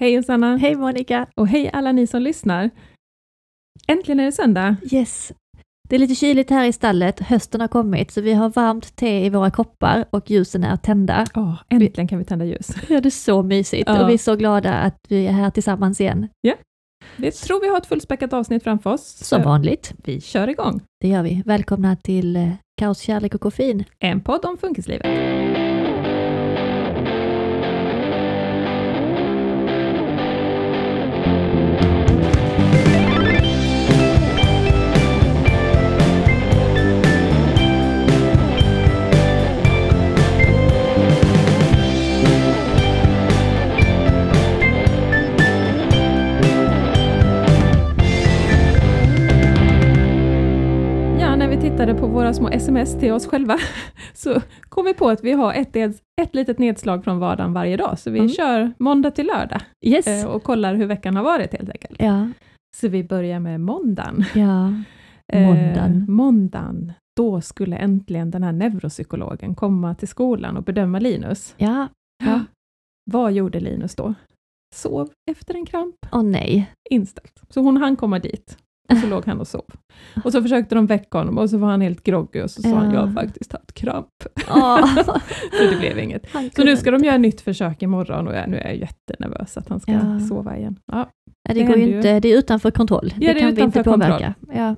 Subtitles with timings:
[0.00, 0.56] Hej Sanna!
[0.56, 1.26] Hej Monica!
[1.34, 2.70] Och hej alla ni som lyssnar!
[3.88, 4.76] Äntligen är det söndag!
[4.92, 5.32] Yes!
[5.88, 9.24] Det är lite kyligt här i stallet, hösten har kommit, så vi har varmt te
[9.26, 11.26] i våra koppar och ljusen är tända.
[11.34, 12.70] Oh, äntligen kan vi tända ljus.
[12.88, 14.02] Ja, det är så mysigt Ja.
[14.02, 16.28] och vi är så glada att vi är här tillsammans igen.
[17.16, 19.24] Vi tror vi har ett fullspäckat avsnitt framför oss.
[19.24, 19.94] Som vanligt.
[20.04, 20.80] vi kör igång!
[21.00, 21.42] Det gör vi.
[21.46, 22.48] Välkomna till eh,
[22.80, 23.84] Kaos, kärlek och koffein.
[23.98, 25.06] En podd om funkislivet.
[51.78, 53.58] Tittade på våra små sms till oss själva
[54.14, 55.76] så kom vi på att vi har ett,
[56.20, 58.30] ett, litet nedslag från vardagen varje dag, så vi Mm.
[58.30, 60.06] kör måndag till lördag Yes!
[60.06, 61.96] eh, och kollar hur veckan har varit helt enkelt.
[62.02, 62.28] Ja,
[62.76, 64.24] Så vi börjar med måndagen.
[64.34, 64.72] ja.
[65.32, 66.04] Eh, Måndagen.
[66.08, 66.92] måndagen.
[67.16, 71.54] Då skulle äntligen den här neuropsykologen komma till skolan och bedöma Linus.
[71.58, 71.88] Ja.
[72.24, 72.40] Ja.
[73.10, 74.14] Vad gjorde Linus då?
[74.74, 76.70] Sov efter en kramp, Åh nej.
[76.90, 77.42] inställt.
[77.50, 78.58] Så hon hann komma dit,
[78.96, 79.64] så låg han och sov.
[80.24, 82.68] Och så försökte de väcka honom och så var han helt groggy och så sa
[82.68, 82.94] han, Ja.
[82.94, 84.06] jag har faktiskt haft kramp.
[84.50, 84.94] Åh.
[85.04, 86.30] Så det blev inget.
[86.32, 89.56] Han Så nu ska de göra nytt försök imorgon och jag, nu är jag jättenervös
[89.56, 90.20] att han ska Ja.
[90.28, 90.76] sova igen.
[90.92, 91.10] Ja.
[91.48, 93.12] Ja, det, Det går ju inte, det är utanför kontroll.
[93.16, 94.10] det är det kan vi inte utanför kontroll.
[94.10, 94.34] påverka.
[94.54, 94.76] Ja.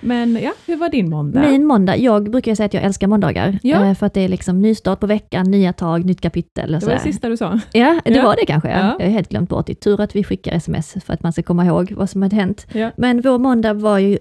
[0.00, 1.40] Men ja, hur var din måndag?
[1.40, 3.84] Min måndag, jag brukar säga att jag älskar måndagar, Ja.
[3.84, 6.74] eh, för att det är liksom nystart på veckan, nya tag, nytt kapitel.
[6.74, 7.60] Och det var det sista du sa.
[7.72, 8.22] Ja, det Ja.
[8.24, 8.68] var det kanske.
[8.70, 8.78] Ja.
[8.78, 8.96] Ja.
[8.98, 9.74] Jag har helt glömt bort det.
[9.74, 12.66] Tur att vi skickar sms för att man ska komma ihåg vad som hade hänt.
[12.72, 12.90] Ja.
[12.96, 14.18] Men vår måndag var ju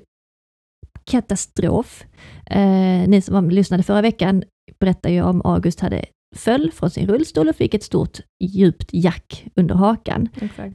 [1.04, 2.06] katastrof.
[2.46, 4.44] Eh, ni som lyssnade förra veckan
[4.80, 9.48] berättade ju om August hade föll från sin rullstol och fick ett stort djupt jack
[9.56, 10.30] under hakan.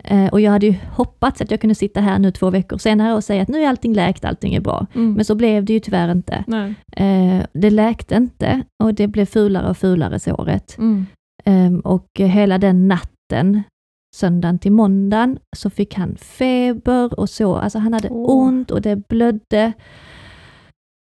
[0.05, 3.15] Eh, och jag hade ju hoppats att jag kunde sitta här nu två veckor senare
[3.15, 4.87] och säga att nu är allting läkt, allting är bra.
[4.95, 5.13] Mm.
[5.13, 6.45] Men så blev det ju tyvärr inte.
[6.93, 10.79] Eh, det läkte inte och det blev fulare och fulare såret.
[10.79, 11.07] Mm.
[11.45, 13.63] Ehm, och hela den natten,
[14.17, 17.57] söndagen till måndagen, så fick han feber och så.
[17.57, 18.37] Alltså han hade Åh.
[18.37, 19.73] ont och det blödde.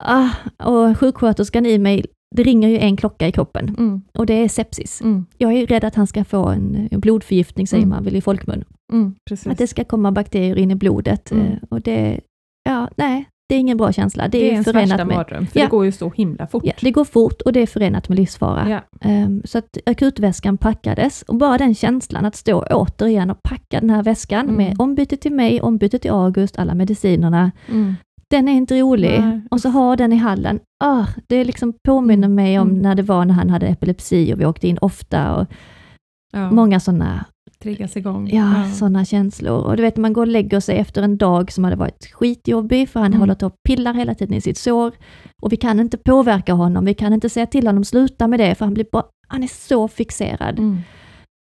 [0.05, 4.03] Ah, och sjuksköterskan i mig, det ringer ju en klocka i kroppen Mm.
[4.19, 5.01] och det är sepsis.
[5.01, 5.27] Mm.
[5.39, 7.95] Jag är rädd att han ska få en en blodförgiftning, säger Mm.
[7.97, 8.65] man väl i folkmun.
[8.93, 9.15] Mm.
[9.31, 9.47] Precis.
[9.47, 11.31] Att det ska komma bakterier in i blodet.
[11.33, 11.47] Mm.
[11.47, 12.21] eh, Och det,
[12.65, 14.23] ja, nej, det är ingen bra känsla.
[14.25, 15.65] Det, det är är ens värsta förenat med mardröm, för Ja.
[15.67, 16.63] det går ju så himla fort.
[16.67, 18.69] Ja, det går fort och det är förenat med livsfara.
[18.71, 18.81] Ja.
[19.01, 23.91] Ehm, Så att akutväskan packades och bara den känslan att stå återigen och packa den
[23.91, 24.55] här väskan Mm.
[24.57, 27.51] med ombyte till mig, ombyte till August, alla medicinerna.
[27.69, 27.95] Mm.
[28.33, 29.21] Den är inte rolig.
[29.21, 29.41] Nej.
[29.51, 30.61] Och så ha den i hallen.
[30.85, 32.35] Ah, det liksom påminner Mm.
[32.35, 32.83] mig om Mm.
[32.83, 35.47] när det var när han hade epilepsi och vi åkte in ofta och
[36.33, 36.51] Ja.
[36.51, 37.25] många sådana
[37.63, 38.31] Triggas igång.
[38.33, 39.65] ja, såna känslor.
[39.65, 42.89] Och du vet, man går och lägger sig efter en dag som hade varit skitjobbig,
[42.89, 43.21] för han Mm.
[43.21, 44.93] håller på och pillar hela tiden i sitt sår.
[45.43, 48.55] Och vi kan inte påverka honom, vi kan inte säga till honom, sluta med det,
[48.55, 50.59] för han blir bara, han är så fixerad.
[50.59, 50.79] Mm.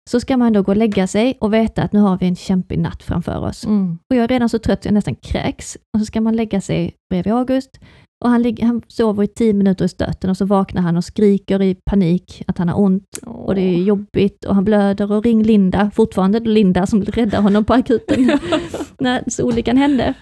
[0.10, 2.36] Så ska man då gå och lägga sig och veta att nu har vi en
[2.36, 3.66] kämpig natt framför oss.
[3.66, 3.98] Mm.
[4.10, 5.78] Och jag är redan så trött, jag nästan kräks.
[5.94, 7.80] Och så ska man lägga sig bredvid August.
[8.26, 11.04] Och han, ligger, han sover i tio minuter i stöten och så vaknar han och
[11.04, 15.24] skriker i panik att han har ont och det är jobbigt och han blöder och
[15.24, 18.32] ring Linda, fortfarande Linda som räddar honom på akuten
[19.00, 20.14] när olyckan hände.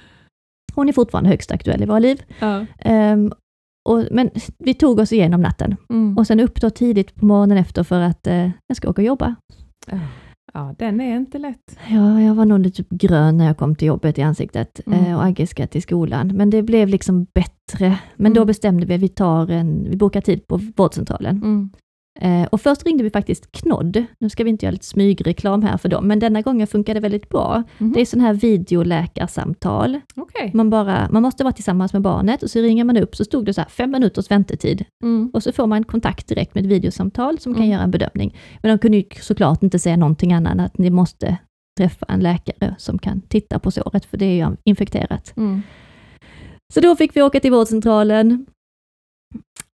[0.75, 2.23] Hon är fortfarande högst aktuell i våra liv.
[2.39, 2.65] ja.
[2.79, 3.33] Ehm,
[3.89, 6.17] och, men vi tog oss igenom natten Mm.
[6.17, 9.05] och sen upp då tidigt på morgonen efter för att eh, jag ska åka och
[9.05, 9.35] jobba.
[10.53, 11.77] Ja, den är inte lätt.
[11.89, 15.05] Ja, jag var nog lite typ grön när jag kom till jobbet i ansiktet Mm.
[15.05, 16.27] eh, och Agge ska till skolan.
[16.27, 17.99] Men det blev liksom bättre.
[18.15, 18.47] Men då Mm.
[18.47, 21.35] bestämde vi att vi tar en, vi bokar tid på vårdcentralen.
[21.37, 21.69] Mm.
[22.21, 24.05] Eh, och först ringde vi faktiskt Knodd.
[24.19, 27.01] Nu ska vi inte göra lite smygreklam här för dem, men denna gången funkade det
[27.01, 27.63] väldigt bra.
[27.77, 27.93] Mhm.
[27.93, 29.99] Det är sån här videoläkarsamtal.
[30.15, 30.51] Okej.
[30.53, 33.45] Man, bara, man måste vara tillsammans med barnet och så ringer man upp så stod
[33.45, 34.85] det så här fem minuters väntetid.
[35.03, 35.29] Mm.
[35.33, 37.71] Och så får man kontakt direkt med ett videosamtal som kan Mm.
[37.73, 38.37] göra en bedömning.
[38.61, 41.37] Men de kunde ju såklart inte säga någonting annat än att ni måste
[41.79, 45.33] träffa en läkare som kan titta på såret, för det är ju infekterat.
[45.37, 45.61] Mm.
[46.73, 48.45] Så då fick vi åka till vårdcentralen.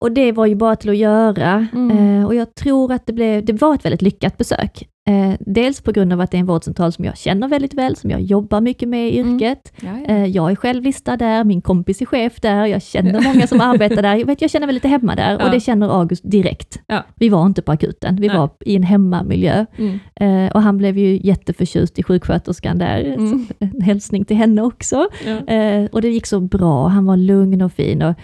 [0.02, 1.66] Och det var ju bara till att göra.
[1.72, 2.18] Mm.
[2.20, 4.88] Eh, och jag tror att det, blev, det var ett väldigt lyckat besök.
[5.08, 7.96] Eh, dels på grund av att det är en vårdcentral som jag känner väldigt väl,
[7.96, 9.34] som jag jobbar mycket med i Mm.
[9.34, 9.72] yrket.
[9.80, 10.14] Ja, ja.
[10.14, 13.60] Eh, jag är själv listad där, min kompis är chef där, jag känner många som
[13.60, 14.14] arbetar där.
[14.16, 15.44] Jag, vet, jag känner mig lite hemma där Ja.
[15.44, 16.78] och det känner August direkt.
[17.14, 18.36] Vi var inte på akuten, vi Nej.
[18.36, 19.66] var i en hemmamiljö.
[19.78, 19.98] Mm.
[20.46, 23.00] Eh, och han blev ju jätteförtjust i sjuksköterskan där.
[23.04, 23.46] Mm.
[23.58, 25.06] En hälsning till henne också.
[25.46, 28.02] Eh, och det gick så bra, han var lugn och fin.
[28.02, 28.14] Och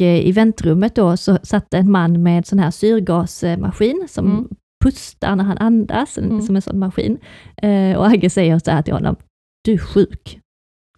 [0.00, 4.48] i väntrummet då så satt en man med sån här syrgasmaskin som Mm.
[4.84, 6.42] pustar när han andas, en, Mm.
[6.42, 7.18] som en sån maskin.
[7.62, 9.16] Eh, och Agge säger så här till honom,
[9.64, 10.40] du är sjuk.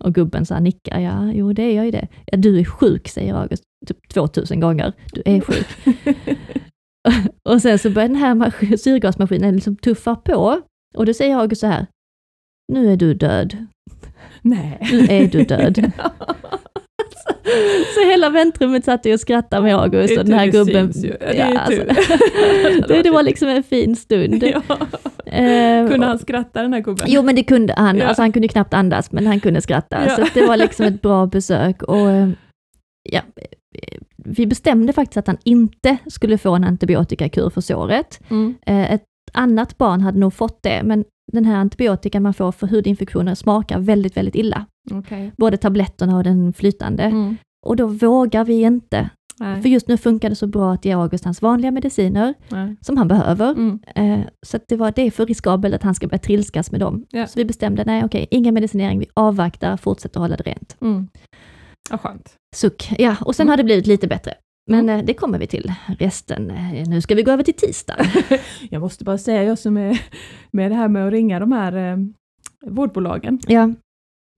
[0.01, 2.09] Och gubben så här nickar, ja, jo det är jag ju det.
[2.27, 4.93] Ja, du är sjuk, säger August typ 2000 gånger.
[5.13, 5.67] Du är sjuk.
[7.49, 10.61] och sen så börjar den här maskin, syrgasmaskinen liksom tuffa på.
[10.97, 11.87] Och då säger August så här,
[12.73, 13.67] nu är du död.
[14.43, 14.79] Nej.
[14.93, 15.93] Nu är du död.
[17.95, 20.93] Så hela väntrummet satt ju och skrattade med August och Det den här det gubben.
[20.95, 21.83] Det Ja, ju alltså,
[22.89, 24.45] det, det var liksom en fin stund.
[24.55, 24.63] Ja.
[25.33, 27.07] Eh, Kunde han skratta den här gubben?
[27.11, 28.07] Jo men det kunde han, Ja.
[28.07, 30.07] alltså han kunde knappt andas men han kunde skratta.
[30.07, 30.17] Ja.
[30.17, 31.83] Så det var liksom ett bra besök.
[31.83, 32.29] Och, eh,
[33.11, 33.21] ja,
[33.75, 38.21] eh, vi bestämde faktiskt att han inte skulle få en antibiotikakur för såret.
[38.31, 38.55] Mm.
[38.67, 43.35] Ett annat barn hade nog fått det, men den här antibiotikan man får för hudinfektioner
[43.35, 44.67] smakar väldigt, väldigt illa.
[44.93, 45.32] Okej.
[45.37, 47.02] Både tabletterna och den flytande.
[47.02, 47.37] Mm.
[47.67, 49.11] Och då vågar vi inte.
[49.40, 49.62] Nej.
[49.62, 52.76] För just nu funkar det så bra att ge August hans vanliga mediciner, Nej.
[52.81, 53.50] som han behöver.
[53.50, 53.79] Mm.
[53.94, 57.05] Eh, Så det var det för riskabelt att han ska börja trilskas med dem.
[57.11, 57.26] Ja.
[57.26, 60.76] Så vi bestämde, nej okej, ingen medicinering, vi avvaktar, fortsätter hålla det rent.
[60.81, 61.08] Mm.
[61.90, 62.35] Ja, skönt.
[62.56, 62.93] Suck.
[62.99, 63.50] Ja, och sen Mm.
[63.50, 64.35] har det blivit lite bättre.
[64.70, 65.73] Men eh, det kommer vi till.
[65.99, 67.96] Resten, eh, nu ska vi gå över till tisdag.
[68.70, 70.00] Jag måste bara säga, jag som är
[70.50, 71.96] med det här med att ringa de här eh,
[72.67, 73.70] vårdbolagen, ja,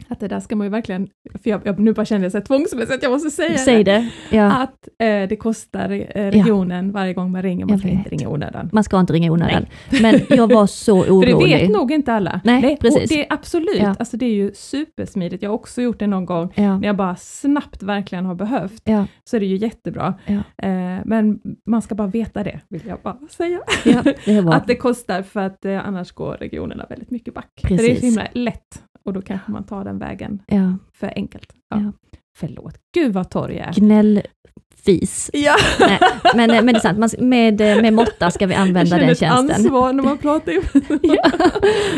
[0.08, 1.08] att det där ska man ju verkligen,
[1.42, 4.08] för jag, jag nu bara känner jag så tvångsmässigt, jag måste säga säg det.
[4.30, 8.02] Ja, att eh, det kostar eh, regionen varje gång man ringer, man Jag ska inte
[8.10, 8.12] vet.
[8.20, 8.70] ringa i onödan.
[8.72, 9.66] man ska inte ringa onödan.
[10.02, 11.60] Men jag var så För det orolig.
[11.60, 12.40] vet nog inte alla.
[12.44, 13.10] Nej, och precis.
[13.10, 13.94] det är absolut, Ja.
[13.98, 15.42] alltså det är ju supersmidigt.
[15.42, 18.82] Jag har också gjort det någon gång Ja, när jag bara snabbt verkligen har behövt,
[18.84, 20.14] ja, så är det ju jättebra.
[20.26, 20.66] Ja.
[20.68, 23.60] Eh, men man ska bara veta det, vill jag bara säga.
[23.84, 27.50] ja, det Att det kostar för att eh, annars går regionerna väldigt mycket back.
[27.60, 28.00] För det är Precis.
[28.00, 31.52] så himla lätt och då kanske man tar den vägen ja, för enkelt.
[31.70, 31.80] Ja.
[31.80, 31.92] Ja.
[32.38, 33.72] Förlåt, gud vad torr jag är.
[33.72, 35.30] gnällfis.
[35.32, 35.98] Ja, Nej,
[36.34, 38.86] men, eh, men det är sant, man, med, eh, med måtta ska vi jag använda
[38.90, 39.56] känner den ett tjänsten.
[39.56, 40.52] ansvar när man pratar.
[41.02, 41.30] ja.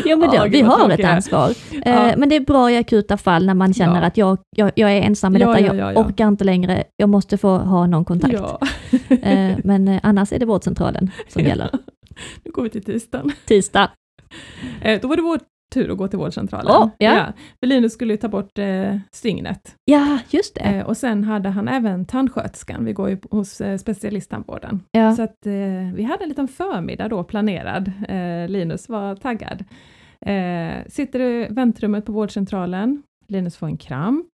[0.05, 1.51] ja, men det, Ja, vi har ett jag ansvar.
[1.71, 1.81] Ja.
[2.09, 4.91] Eh, Men det är bra i akuta fall när man känner att jag, jag, jag
[4.91, 6.05] är ensam med detta, ja, jag ja, ja.
[6.05, 8.33] orkar inte längre, jag måste få ha någon kontakt.
[9.63, 11.69] Men annars är det vårdcentralen som gäller.
[12.43, 13.31] Nu går vi till tisdagen.
[13.45, 13.91] Tisdag.
[15.01, 15.39] Då var det vår
[15.73, 16.71] tur att gå till vårdcentralen.
[16.71, 17.25] Åh, ja.
[17.59, 19.75] För Linus skulle ju ta bort eh, stygnet.
[19.85, 20.61] Ja, just det.
[20.61, 24.79] Eh, och sen hade han även tandsköterskan, vi går ju hos eh, specialisttandvården.
[24.91, 25.15] Ja.
[25.15, 27.91] Så att eh, vi hade en liten förmiddag då planerad.
[28.09, 29.63] Eh, Linus var taggad.
[30.25, 33.03] Eh, sitter i väntrummet på vårdcentralen.
[33.27, 34.27] Linus får en kramp.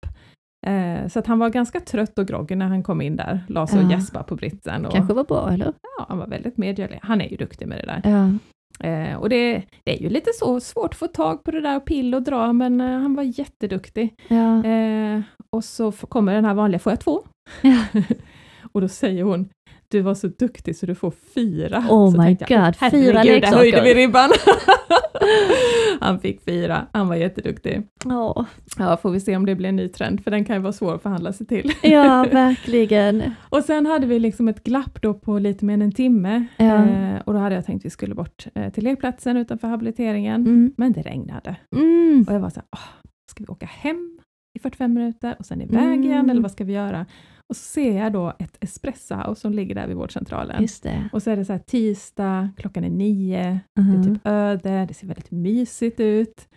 [0.67, 3.41] Eh, så att han var ganska trött och groggy när han kom in där.
[3.49, 3.91] La sig och Ja.
[3.91, 4.87] gäspade på britsen.
[4.87, 5.67] Och, Kanske var bra, eller?
[5.99, 6.99] ja, han var väldigt medgörlig.
[7.03, 8.11] Han är ju duktig med det där.
[8.11, 8.31] Ja.
[8.81, 11.77] Eh, och det, det är ju lite så svårt att få tag på det där
[11.77, 14.15] och pill och dra, men eh, han var jätteduktig.
[14.29, 14.65] Ja.
[14.65, 15.21] Eh,
[15.51, 17.23] och så kommer den här vanliga, får jag två?
[17.63, 17.85] Ja.
[18.73, 19.49] och då säger hon,
[19.91, 21.79] du var så duktig så du får fyra.
[21.91, 24.31] Oh så my tänkte jag, God, fyra "Herregud, där leksaker." höjde vi ribban.
[26.01, 27.83] han fick fyra, han var jätteduktig.
[28.05, 28.47] Ja.
[28.79, 30.73] Ja, får vi se om det blir en ny trend, för den kan ju vara
[30.73, 31.73] svår att förhandla sig till.
[31.83, 33.23] ja, verkligen.
[33.49, 36.47] Och sen hade vi liksom ett glapp då på lite mer än en timme.
[36.57, 36.65] Ja.
[36.87, 40.41] Eh, och då hade jag tänkt att vi skulle bort eh, till lekplatsen utanför habiliteringen.
[40.47, 40.73] Mm.
[40.77, 41.57] Men det regnade.
[41.77, 42.25] Mm.
[42.29, 42.81] Och jag var så här, "Åh,
[43.31, 44.19] ska vi åka hem
[44.59, 46.05] i 45 minuter och sen iväg Mm.
[46.05, 47.07] igen, eller vad ska vi göra?
[47.49, 50.63] Och så ser jag då ett espresso house som ligger där vid vårdcentralen.
[50.63, 51.09] Just det.
[51.13, 54.03] Och så är det så här tisdag, klockan är nio, det är Mhm.
[54.15, 56.49] typ öde, det ser väldigt mysigt ut.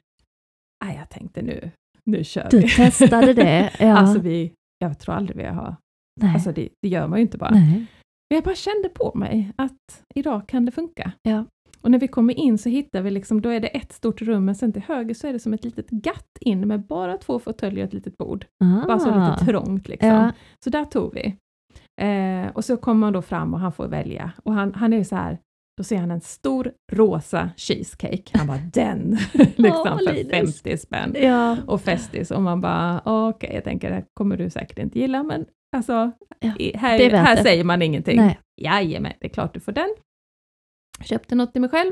[0.86, 1.72] Nej, jag tänkte nu,
[2.06, 2.70] nu kör Du vi.
[2.70, 3.72] testade det.
[3.80, 3.98] Ja.
[3.98, 5.76] Alltså vi, jag tror aldrig vi har,
[6.22, 6.34] Nej.
[6.34, 7.52] alltså det, det gör man ju inte bara.
[7.52, 7.86] Nej.
[8.30, 11.12] Men jag bara kände på mig att idag kan det funka.
[11.22, 11.46] Ja.
[11.82, 14.46] Och när vi kommer in så hittar vi liksom, då är det ett stort rum,
[14.46, 17.40] men sen till höger så är det som ett litet gatt in med bara två
[17.40, 18.46] fåtöljer och ett litet bord.
[18.88, 19.30] Bara så Ah.
[19.32, 20.10] lite trångt liksom.
[20.10, 20.32] Ja.
[20.64, 21.36] Så där tog vi.
[22.02, 24.32] Eh, och så kommer man då fram och han får välja.
[24.44, 25.38] Och han, han är ju så här,
[25.78, 28.24] då ser han en stor rosa cheesecake.
[28.38, 29.18] Han bara den!
[29.34, 30.62] liksom för Linus.
[30.62, 31.16] 50 spänn.
[31.22, 31.58] Ja.
[31.68, 35.24] Och Festis och man bara okej, jag tänker det här kommer du säkert inte gilla
[35.24, 35.46] men
[35.76, 38.18] alltså Ja, här, här säger man ingenting.
[38.18, 38.40] Nej.
[38.62, 39.90] Jajamän, det är klart du får den.
[41.04, 41.92] Köpte något till mig själv.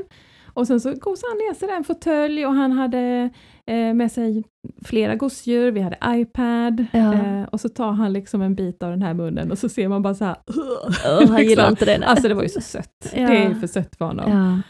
[0.54, 3.30] Och sen så gosade han ner sig där en fåtölj och han hade
[3.66, 4.44] eh, med sig
[4.84, 7.14] flera gosedjur, vi hade iPad Ja.
[7.14, 9.88] eh, och så tar han liksom en bit av den här munnen och så ser
[9.88, 10.36] man bara så här.
[10.46, 11.70] Åh, han gillar liksom.
[11.70, 11.98] inte det.
[11.98, 12.08] nej.
[12.08, 13.12] Alltså det var ju så sött.
[13.14, 13.26] Ja.
[13.30, 14.30] Det är för sött för honom.
[14.30, 14.60] ja.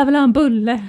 [0.00, 0.88] Jag vill ha en bulle.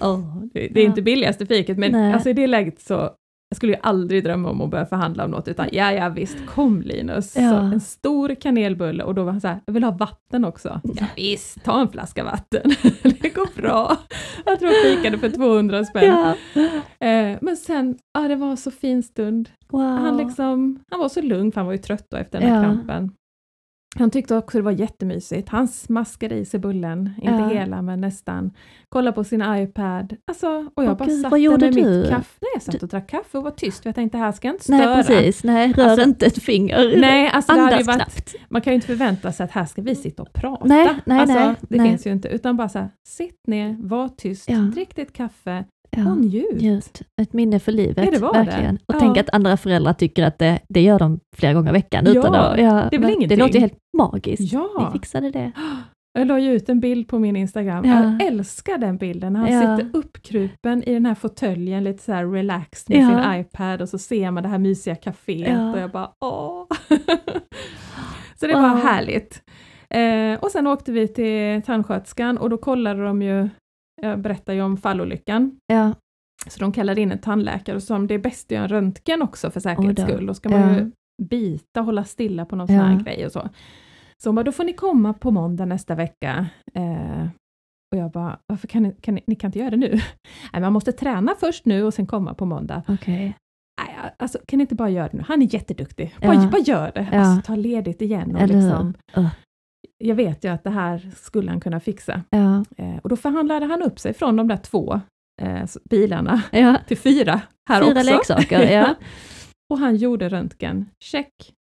[0.00, 0.44] Åh.
[0.52, 2.12] Det, det är inte billigaste fiket men Nej.
[2.12, 3.10] alltså i det läget så
[3.54, 6.36] jag skulle ju aldrig drömma om att börja förhandla om något utan ja, ja visst,
[6.46, 7.36] kom Linus.
[7.36, 7.50] Ja.
[7.50, 10.80] Så en stor kanelbulle och då var han så här, jag vill ha vatten också.
[10.84, 12.62] Ja, visst, ta en flaska vatten.
[13.02, 13.96] det går bra.
[14.46, 16.04] Jag tror jag fikade för 200 spänn.
[16.04, 16.34] Ja.
[17.06, 19.48] Eh, men sen, ja det var en så fin stund.
[19.70, 19.82] Wow.
[19.82, 22.56] Han, liksom, han var så lugn för han var ju trött då efter den här
[22.56, 22.62] Ja.
[22.62, 23.10] krampen.
[23.98, 25.48] Han tyckte också det var jättemysigt.
[25.48, 27.48] Han smaskade i sig bullen, inte Ja.
[27.48, 28.50] hela men nästan.
[28.88, 30.16] Kollade på sin iPad.
[30.26, 31.98] Alltså, och jag Åh, bara gud, satt vad gjorde med du?
[32.00, 32.38] mitt kaffe.
[32.40, 33.82] Nej, jag satt och drack kaffe och var tyst.
[33.82, 34.96] för Jag tänkte, här ska jag inte Nej, störa.
[34.96, 35.44] precis.
[35.44, 36.96] Nej, rör Alltså- inte ett finger.
[37.00, 38.34] Nej, alltså Andas varit, knappt.
[38.48, 40.64] man kan ju inte förvänta sig att här ska vi sitta och prata.
[40.64, 41.88] Nej, nej, alltså, nej, det nej.
[41.88, 42.28] finns ju inte.
[42.28, 44.56] Utan bara så här, sitt ner, var tyst, Ja.
[44.56, 45.64] drick ditt kaffe
[45.96, 46.14] Ja.
[46.14, 47.02] njut.
[47.22, 48.74] Ett minne för livet, Ja, det var verkligen.
[48.74, 48.80] det.
[48.86, 49.00] Och Ja.
[49.00, 52.06] tänk att andra föräldrar tycker att det, det gör de flera gånger i veckan.
[52.06, 53.28] Utan Ja, att, ja, det är väl men ingenting.
[53.28, 54.52] Det låter ju helt magiskt.
[54.52, 54.68] Ja.
[54.86, 55.52] Ni fixade det.
[56.18, 57.84] Jag la ju ut en bild på min Instagram.
[57.84, 58.02] Ja.
[58.04, 59.32] Jag älskar den bilden.
[59.32, 59.76] när Han Ja.
[59.76, 63.22] sitter uppkrupen i den här fåtöljen, lite så här relaxed med Ja.
[63.32, 66.64] sin iPad och så ser man det här mysiga kaféet och jag bara åh.
[68.40, 68.78] så det var Wow.
[68.78, 69.42] härligt.
[69.90, 73.48] Eh, och sen åkte vi till tandsköterskan och då kollade de ju,
[74.04, 75.94] jag berättade ju om fallolyckan, Ja,
[76.46, 78.68] så de kallade in en tandläkare och sa om det är bäst att göra en
[78.68, 80.26] röntgen också för säkerhets skull.
[80.26, 80.74] Då ska man Ja.
[80.76, 80.90] ju
[81.22, 82.98] bita, hålla stilla på någon sån här Ja.
[82.98, 83.48] grej och så.
[84.22, 86.46] Så hon bara, då får ni komma på måndag nästa vecka.
[86.74, 87.26] Eh,
[87.94, 89.90] och jag bara, varför kan ni, kan ni, ni kan inte göra det nu?
[90.52, 92.82] Nej, man måste träna först nu och sen komma på måndag.
[92.88, 93.36] okej.
[93.80, 95.24] Nej, alltså kan ni inte bara göra det nu?
[95.28, 96.14] Han är jätteduktig.
[96.22, 96.48] Bara, Ja.
[96.52, 97.08] bara gör det.
[97.12, 97.18] Ja.
[97.20, 98.34] Alltså, ta ledigt igen.
[98.36, 99.30] Och Eller liksom, Ja.
[100.04, 102.22] Jag vet ju att det här skulle han kunna fixa.
[102.30, 102.64] Ja.
[102.76, 105.00] Eh, och då förhandlade han upp sig från de där två
[105.42, 106.76] eh, bilarna Ja.
[106.88, 108.10] till fyra här Fyra också.
[108.34, 108.94] leksaker, ja.
[109.72, 110.86] och han gjorde röntgen.
[111.04, 111.52] Check,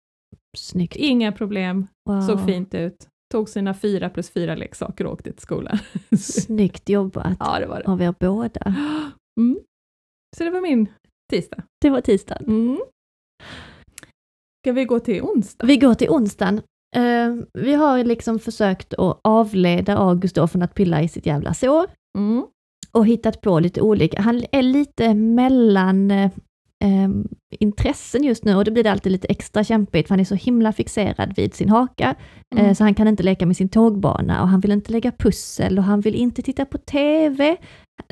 [0.57, 0.95] Snyggt.
[0.95, 2.21] inga problem, Wow.
[2.21, 3.07] såg fint ut.
[3.33, 5.77] Tog sina fyra plus fyra leksaker och åkte till skolan.
[6.17, 7.85] Snyggt jobbat ja, det var det.
[7.91, 8.75] av er båda.
[9.39, 9.59] Mm.
[10.37, 10.87] Så det var min
[11.31, 11.63] tisdag.
[11.81, 12.37] Det var tisdag.
[12.47, 12.79] Mm.
[14.63, 15.65] Ska vi gå till onsdag?
[15.67, 16.61] Vi går till onsdagen.
[16.95, 21.53] Eh, vi har liksom försökt att avleda August då från att pilla i sitt jävla
[21.53, 21.85] sår
[22.17, 22.43] Mm.
[22.91, 24.21] och hittat på lite olika.
[24.21, 26.31] Han är lite mellan eh,
[26.83, 27.27] em,
[27.59, 30.35] intressen just nu och det blir det alltid lite extra kämpigt för han är så
[30.35, 32.15] himla fixerad vid sin haka.
[32.55, 32.75] Eh, Mm.
[32.75, 35.83] så han kan inte leka med sin tågbana och han vill inte lägga pussel och
[35.83, 37.55] han vill inte titta på TV.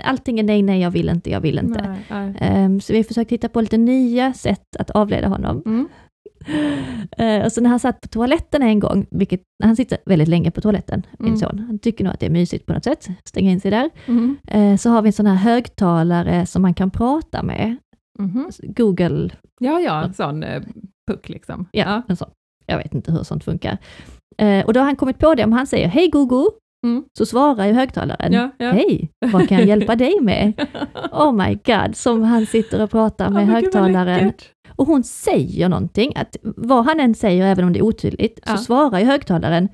[0.03, 1.81] Allting är nej, nej, jag vill inte, jag vill inte.
[1.81, 2.35] Nej, nej.
[2.39, 5.61] Em, så vi har försökt hitta på lite nya sätt att avleda honom.
[5.65, 5.87] Mm.
[7.17, 10.51] Eh, och så när han satt på toaletten en gång, vilket han sitter väldigt länge
[10.51, 11.39] på toaletten, min Mm.
[11.39, 13.89] son, han tycker nog att det är mysigt på något sätt, stänga in sig där.
[14.05, 14.37] Mm.
[14.47, 17.75] Eh, så har vi en sån här högtalare som man kan prata med,
[18.19, 18.49] Mhm.
[18.63, 20.61] Google, Ja, ja, en sån eh,
[21.11, 21.67] puck liksom.
[21.71, 22.29] ja, en sån.
[22.65, 23.77] Jag vet inte hur sånt funkar.
[24.65, 26.51] Och då har han kommit på det, om han säger hej Gogo,
[26.85, 27.03] Mm.
[27.17, 28.71] så svarar ju högtalaren, Ja, ja.
[28.71, 30.67] hej, vad kan jag hjälpa dig med?
[31.11, 34.33] Oh my god, som han sitter och pratar med Ja, högtalaren.
[34.81, 38.57] Och hon säger någonting, att vad han än säger, även om det är otydligt, Ja.
[38.57, 39.69] så svarar ju högtalaren,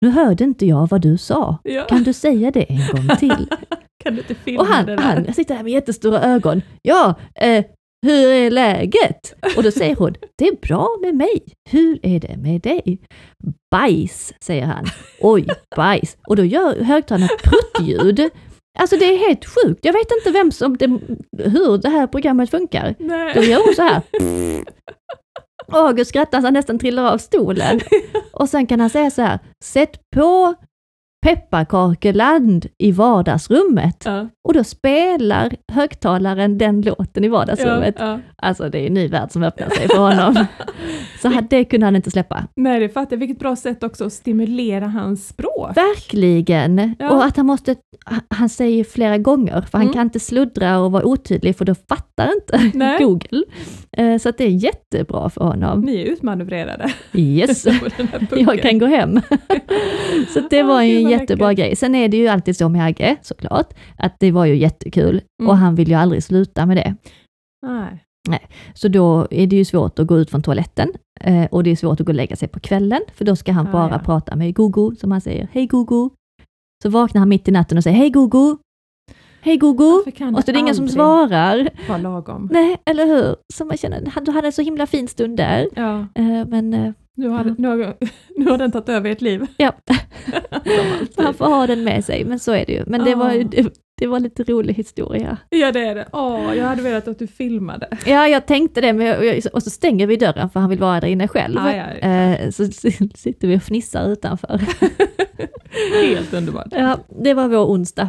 [0.00, 1.58] nu hörde inte jag vad du sa.
[1.62, 1.84] Ja.
[1.84, 3.48] Kan du säga det en gång till?
[4.04, 5.02] Kan du inte filma Och han, det där?
[5.02, 6.62] han sitter här med jättestora ögon.
[6.82, 7.64] Ja, eh,
[8.06, 9.34] hur är läget?
[9.56, 11.42] Och då säger hon, det är bra med mig.
[11.70, 12.98] Hur är det med dig?
[13.70, 14.84] Bajs, säger han.
[15.20, 16.16] Oj, bajs.
[16.28, 18.30] Och då gör högtalaren ett pruttljud.
[18.78, 19.84] Alltså det är helt sjukt.
[19.84, 20.86] Jag vet inte vem som, det,
[21.44, 22.94] hur det här programmet funkar.
[22.98, 23.50] Då Nej.
[23.50, 24.02] gör hon så här.
[25.72, 27.80] August skrattar så han nästan trillar av stolen.
[28.32, 30.54] Och sen kan han säga så här, sätt på
[31.26, 34.02] Pepparkakeland i vardagsrummet.
[34.04, 37.94] Ja, Och då spelar högtalaren den låten i ja, vardagsrummet.
[37.98, 38.18] ja.
[38.36, 40.46] Alltså det är en ny värld som öppnar sig för honom.
[41.22, 42.46] Så det kunde han inte släppa.
[42.56, 43.18] Nej, det fattar jag.
[43.18, 45.76] Vilket bra sätt också att stimulera hans språk.
[45.76, 46.94] Verkligen!
[46.98, 47.10] Ja.
[47.10, 47.76] Och att han måste,
[48.30, 49.94] han säger flera gånger, för han Mm.
[49.94, 52.98] kan inte sluddra och vara otydlig, för då fattar inte Nej.
[53.04, 53.44] Google.
[53.98, 55.80] Eh, Så att det är jättebra för honom.
[55.80, 56.92] Ni är utmanövrerade.
[57.12, 57.66] Yes!
[58.30, 59.20] Jag kan gå hem.
[60.34, 61.76] så det var en jättebra grej.
[61.76, 65.50] Sen är det ju alltid så med Agge, såklart, att det var ju jättekul Mm.
[65.50, 66.94] och han vill ju aldrig sluta med det.
[68.28, 68.48] Nej.
[68.74, 71.76] Så då är det ju svårt att gå ut från toaletten eh, och det är
[71.76, 73.98] svårt att gå och lägga sig på kvällen, för då ska han Ah, bara ja.
[73.98, 76.10] prata med Gogo, som han säger, hej Gogo.
[76.82, 78.56] Så vaknar han mitt i natten och säger, hej Gogo.
[79.48, 80.02] Hej Gogo.
[80.36, 81.68] Och så är det ingen som svarar.
[81.88, 82.48] vara lagom?
[82.52, 83.36] Nej, eller hur?
[83.54, 85.68] Så man känner, du hade en så himla fin stund där.
[85.76, 87.54] Ja, Eh, Men eh, nu har, Ja.
[87.58, 87.94] nu, har,
[88.36, 89.46] nu har den tagit över ert liv.
[89.56, 89.72] Ja.
[91.16, 92.82] Han får ha den med sig, men så är det ju.
[92.86, 93.70] Men det, var, ju- Ah.
[93.98, 95.36] Det, var lite rolig historia.
[95.50, 96.08] Ja, det är det.
[96.12, 97.88] Åh, jag hade velat att du filmade.
[98.06, 101.00] Ja, jag tänkte det, men jag, och så stänger vi dörren för han vill vara
[101.00, 101.58] där inne själv.
[101.58, 102.08] Ah, ja, ja.
[102.08, 102.64] Eh, Så
[103.14, 104.60] sitter vi och fnissar utanför.
[106.02, 106.66] Helt underbart.
[106.70, 108.08] Ja, det var vår onsdag.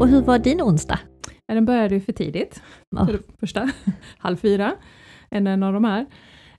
[0.00, 0.98] Och hur var din onsdag?
[1.46, 2.62] Ja, den började ju för tidigt,
[3.06, 3.70] för första.
[4.18, 4.72] Halv fyra,
[5.30, 6.06] en av de här.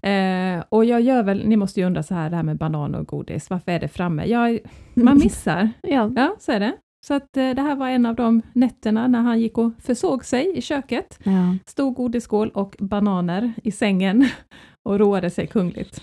[0.03, 2.95] Eh, och jag gör väl, ni måste ju undra så här, det här med banan
[2.95, 4.25] och godis, varför är det framme?
[4.25, 4.59] Jag,
[4.93, 6.73] man missar, Ja, ja så är det.
[7.07, 10.25] Så att eh, det här var en av de nätterna när han gick och försåg
[10.25, 11.19] sig i köket.
[11.23, 11.55] ja.
[11.65, 14.27] Stor godisskål och bananer i sängen.
[14.89, 16.01] och roade sig kungligt.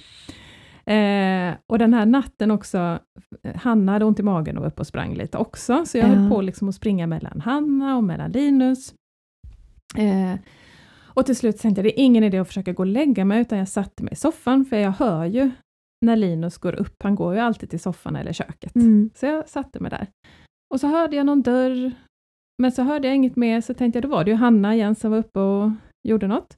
[0.87, 2.99] Eh, och den här natten också,
[3.55, 6.15] Hanna hade ont i magen och var uppe och sprang lite också, så jag Ja.
[6.15, 8.95] höll på liksom att springa mellan Hanna och mellan Linus.
[9.97, 10.39] Eh,
[11.19, 13.41] och till slut tänkte jag, det är ingen idé att försöka gå och lägga mig,
[13.41, 15.51] utan jag satte mig i soffan, för jag hör ju
[16.07, 18.75] när Linus går upp, han går ju alltid till soffan eller köket.
[18.75, 19.11] Mm.
[19.15, 20.07] Så jag satte mig där.
[20.75, 21.93] Och så hörde jag någon dörr,
[22.63, 24.95] men så hörde jag inget mer, så tänkte jag, då var det ju Hanna igen
[24.95, 25.71] som var uppe och
[26.09, 26.58] gjorde något.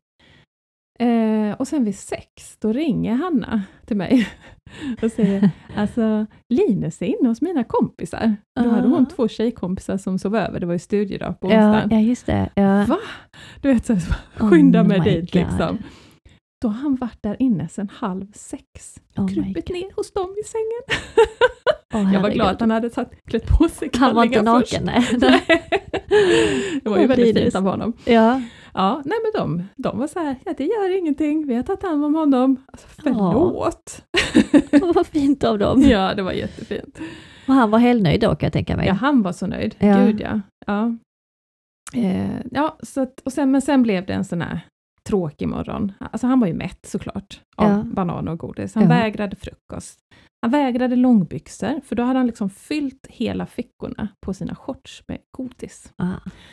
[1.01, 4.29] Eh, och sen vid sex, då ringer Hanna till mig
[5.03, 8.37] och säger, alltså Linus är inne hos mina kompisar.
[8.61, 9.15] Då hade hon Ah.
[9.17, 11.89] två tjejkompisar som sov över, det var ju studiedag på Ja, onsdagen.
[11.91, 12.51] ja, just det.
[12.55, 12.85] Ja.
[12.85, 12.99] Va?
[13.61, 14.03] Du vet, så här,
[14.35, 15.43] skynda Oh mig dit God.
[15.43, 15.79] liksom.
[16.63, 18.65] Då har han varit där inne sedan halv sex,
[19.17, 21.03] Oh krupit ner hos dem i sängen.
[21.95, 24.61] Åh, Jag var glad att han hade satt, klätt på sig Han var inte kallingar
[24.61, 24.73] först.
[24.81, 25.07] naken, nej.
[26.83, 27.43] Det var ju Åh, väldigt Linus.
[27.43, 27.93] fint av honom.
[28.05, 28.43] Ja.
[28.75, 31.83] Ja, nej men de, de var så här, ja det gör ingenting, vi har tagit
[31.83, 32.57] hand om honom.
[32.73, 34.05] Alltså, förlåt.
[34.73, 35.83] Åh, vad fint av dem.
[35.83, 36.99] Ja, det var jättefint.
[37.49, 38.87] Och han var helnöjd då kan jag tänka mig.
[38.87, 39.75] Ja, han var så nöjd.
[39.79, 40.05] Ja.
[40.07, 40.41] Gud ja.
[40.67, 40.97] Ja,
[41.95, 44.61] eh, ja så att, och sen, men sen blev det en sån här
[45.09, 45.93] tråkig morgon.
[45.99, 47.83] Alltså han var ju mätt såklart av Ja.
[47.85, 48.75] banan och godis.
[48.75, 48.89] Han Ja.
[48.89, 49.99] vägrade frukost.
[50.43, 55.19] Han vägrade långbyxor, för då hade han liksom fyllt hela fickorna på sina shorts med
[55.31, 55.93] godis.
[55.97, 56.07] Ah,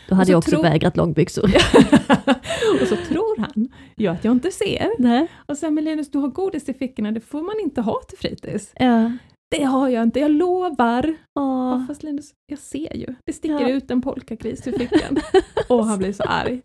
[0.10, 1.44] då hade jag också tror- vägrat långbyxor.
[2.82, 4.89] och så tror han ju att jag inte ser.
[5.00, 5.27] Nej.
[5.46, 8.17] Och sen, men Linus, du har godis i fickorna, det får man inte ha till
[8.17, 8.72] fritids.
[8.75, 9.12] Ja.
[9.50, 11.15] Det har jag inte, jag lovar.
[11.39, 11.70] Åh.
[11.79, 13.15] Ja, fast Linus, jag ser ju.
[13.25, 13.70] Det sticker Ja.
[13.70, 15.17] ut en polkagris ur fickan.
[15.70, 16.62] och han blir så arg.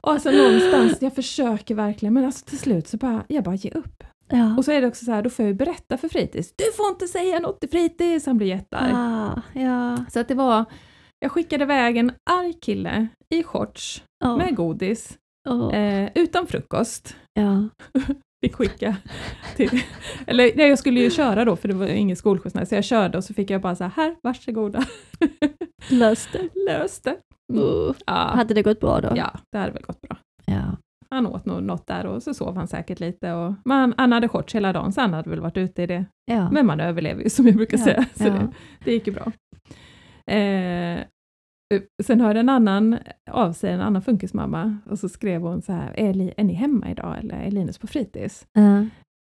[0.00, 3.76] Och alltså någonstans, jag försöker verkligen, men alltså till slut så bara, jag bara ger
[3.76, 4.04] upp.
[4.32, 4.56] Ja.
[4.56, 6.52] Och så är det också så här, då får jag ju berätta för fritids.
[6.56, 8.26] Du får inte säga något till fritids!
[8.26, 8.92] Han blir jättearg.
[8.94, 10.04] Ah, ja.
[10.10, 10.64] Så att det var,
[11.18, 14.36] jag skickade iväg en arg kille i shorts Åh.
[14.36, 15.74] med godis, Åh.
[15.74, 17.16] eh, utan frukost.
[17.32, 17.68] Ja.
[18.44, 18.96] fick skicka
[19.56, 19.82] till...
[20.26, 23.18] Eller nej, jag skulle ju köra då, för det var ingen skolskjuts, så jag körde
[23.18, 24.84] och så fick jag bara så här, här varsågoda,
[25.90, 26.48] Löst det.
[26.66, 27.16] lös det.
[27.52, 27.64] Mm.
[27.64, 27.94] Uh.
[28.06, 29.12] Ja, Hade det gått bra då?
[29.16, 30.16] ja, det hade väl gått bra.
[30.44, 30.76] Ja.
[31.12, 33.32] Han åt nog något där och så sov han säkert lite.
[33.32, 36.04] Och, men han hade shorts hela dagen, så han hade väl varit ute i det.
[36.24, 36.50] ja.
[36.50, 38.30] Men man överlever ju som jag brukar Ja, säga, så ja.
[38.32, 38.48] det,
[38.84, 39.32] det gick ju bra.
[40.34, 41.00] Eh,
[42.02, 42.98] sen hörde en annan
[43.30, 46.52] av sig, en annan funkismamma, och så skrev hon så här, är, Li- är ni
[46.52, 48.46] hemma idag eller är Linus på fritids?
[48.52, 48.86] Ja.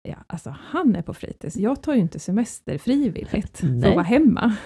[0.08, 1.56] Ja, alltså han är på fritids.
[1.56, 4.56] Jag tar ju inte semester frivilligt för att vara hemma.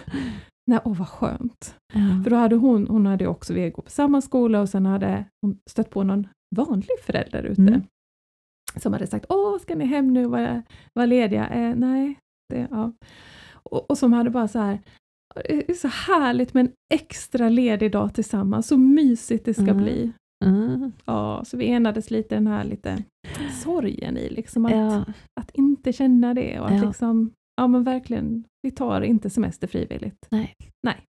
[0.71, 1.75] Nej, åh vad skönt.
[1.95, 2.23] Ja.
[2.25, 5.59] För då hade hon, hon hade också gå på samma skola och sen hade hon
[5.71, 6.27] stött på någon
[6.57, 7.61] vanlig förälder ute.
[7.63, 7.83] Mm.
[8.77, 10.63] Som hade sagt, åh ska ni hem nu och vara,
[10.95, 11.49] vara lediga?
[11.49, 12.93] Eh, nej, det, ja.
[13.53, 14.79] Och, och som hade bara så här,
[15.35, 19.77] det är så härligt med en extra ledig dag tillsammans, så mysigt det ska Mm.
[19.77, 20.13] bli.
[20.45, 20.93] Mm.
[21.05, 23.05] Ja, så vi enades lite den här lite
[23.63, 25.05] sorgen i liksom att Ja.
[25.41, 26.87] att inte känna det och att Ja.
[26.87, 30.27] liksom, ja men verkligen, vi tar inte semester frivilligt.
[30.31, 30.53] Nej.
[30.87, 31.05] Nej.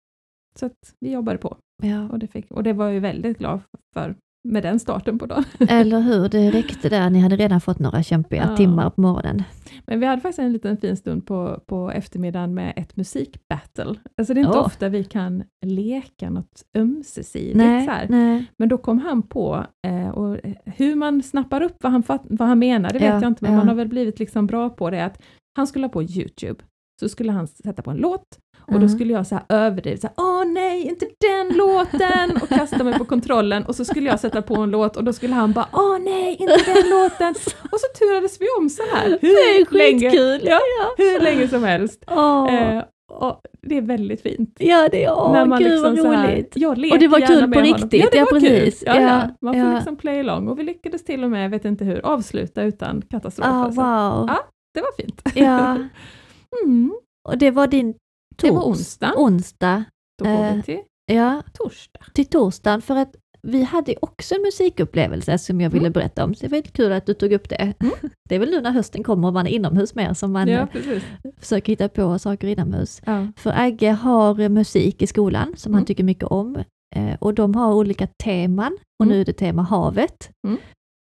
[0.60, 2.10] Så att vi jobbade på Ja.
[2.10, 3.60] och det, fick, och det var jag ju väldigt glad
[3.94, 4.16] för
[4.52, 5.44] med den starten på dagen.
[5.70, 7.10] Eller hur, det räckte där.
[7.10, 8.58] Ni hade redan fått några kämpiga Ja.
[8.58, 9.44] timmar på morgonen.
[9.86, 13.96] Men vi hade faktiskt en liten fin stund på, på eftermiddagen med ett musikbattle.
[14.18, 14.66] Alltså det är inte Åh.
[14.66, 17.52] ofta vi kan leka något ömsesidigt.
[17.52, 18.08] så Nej, här.
[18.10, 18.46] nej.
[18.58, 22.60] Men då kom han på, eh, och hur man snappar upp vad han, vad han
[22.60, 23.58] menar, det vet Ja, jag inte, men ja.
[23.58, 25.22] man har väl blivit liksom bra på det, att
[25.58, 26.64] han skulle ha på Youtube,
[27.02, 28.24] så skulle han sätta på en låt,
[28.68, 28.90] och då Mm.
[28.90, 32.94] skulle jag så här överdriva, så här, åh nej, inte den låten, och kasta mig
[32.98, 35.68] på kontrollen, och så skulle jag sätta på en låt, och då skulle han bara,
[35.74, 37.36] åh nej, inte den låten,
[37.72, 40.60] och så turades vi om så här, hur länge, ja,
[40.98, 42.04] hur länge som helst.
[42.08, 42.54] Åh.
[42.56, 44.56] Eh, och det är väldigt fint.
[44.60, 46.56] ja, det är åh, När man gud liksom vad här, roligt.
[46.56, 48.80] leker Och det var kul på riktigt, Ja, det ja, var precis.
[48.80, 48.88] Kul.
[48.96, 49.08] Ja, ja.
[49.08, 49.74] Ja, Man får ja.
[49.76, 53.02] liksom play along och vi lyckades till och med, jag vet inte hur, avsluta utan
[53.02, 53.48] katastrof.
[53.48, 53.82] Ah, alltså.
[53.82, 54.26] wow.
[54.28, 54.40] Ja.
[54.74, 55.22] Det var fint.
[55.36, 55.78] Ja,
[56.66, 56.94] Mm.
[57.30, 57.94] och det var din
[58.42, 59.14] Det var onsdag.
[59.18, 59.84] onsdag.
[60.20, 60.80] Då går Eh, vi till
[61.12, 62.00] Ja, torsdag.
[62.14, 65.92] till torsdagen för att vi hade också en musikupplevelse som jag ville Mm.
[65.94, 67.74] berätta om, så det var lite kul att du tog upp det.
[68.30, 70.68] Det är väl nu när hösten kommer och man är inomhus mer som man Ja,
[70.74, 71.02] eh,
[71.40, 73.02] försöker hitta på saker inomhus.
[73.06, 73.28] Ja.
[73.38, 75.86] För Agge har eh, musik i skolan som han Mm.
[75.86, 76.56] tycker mycket om
[76.96, 79.16] eh, och de har olika teman och Mm.
[79.16, 80.30] nu är det tema havet.
[80.48, 80.58] Mm.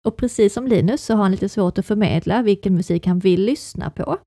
[0.08, 3.42] Och precis som Linus så har han lite svårt att förmedla vilken musik han vill
[3.46, 4.18] lyssna på.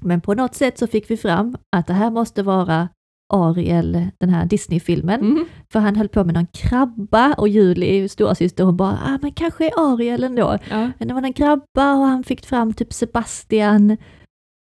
[0.00, 2.88] Men på något sätt så fick vi fram att det här måste vara
[3.34, 5.20] Ariel, den här Disney-filmen.
[5.20, 5.44] Mm.
[5.72, 9.66] För han höll på med någon krabba och Julie, storasyster, hon bara, ah, men kanske
[9.66, 10.58] är Ariel ändå.
[10.70, 10.90] Ja.
[10.98, 13.96] Men det var en krabba och han fick fram typ Sebastian.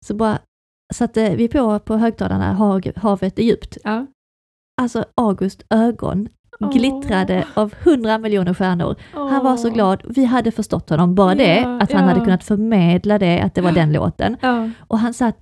[0.06, 0.38] Så bara
[0.94, 3.78] satte vi på på högtalarna, "Hag- havet är djupt.
[3.84, 4.06] Ja.
[4.82, 6.28] Alltså August ögon.
[6.70, 8.96] Glittrade av hundra miljoner stjärnor.
[9.12, 10.02] Han var så glad.
[10.08, 13.72] Vi hade förstått honom, bara det, att han hade kunnat förmedla det, att det var
[13.72, 14.36] den låten.
[14.88, 15.36] Och han satt,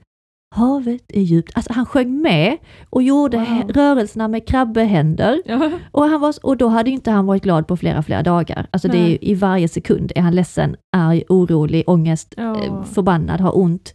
[0.54, 1.52] havet är djupt.
[1.56, 2.56] Alltså han sjöng med
[2.90, 3.70] och gjorde Wow.
[3.74, 5.42] rörelserna med krabbehänder.
[5.46, 5.70] Ja.
[5.92, 8.66] Och, han var, och då hade inte han varit glad på flera, flera dagar.
[8.70, 12.62] Alltså det är i varje sekund är han ledsen, arg, orolig, ångest, Ja.
[12.64, 13.94] eh, förbannad, har ont.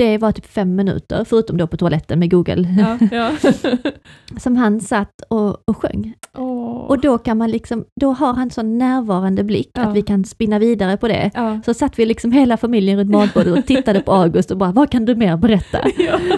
[0.00, 2.98] Det var typ fem minuter, förutom då på toaletten med Google, Ja.
[3.12, 3.50] Ja.
[4.40, 6.14] som han satt och, och sjöng.
[6.38, 6.76] Åh.
[6.76, 9.82] Och då kan man liksom, då har han sån närvarande blick Ja.
[9.82, 11.30] att vi kan spinna vidare på det.
[11.64, 14.90] Så satt vi liksom hela familjen runt matbordet och tittade på August och bara, vad
[14.90, 15.78] kan du mer berätta?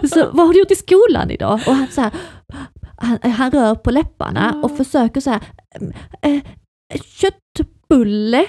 [0.08, 1.60] Så vad har du gjort i skolan idag?
[1.66, 2.10] Och han så här,
[2.96, 5.40] han, han rör på läpparna och försöker så här,
[6.22, 6.40] eh,
[7.04, 8.44] köttbulle.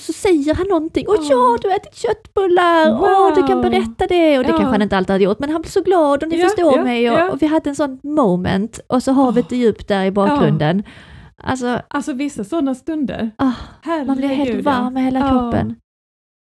[0.00, 1.58] Så säger han någonting, åh Ja.
[1.62, 3.70] du har ätit köttbullar, åh du kan Wow.
[3.70, 4.38] berätta det.
[4.38, 4.56] Och det Ja.
[4.56, 6.76] kanske han inte alltid hade gjort, men han blev så glad och ni Ja, förstår
[6.76, 7.10] ja, mig.
[7.10, 10.82] Och, och vi hade en sån moment och så havet är djupt där i bakgrunden.
[11.42, 13.30] Alltså, Alltså vissa sådana stunder.
[13.36, 13.50] ah,
[13.82, 15.30] Herregud, man blir helt varm i hela Ja.
[15.30, 15.76] kroppen.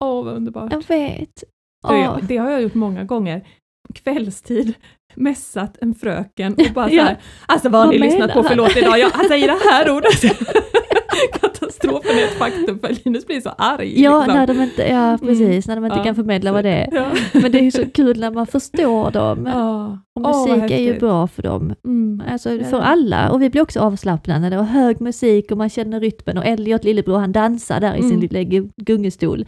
[0.03, 0.71] Åh, vad underbart.
[0.73, 1.43] Jag vet.
[1.88, 3.47] Jag- Det har jag gjort många gånger.
[3.93, 4.73] Kvällstid,
[5.15, 7.03] mässat en fröken och bara så Ja.
[7.03, 8.47] här, alltså vad har ni lyssnat på han?
[8.49, 8.99] för låt idag?
[8.99, 10.23] Ja, han säger det här ordet.
[11.69, 14.01] Katastrofen är ett faktum för Linus blir så arg.
[14.01, 14.36] Ja, liksom.
[14.36, 16.03] när de inte, ja precis, när de inte Ja.
[16.03, 16.89] kan förmedla vad det är.
[16.91, 17.12] Ja.
[17.41, 19.45] Men det är ju så kul när man förstår dem.
[19.45, 19.99] Ja.
[20.15, 21.73] Och musik är ju bra för dem.
[21.86, 22.23] Mm.
[22.32, 23.32] Alltså för alla.
[23.32, 27.17] Och vi blir också avslappnade och hög musik och man känner rytmen och Elliot lillebror
[27.17, 28.19] han dansar där i sin Mm.
[28.21, 29.45] lilla gu- gungestol.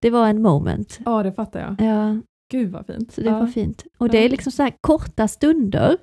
[0.00, 0.98] Det var en moment.
[1.04, 1.86] Ja, det fattar jag.
[1.88, 2.16] Ja,
[2.52, 3.12] Gud vad fint.
[3.12, 3.38] så det ja.
[3.38, 3.84] var fint.
[3.98, 5.96] Och det är liksom så här korta stunder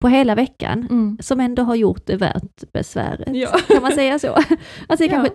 [0.00, 1.18] på hela veckan Mm.
[1.20, 3.36] som ändå har gjort det värt besväret.
[3.36, 3.48] Ja.
[3.68, 4.28] Kan man säga så?
[4.32, 4.56] Alltså
[4.98, 5.32] det är kanske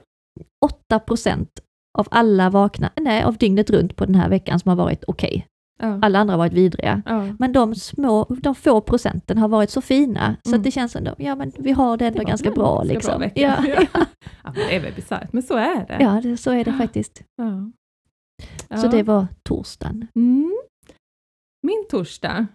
[0.66, 1.50] 8 procent
[1.98, 5.48] av alla vakna, nej av dygnet runt på den här veckan som har varit okej.
[5.82, 6.00] Ja.
[6.02, 7.02] Alla andra har varit vidriga.
[7.06, 7.28] Ja.
[7.40, 10.62] Men de små, de få procenten har varit så fina så Mm.
[10.64, 13.20] det känns ändå, ja men vi har det ändå Det ganska bra ganska liksom.
[13.20, 13.64] bra ja,
[14.44, 14.52] Ja.
[14.56, 15.98] det är väl bisarrt, men så är det.
[16.00, 17.22] ja det, så är det faktiskt.
[18.82, 20.08] Så det var torsdagen.
[20.16, 20.56] Mm.
[21.64, 22.48] Min torsdag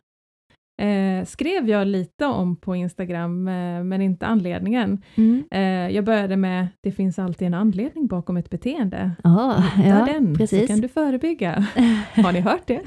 [0.81, 5.03] eh, skrev jag lite om på Instagram, eh, men inte anledningen.
[5.15, 5.45] Mm.
[5.51, 9.11] Eh, jag började med, det finns alltid en anledning bakom ett beteende.
[9.25, 10.67] Ja, Hitta ja den, så precis.
[10.69, 11.53] kan du förebygga.
[12.15, 12.81] Har ni hört det?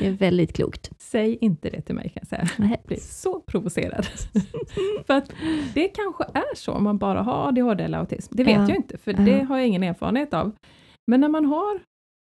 [0.00, 0.90] det är väldigt klokt.
[0.98, 2.68] Säg inte det till mig kan jag säga.
[2.70, 4.06] Jag blir så provocerad.
[5.06, 5.32] för att
[5.74, 8.34] det kanske är så om man bara har ADHD eller autism.
[8.36, 8.66] Det vet Ja.
[8.68, 9.18] jag inte, för Ja.
[9.18, 10.52] det har jag ingen erfarenhet av.
[11.06, 11.80] Men när man har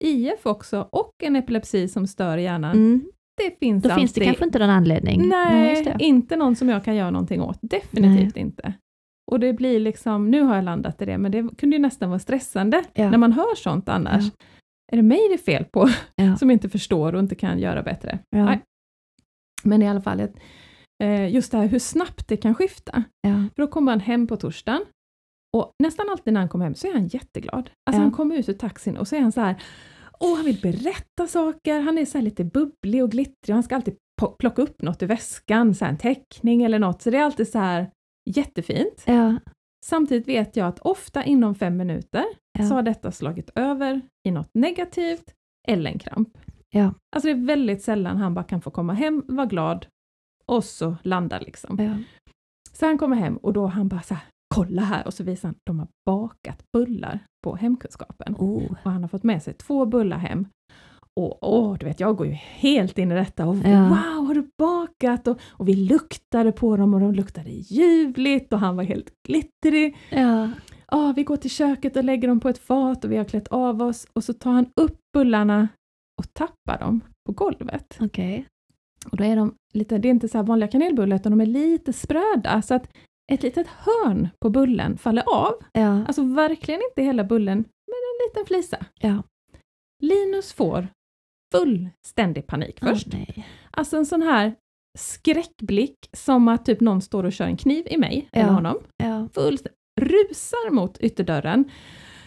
[0.04, 3.02] IF också och en epilepsi som stör hjärnan, Mm.
[3.44, 4.00] Det finns Då alltid...
[4.00, 5.28] finns det kanske inte någon anledning.
[5.28, 5.96] Nej, just det.
[5.98, 7.58] inte någon som jag kan göra någonting åt.
[7.62, 8.72] Definitivt inte.
[9.32, 12.08] Och det blir liksom, nu har jag landat i det, men det kunde ju nästan
[12.08, 13.10] vara stressande Ja.
[13.10, 14.24] när man hör sånt annars.
[14.24, 14.44] Ja.
[14.92, 16.36] Är det mig det är fel på, Ja.
[16.38, 18.18] som inte förstår och inte kan göra bättre?
[18.36, 18.60] Nej.
[19.62, 20.20] Men i alla fall,
[21.02, 23.04] eh, just det här hur snabbt det kan skifta.
[23.54, 24.82] För då kommer han hem på torsdagen
[25.56, 27.70] och nästan alltid när han kommer hem så är han jätteglad.
[27.90, 29.54] Alltså han kommer ut ur taxin och så är han så här,
[30.24, 33.96] åh han vill berätta saker, han är så lite bubblig och glittrig, han ska alltid
[34.38, 37.58] plocka upp något ur väskan, så en teckning eller något, så det är alltid så
[37.58, 37.90] här
[38.30, 39.02] jättefint.
[39.06, 39.36] Ja.
[39.86, 42.24] Samtidigt vet jag att ofta inom fem minuter
[42.58, 42.68] Ja.
[42.68, 45.34] så har detta slagit över i något negativt
[45.68, 46.38] eller en kramp.
[46.70, 46.94] Ja.
[47.16, 49.86] Alltså det är väldigt sällan han bara kan få komma hem, vara glad
[50.46, 51.76] och så landa liksom.
[51.78, 51.96] Ja.
[52.72, 55.48] Så han kommer hem och då han bara så här, kolla här och så visar
[55.48, 58.34] han, de har bakat bullar på hemkunskapen.
[58.38, 58.70] Oh.
[58.84, 60.46] Och han har fått med sig två bullar hem.
[61.20, 63.88] Och åh, du vet, jag går ju helt in i detta och Ja.
[63.88, 65.28] wow, har du bakat?
[65.28, 69.96] Och, och vi luktade på dem och de luktade ljuvligt och han var helt glittrig.
[70.10, 70.50] Ja.
[70.86, 73.48] Ah, vi går till köket och lägger dem på ett fat och vi har klätt
[73.48, 75.68] av oss och så tar han upp bullarna
[76.18, 77.96] och tappar dem på golvet.
[78.00, 78.46] Okej.
[79.10, 81.92] Och då är de lite, det är inte så vanliga kanelbullar utan de är lite
[81.92, 82.88] spröda så att
[83.30, 85.52] ett litet hörn på bullen faller av.
[85.72, 86.04] Ja.
[86.06, 88.86] Alltså verkligen inte hela bullen, men en liten flisa.
[89.00, 89.22] Ja.
[90.02, 90.88] Linus får
[91.54, 93.06] fullständig panik först.
[93.10, 93.46] Åh, nej.
[93.70, 94.54] Alltså en sån här
[94.98, 98.40] skräckblick som att typ någon står och kör en kniv i mig Ja.
[98.40, 98.76] eller honom.
[98.96, 99.28] Ja.
[99.34, 101.70] Fullständigt rusar mot ytterdörren.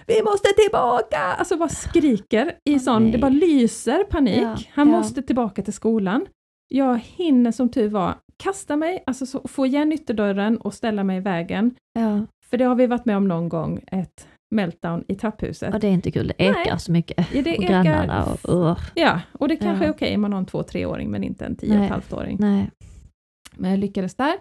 [0.08, 1.18] Vi måste tillbaka!
[1.18, 3.12] Alltså bara skriker i Åh, sån, nej.
[3.12, 4.42] det bara lyser panik.
[4.42, 6.26] Ja, Han måste tillbaka till skolan.
[6.68, 11.18] Jag hinner som tur var kasta mig, alltså så, få igen ytterdörren och ställa mig
[11.18, 11.76] i vägen.
[12.00, 12.26] Ja.
[12.50, 15.74] För det har vi varit med om någon gång, ett meltdown i trapphuset.
[15.74, 16.80] Och det är inte kul, det ekar Nej.
[16.80, 17.28] så mycket.
[17.34, 19.90] Ja, det och ekar- grannarna och uh, Ja, och det kanske Ja.
[19.90, 22.38] är okej om man har en två treåring men inte en tio och halvt-åring.
[22.40, 22.72] Nej.
[23.56, 24.34] Men jag lyckades där.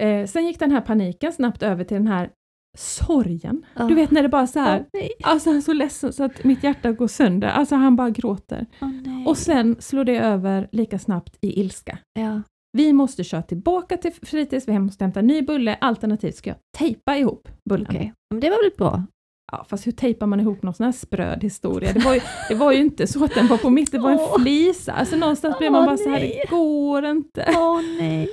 [0.00, 2.30] Eh, sen gick den här paniken snabbt över till den här
[2.78, 3.62] sorgen.
[3.76, 3.88] Åh.
[3.88, 5.10] Du vet när det bara så här, nej.
[5.22, 7.48] alltså han är så ledsen så att mitt hjärta går sönder.
[7.48, 8.66] Alltså han bara gråter.
[8.80, 9.26] Nej.
[9.26, 11.98] Och sen slår det över lika snabbt i ilska.
[12.18, 12.42] ja.
[12.72, 17.16] Vi måste köra tillbaka till fritids, vi måste hämta ny bulle, alternativt ska jag tejpa
[17.16, 18.12] ihop bullen.
[18.30, 19.04] Men det var väl bra?
[19.52, 21.92] Ja, fast hur tejpar man ihop någon sån här spröd historia?
[21.92, 24.10] Det var ju, det var ju inte så att den var på mitt, det var
[24.10, 24.92] en flisa.
[24.92, 27.44] Alltså någonstans blev man bara så här, det går inte.
[27.56, 28.28] Åh nej.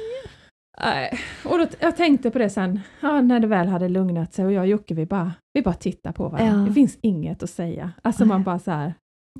[0.83, 1.19] Nej.
[1.45, 4.51] Och då, jag tänkte på det sen, ja, när det väl hade lugnat sig och
[4.51, 6.59] jag och Jocke, vi bara, vi bara tittar på varandra.
[6.61, 6.67] Ja.
[6.67, 7.91] Det finns inget att säga.
[8.01, 8.93] Alltså man bara så här,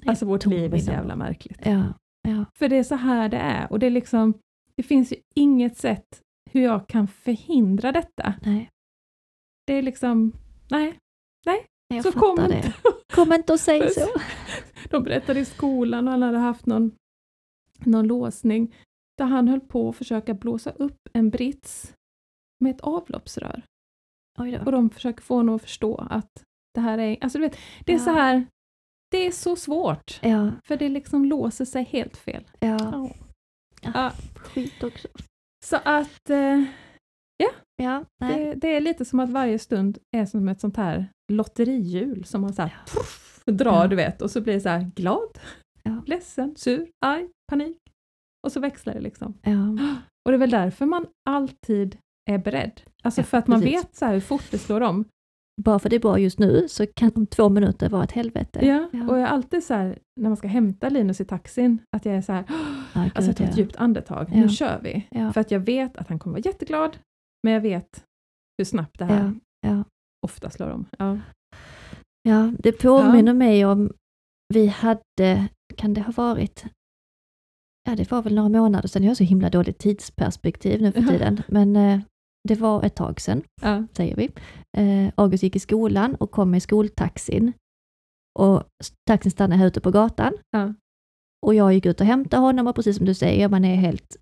[0.06, 0.96] alltså vårt liv är så inom.
[0.96, 1.60] jävla märkligt.
[1.64, 1.84] Ja,
[2.28, 2.46] ja.
[2.60, 4.34] För det är så här det är och det är liksom,
[4.78, 8.34] det finns ju inget sätt hur jag kan förhindra detta.
[8.42, 8.70] Nej.
[9.68, 10.34] Det är liksom,
[10.70, 11.00] nej,
[11.88, 12.56] Jag så fattar kom det.
[12.58, 12.74] inte.
[13.14, 14.08] Kom inte och säg så.
[14.90, 16.92] De berättade i skolan och han hade haft någon,
[17.80, 18.76] någon låsning
[19.18, 21.94] där han höll på att försöka blåsa upp en brits
[22.64, 23.62] med ett avloppsrör.
[24.66, 27.92] Och de försöker få honom att förstå att det här är, alltså du vet, det
[27.94, 28.04] är Ja.
[28.04, 28.46] så här,
[29.12, 30.20] det är så svårt.
[30.24, 32.44] Ja, För det liksom låser sig helt fel.
[32.60, 33.10] ja.
[33.94, 34.12] Ja.
[34.36, 35.08] Skit också.
[35.66, 36.64] Så att eh,
[37.84, 38.46] Ja, nej.
[38.46, 42.42] det, det är lite som att varje stund är som ett sånt här lotterihjul som
[42.42, 43.88] man så här, puff, drar Ja.
[43.88, 45.40] du vet och så blir det så här glad,
[45.84, 46.04] Ja.
[46.06, 47.78] ledsen, sur, arg, panik.
[48.48, 49.34] Och så växlar det liksom.
[49.42, 49.52] Ja.
[50.26, 51.98] Och det är väl därför man alltid
[52.30, 52.82] är beredd.
[53.04, 53.76] Alltså Ja, för att man precis.
[53.84, 55.06] vet så här hur fort det slår om.
[55.62, 58.66] Bara för det är bra just nu så kan om två minuter vara ett helvete.
[58.66, 58.90] Ja.
[58.94, 59.08] Ja.
[59.08, 62.16] Och jag är alltid så här, när man ska hämta Linus i taxin, att jag
[62.16, 62.44] är så här,
[62.94, 63.58] Ja, alltså jag tar ett ja.
[63.58, 64.36] djupt andetag, Ja.
[64.38, 65.08] nu kör vi.
[65.34, 66.98] För att jag vet att han kommer vara jätteglad,
[67.44, 68.04] men jag vet
[68.58, 69.34] hur snabbt det här
[70.26, 70.86] ofta slår om.
[70.98, 71.20] Ja.
[72.22, 73.94] Ja, det påminner mig om,
[74.54, 76.66] vi hade, kan det ha varit,
[77.90, 81.02] ja det var väl några månader sedan, jag har så himla dåligt tidsperspektiv nu för
[81.02, 82.00] tiden, men eh,
[82.48, 83.84] det var ett tag sedan, Ja.
[83.98, 84.30] säger vi.
[84.78, 87.54] Eh, August gick i skolan och kom med skoltaxin.
[88.40, 88.64] Och
[89.08, 90.34] taxin stannade här ute på gatan.
[90.52, 90.74] Ja.
[91.46, 94.18] Och jag gick ut och hämtade honom och precis som du säger, man är helt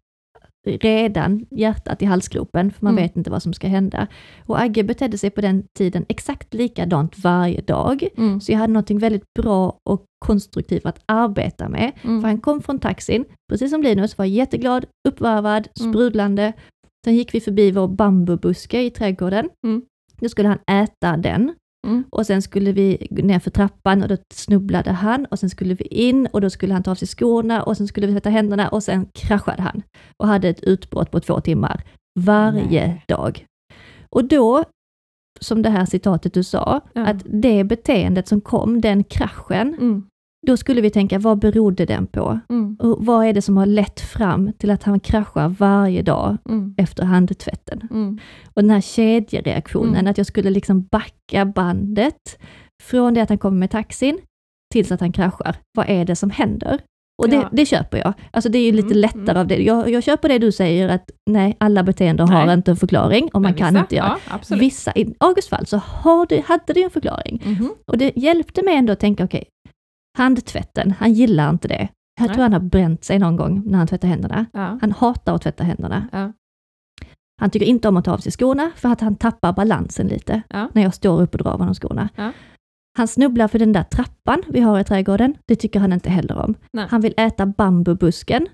[0.68, 3.04] redan hjärtat i halsgropen, för man Mm.
[3.04, 4.08] vet inte vad som ska hända.
[4.46, 8.08] Och Agge betedde sig på den tiden exakt likadant varje dag.
[8.18, 8.42] Mm.
[8.42, 11.92] Så jag hade något väldigt bra och konstruktivt att arbeta med.
[12.04, 12.22] Mm.
[12.22, 15.94] För han kom från taxin, precis som Linus, var jätteglad, uppvarvad, Mm.
[15.94, 16.54] sprudlande.
[17.06, 19.50] Sen gick vi förbi vår bambubuske i trädgården.
[19.66, 19.82] Mm.
[20.20, 21.54] Då skulle han äta den.
[21.88, 22.04] Mm.
[22.10, 25.84] Och sen skulle vi ner för trappan och då snubblade han och sen skulle vi
[25.86, 28.70] in och då skulle han ta av sig skorna och sen skulle vi tvätta händerna
[28.70, 29.82] och sen kraschade han
[30.18, 31.84] och hade ett utbrott på två timmar
[32.20, 33.04] varje Nej.
[33.08, 33.46] dag.
[34.10, 34.64] Och då,
[35.40, 37.06] som det här citatet du sa, Ja.
[37.06, 40.04] att det beteendet som kom, den kraschen, Mm.
[40.46, 42.40] Då skulle vi tänka, vad berodde den på?
[42.50, 42.76] Mm.
[42.80, 46.76] Och vad är det som har lett fram till att han kraschar varje dag Mm.
[46.78, 47.88] efter handtvätten?
[47.92, 48.20] Mm.
[48.54, 50.08] Och den här kedjereaktionen, Mm.
[50.12, 52.40] att jag skulle liksom backa bandet
[52.84, 54.18] från det att han kommer med taxin
[54.74, 55.56] tills att han kraschar.
[55.78, 56.80] Vad är det som händer?
[57.22, 57.50] Och det, Ja.
[57.52, 58.14] det köper jag.
[58.32, 59.38] Alltså det är ju lite Mm, lättare mm.
[59.38, 59.56] av det.
[59.64, 63.42] Jag, jag köper det du säger att nej, alla beteenden har inte en förklaring och
[63.42, 64.18] man Men kan vissa, inte göra.
[64.50, 64.56] Ja.
[64.56, 67.42] Vissa, i Augusts fall så har det, hade det en förklaring.
[67.46, 67.74] Mhm.
[67.88, 69.44] Och det hjälpte mig ändå att tänka, okej,
[70.16, 71.88] handtvätten, han gillar inte det.
[72.20, 72.34] Jag Nej.
[72.36, 74.46] tror han har bränt sig någon gång när han tvättar händerna.
[74.54, 74.78] Ja.
[74.82, 76.08] Han hatar att tvätta händerna.
[76.12, 76.32] Ja.
[77.42, 80.42] Han tycker inte om att ta av sig skorna för att han tappar balansen lite
[80.50, 80.70] Ja.
[80.74, 82.10] när jag står upp och drar av honom skorna.
[82.98, 85.36] Han snubblar för den där trappan vi har i trädgården.
[85.48, 86.56] Det tycker han inte heller om.
[86.74, 86.88] Nej.
[86.90, 88.48] Han vill äta bambubusken.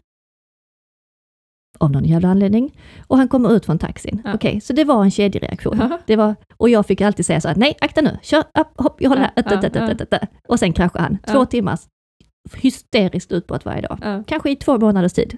[1.81, 2.77] Av någon jävla anledning.
[3.07, 4.21] Och han kommer ut från taxin.
[4.25, 4.33] Ja.
[4.33, 5.77] Okej, så det var en kedjereaktion.
[5.79, 5.97] Ja.
[6.05, 9.01] Det var, och jag fick alltid säga så att nej, akta nu, kör, upp, hopp,
[9.01, 9.31] jag håller här.
[9.35, 10.29] Ja, ett, ett, ett.
[10.47, 11.17] Och sen kraschar han.
[11.27, 11.79] Två timmars
[12.61, 14.23] hysteriskt utbrott varje dag.
[14.27, 15.37] Kanske i två månaders tid.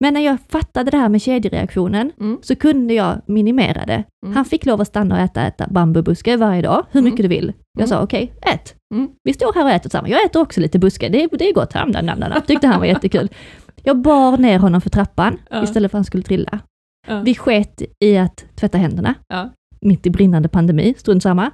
[0.00, 2.38] Men när jag fattade det här med kedjereaktionen Mm.
[2.42, 4.04] så kunde jag minimera det.
[4.26, 4.36] Mm.
[4.36, 7.30] Han fick lov att stanna och äta, äta bambubuske varje dag, hur mycket Mm.
[7.30, 7.52] du vill.
[7.78, 7.88] Jag Mm.
[7.88, 8.74] sa okej, ät.
[8.94, 9.08] Mm.
[9.24, 10.10] Vi står här och äter tillsammans.
[10.12, 11.74] Jag äter också lite buske, det, är- det är gott.
[11.74, 12.42] Nam, nam, nam, nam.
[12.46, 13.28] Tyckte han var jättekul.
[13.88, 15.62] Jag bar ner honom för trappan Ja.
[15.62, 16.60] istället för att han skulle trilla.
[17.06, 17.20] Ja.
[17.20, 19.14] Vi sket i att tvätta händerna.
[19.28, 19.50] Ja.
[19.80, 21.50] Mitt i brinnande pandemi, strunt samma.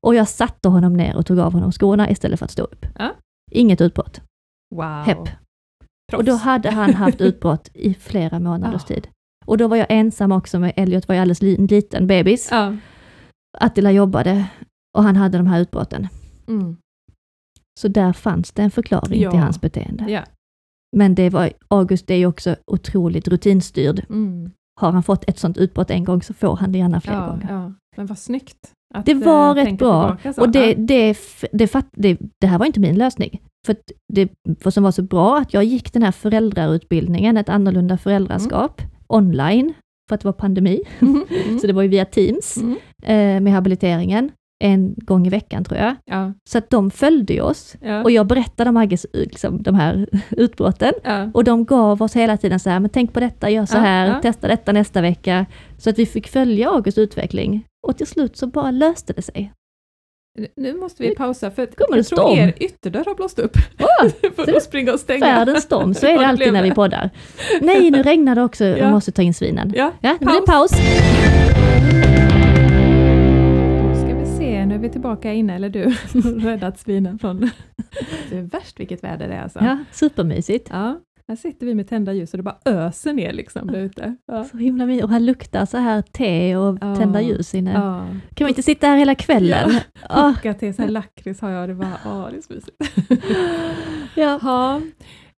[0.00, 2.86] Och jag satte honom ner och tog av honom skorna istället för att stå upp.
[3.52, 4.20] Inget utbrott.
[4.74, 4.84] Wow.
[5.06, 5.28] Hepp.
[6.12, 9.08] Och då hade han haft utbrott i flera månaders tid.
[9.44, 12.48] Och då var jag ensam också med Elliot, var ju alldeles li- liten bebis.
[12.50, 12.76] Ja.
[13.58, 14.44] Attila jobbade
[14.98, 16.08] och han hade de här utbrotten.
[16.48, 16.76] Mm.
[17.80, 19.30] Så där fanns det en förklaring Ja.
[19.30, 20.04] till hans beteende.
[20.10, 20.24] Ja.
[20.96, 24.04] Men det var, August är ju också otroligt rutinstyrd.
[24.10, 24.50] Mm.
[24.80, 27.26] Har han fått ett sånt utbrott en gång så får han det gärna fler Ja,
[27.26, 27.46] gånger.
[27.50, 27.72] ja.
[27.96, 28.72] Men vad snyggt.
[29.04, 30.16] Det var eh, rätt bra.
[30.36, 31.16] Och det, det,
[31.52, 33.40] det, fatt, det, det här var inte min lösning.
[33.66, 33.76] För
[34.12, 34.28] det
[34.64, 39.72] vad som var så bra att jag gick den här föräldrautbildningen, ett annorlunda föräldraskap, online,
[40.08, 40.82] för att det var pandemi.
[41.00, 41.24] Mm.
[41.46, 41.58] Mm.
[41.60, 42.76] Så det var ju via Teams Mm.
[43.02, 44.30] eh, med habiliteringen.
[44.62, 45.94] En gång i veckan tror jag.
[46.04, 49.74] Ja, Så att de följde ju oss ja, och jag berättade om Agges, liksom, de
[49.74, 50.92] här utbrotten.
[51.04, 51.30] ja.
[51.34, 54.20] Och de gav oss hela tiden så här, men tänk på detta, gör så här,
[54.20, 55.46] testa detta nästa vecka.
[55.78, 57.64] Så att vi fick följa Augusts utveckling.
[57.86, 59.52] Och till slut så bara löste det sig.
[60.56, 63.56] Nu måste vi pausa för att kommer jag tror er ytterdörr har blåst upp.
[63.80, 65.26] Åh, för att springa och stänga.
[65.26, 67.10] världens storm, så är det alltid när vi poddar.
[67.60, 68.76] Nej, nu regnar det också, Ja.
[68.76, 69.72] jag måste ta in svinen.
[69.76, 70.72] Ja, Ja, det paus.
[74.82, 75.84] Vi tillbaka inne, eller du,
[76.40, 77.50] räddat svinen från...
[78.30, 79.58] Det är värst vilket väder det är alltså.
[79.58, 80.68] Ja, supermysigt.
[80.70, 84.16] Ja, här sitter vi med tända ljus och det bara öser ner liksom där ute.
[84.26, 84.44] Ja.
[84.44, 85.04] Så himla mysigt.
[85.04, 86.96] Och här luktar så här te och Ja.
[86.96, 87.72] tända ljus inne.
[87.72, 88.06] Ja.
[88.34, 89.70] Kan vi inte sitta här hela kvällen?
[90.08, 90.34] Ja.
[90.36, 92.76] Koka till så här lakrits har jag, det var, åh det är så mysigt.
[94.16, 94.38] Ja.
[94.42, 94.80] Ja.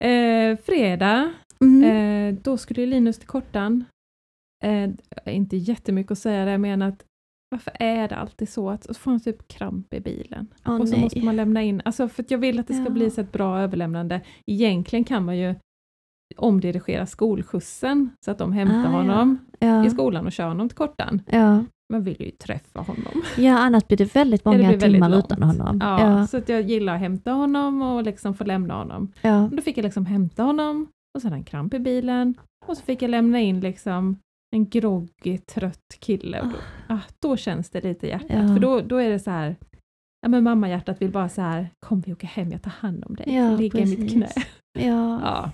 [0.07, 1.83] Eh, fredag, Mm.
[2.35, 3.85] eh, då skulle Linus till kortan.
[4.63, 4.89] Eh,
[5.35, 7.03] inte jättemycket att säga där, men att
[7.55, 10.47] varför är det alltid så att så får han typ kramp i bilen?
[10.65, 11.03] Åh, och så nej.
[11.03, 12.89] måste man lämna in, alltså för att jag vill att det ska Ja.
[12.89, 14.21] bli så ett bra överlämnande.
[14.45, 15.55] Egentligen kan man ju
[16.37, 18.89] omdirigera skolskjutsen så att de hämtar Ah, ja.
[18.89, 19.85] honom ja.
[19.85, 21.21] i skolan och kör honom till kortan.
[21.31, 21.63] Ja.
[21.93, 23.21] Man vill ju träffa honom.
[23.37, 25.25] ja, annars blir det väldigt Ja, det många väldigt timmar långt.
[25.25, 25.77] utan honom.
[25.81, 26.27] Ja, Ja.
[26.27, 29.11] Så att jag gillar att hämta honom och liksom få lämna honom.
[29.21, 29.49] Ja.
[29.51, 32.33] Då fick jag liksom hämta honom och så hade han kramp i bilen
[32.65, 34.17] och så fick jag lämna in liksom
[34.51, 36.41] en groggy, trött kille.
[36.41, 36.55] Och då,
[36.87, 38.47] ah, då känns det lite i hjärtat, Ja.
[38.47, 39.55] för då, då är det så här
[40.21, 43.15] Ja men mamma-hjärtat vill bara så här, kom vi åker hem, jag tar hand om
[43.15, 44.29] dig, Ja, ligga i mitt knä.
[44.79, 45.19] Ja.
[45.23, 45.51] Ja.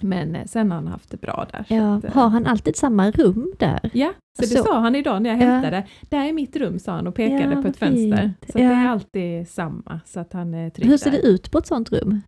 [0.00, 1.64] Men eh, sen har han haft det bra där.
[1.68, 1.94] så Ja.
[1.96, 3.90] att, eh, Har han alltid samma rum där?
[3.92, 4.64] Ja, så det Så.
[4.64, 5.46] sa han idag när jag Ja.
[5.46, 5.86] hämtade.
[6.02, 8.16] Det här är mitt rum, sa han och pekade på ett fönster.
[8.22, 8.36] fint.
[8.52, 8.68] Så att Ja.
[8.70, 11.18] det är alltid samma, så att han är trygg Hur ser där.
[11.22, 12.20] det ut på ett sånt rum?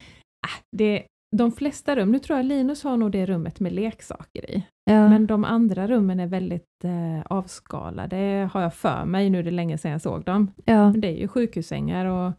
[0.77, 1.03] Det,
[1.37, 5.09] de flesta rum, nu tror jag Linus har nog det rummet med leksaker i, Ja.
[5.09, 9.51] men de andra rummen är väldigt eh, avskalade, har jag för mig, nu är det
[9.51, 10.51] länge sedan jag såg dem.
[10.64, 10.90] ja.
[10.90, 12.33] Men det är ju sjukhussängar och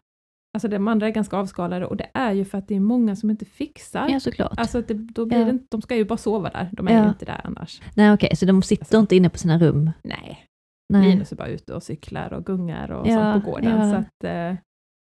[0.54, 3.16] alltså de andra är ganska avskalade och det är ju för att det är många
[3.16, 4.08] som inte fixar.
[4.10, 4.54] ja, såklart.
[4.58, 5.46] Alltså det, då blir Ja.
[5.46, 7.04] det de ska ju bara sova där, de är Ja.
[7.04, 7.82] ju inte där annars.
[7.96, 9.92] Nej, okej, så de sitter Alltså- inte inne på sina rum?
[10.04, 10.46] Nej,
[10.94, 11.10] Nej.
[11.10, 13.90] Linus är bara ute och cyklar och gungar och Ja, sånt på gården.
[13.92, 14.56] Så att, eh,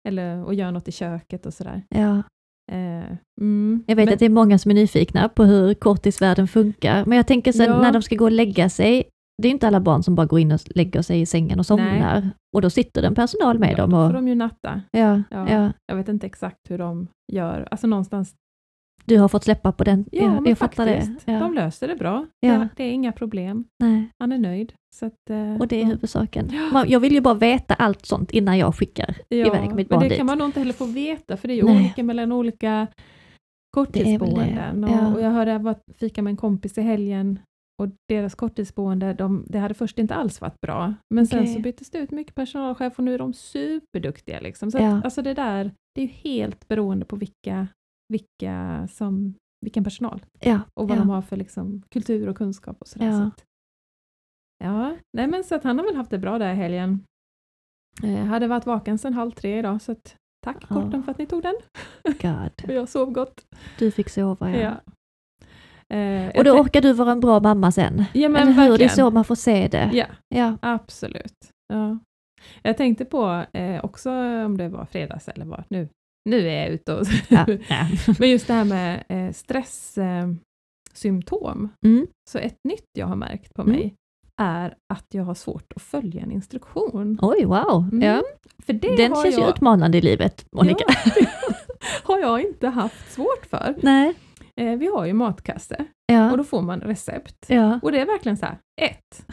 [0.08, 1.82] eller, och gör något i köket och sådär.
[1.90, 2.24] Ja.
[2.72, 3.84] Eh, mm.
[3.88, 7.16] Jag vet Men- att det är många som är nyfikna på hur korttisvärlden funkar, men
[7.18, 7.82] jag tänker sen Ja.
[7.82, 9.04] när de ska gå och lägga sig,
[9.42, 11.66] det är inte alla barn som bara går in och lägger sig i sängen och
[11.66, 12.30] somnar.
[12.56, 13.90] Och då sitter en personal med ja, dem.
[13.90, 14.82] Då Och, får de ju natta.
[14.92, 15.50] ja, Ja.
[15.50, 15.72] ja.
[15.88, 17.68] Jag vet inte exakt hur de gör.
[17.72, 18.34] Alltså någonstans,
[19.06, 20.06] Du har fått släppa på den?
[20.12, 21.26] ja, men jag fattar faktiskt.
[21.26, 21.32] det.
[21.32, 21.40] Ja.
[21.40, 22.26] De löser det bra.
[22.40, 22.52] Ja.
[22.58, 23.64] Det, det är inga problem.
[23.84, 24.10] Nej.
[24.20, 24.74] Han är nöjd.
[24.96, 26.50] Så att, eh, Och det är huvudsaken.
[26.88, 30.00] Jag vill ju bara veta allt sånt innan jag skickar Ja, iväg mitt men barn
[30.00, 30.18] det dit.
[30.18, 31.76] kan man nog inte heller få veta, för det är ju Nej.
[31.76, 32.88] olika mellan olika
[33.76, 34.84] korttidsboenden.
[34.84, 37.40] Och, och jag hörde, jag var fika med en kompis i helgen
[37.82, 41.54] och deras korttidsboende, de, det hade först inte alls varit bra, men sen Okej.
[41.54, 44.40] så byttes det ut mycket personalchef och nu är de superduktiga.
[44.40, 44.72] Liksom.
[44.72, 47.68] Så att, alltså det där, det är ju helt beroende på vilka,
[48.12, 49.34] vilka som,
[49.66, 51.02] vilken personal Ja, och vad ja.
[51.02, 53.06] de har för liksom, kultur och kunskap och sådär.
[53.08, 53.18] Ja.
[53.20, 53.44] Så att,
[54.64, 57.04] ja, nej men så att han har väl haft det bra där helgen.
[58.04, 60.68] Eh, hade varit vaken sedan halv tre idag, så att tack Ja.
[60.76, 61.56] korten för att ni tog den.
[62.04, 62.52] God.
[62.70, 63.46] Och jag sov gott.
[63.80, 64.58] Du fick sova ja.
[64.60, 64.72] Ja.
[65.98, 68.04] Eh, Och jag då orkar du vara en bra mamma sen?
[68.14, 68.62] ja, men Eller hur?
[68.62, 68.90] Det är verkligen.
[68.90, 69.90] så man får se det.
[69.94, 70.58] Ja, Ja.
[70.62, 71.52] absolut.
[71.74, 71.98] Ja.
[72.62, 74.12] Jag tänkte på eh, också
[74.46, 75.90] om det var fredags eller vad, nu,
[76.30, 77.06] nu är jag ute och...
[77.30, 77.46] Ja.
[77.70, 77.88] ja.
[78.20, 81.70] men just det här med eh, stresssymptom.
[81.86, 81.92] Eh.
[81.92, 82.08] Mm.
[82.30, 83.76] så ett nytt jag har märkt på Mm.
[83.76, 83.96] mig
[84.42, 87.20] är att jag har svårt att följa en instruktion.
[87.22, 87.90] Oj, wow.
[87.92, 88.02] Mm.
[88.02, 88.24] Ja.
[88.66, 90.84] För det Den känns ju jag, utmanande i livet, Monica.
[91.16, 91.16] Ja,
[92.04, 93.76] har jag inte haft svårt för.
[93.82, 94.14] Nej.
[94.62, 96.34] Eh, vi har ju matkasse och Ja.
[96.38, 97.46] då får man recept.
[97.48, 97.80] ja.
[97.84, 99.26] Och det är verkligen så här, ett,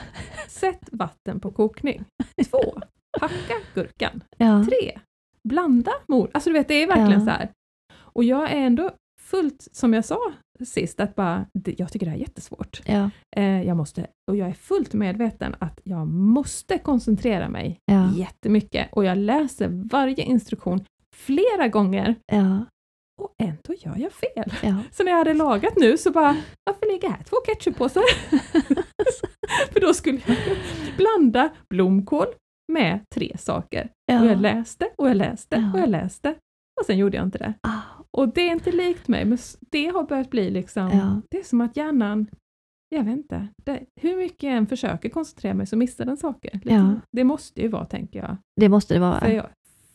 [0.48, 2.04] Sätt vatten på kokning.
[2.50, 2.80] Två,
[3.20, 4.22] Hacka gurkan.
[4.36, 4.64] Ja.
[4.64, 4.98] Tre,
[5.48, 6.30] Blanda mor.
[6.34, 7.24] Alltså du vet, det är verkligen Ja.
[7.26, 7.50] så här.
[7.98, 10.18] Och jag är ändå fullt, som jag sa
[10.64, 11.46] sist, att bara,
[11.76, 12.80] jag tycker det här är jättesvårt.
[12.86, 13.10] Ja.
[13.36, 18.10] Eh, jag måste, och jag är fullt medveten att jag måste koncentrera mig Ja.
[18.14, 18.88] jättemycket.
[18.92, 20.84] Och jag läser varje instruktion
[21.16, 22.64] flera gånger Ja.
[23.20, 24.52] och ändå gör jag fel.
[24.62, 24.76] Ja.
[24.92, 28.02] Så när jag hade lagat nu så bara, varför ligger här två ketchuppåsar?
[29.72, 30.36] För då skulle jag
[30.96, 32.26] blanda blomkål
[32.72, 33.90] med tre saker.
[34.20, 35.72] Och jag läste och jag läste Ja.
[35.74, 36.34] och jag läste
[36.80, 37.54] och sen gjorde jag inte det.
[37.62, 37.80] Ah,
[38.10, 39.38] Och det är inte likt mig, men
[39.70, 41.20] det har börjat bli liksom, Ja.
[41.30, 42.26] det är som att hjärnan,
[42.88, 46.50] jag vet inte, det, hur mycket jag än försöker koncentrera mig så missar den saker.
[46.52, 46.70] Liksom.
[46.76, 46.94] Ja.
[47.12, 48.36] Det måste ju vara, tänker jag.
[48.60, 49.20] Det måste det vara.
[49.20, 49.46] För, jag,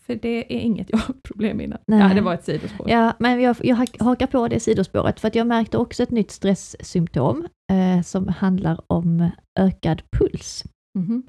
[0.05, 1.79] för det är inget jag har problem med innan.
[1.87, 1.99] Nej.
[1.99, 2.89] Ja, det var ett sidospår.
[2.89, 6.11] Ja, men jag, jag hak- hakar på det sidospåret för att jag märkte också ett
[6.11, 9.29] nytt stresssymptom eh, som handlar om
[9.59, 10.63] ökad puls.
[10.99, 11.23] Mhm.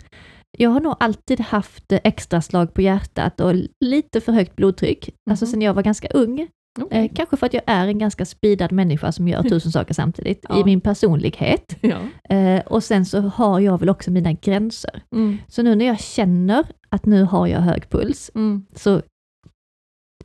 [0.59, 5.11] Jag har nog alltid haft extra slag på hjärtat och lite för högt blodtryck.
[5.31, 5.51] Alltså Mhm.
[5.51, 6.49] sen jag var ganska ung.
[6.81, 7.05] Okej.
[7.05, 10.45] Eh, kanske för att jag är en ganska speedad människa som gör tusen saker samtidigt
[10.49, 10.61] Ja.
[10.61, 11.77] i min personlighet.
[11.81, 12.37] Ja.
[12.37, 15.03] Eh, och sen så har jag väl också mina gränser.
[15.13, 15.39] Mm.
[15.49, 18.67] Så nu när jag känner att nu har jag hög puls, Mm.
[18.75, 19.03] så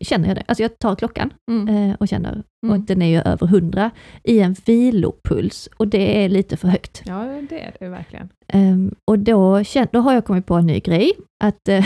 [0.01, 0.43] känner jag det.
[0.47, 1.67] Alltså jag tar klockan Mm.
[1.89, 2.85] eh, och känner, och Mm.
[2.85, 3.91] den är ju över 100
[4.23, 7.01] i en vilopuls och det är lite för högt.
[7.05, 8.29] Ja, det är det verkligen.
[8.47, 11.11] Ehm, och då, då har jag kommit på en ny grej,
[11.43, 11.85] att eh,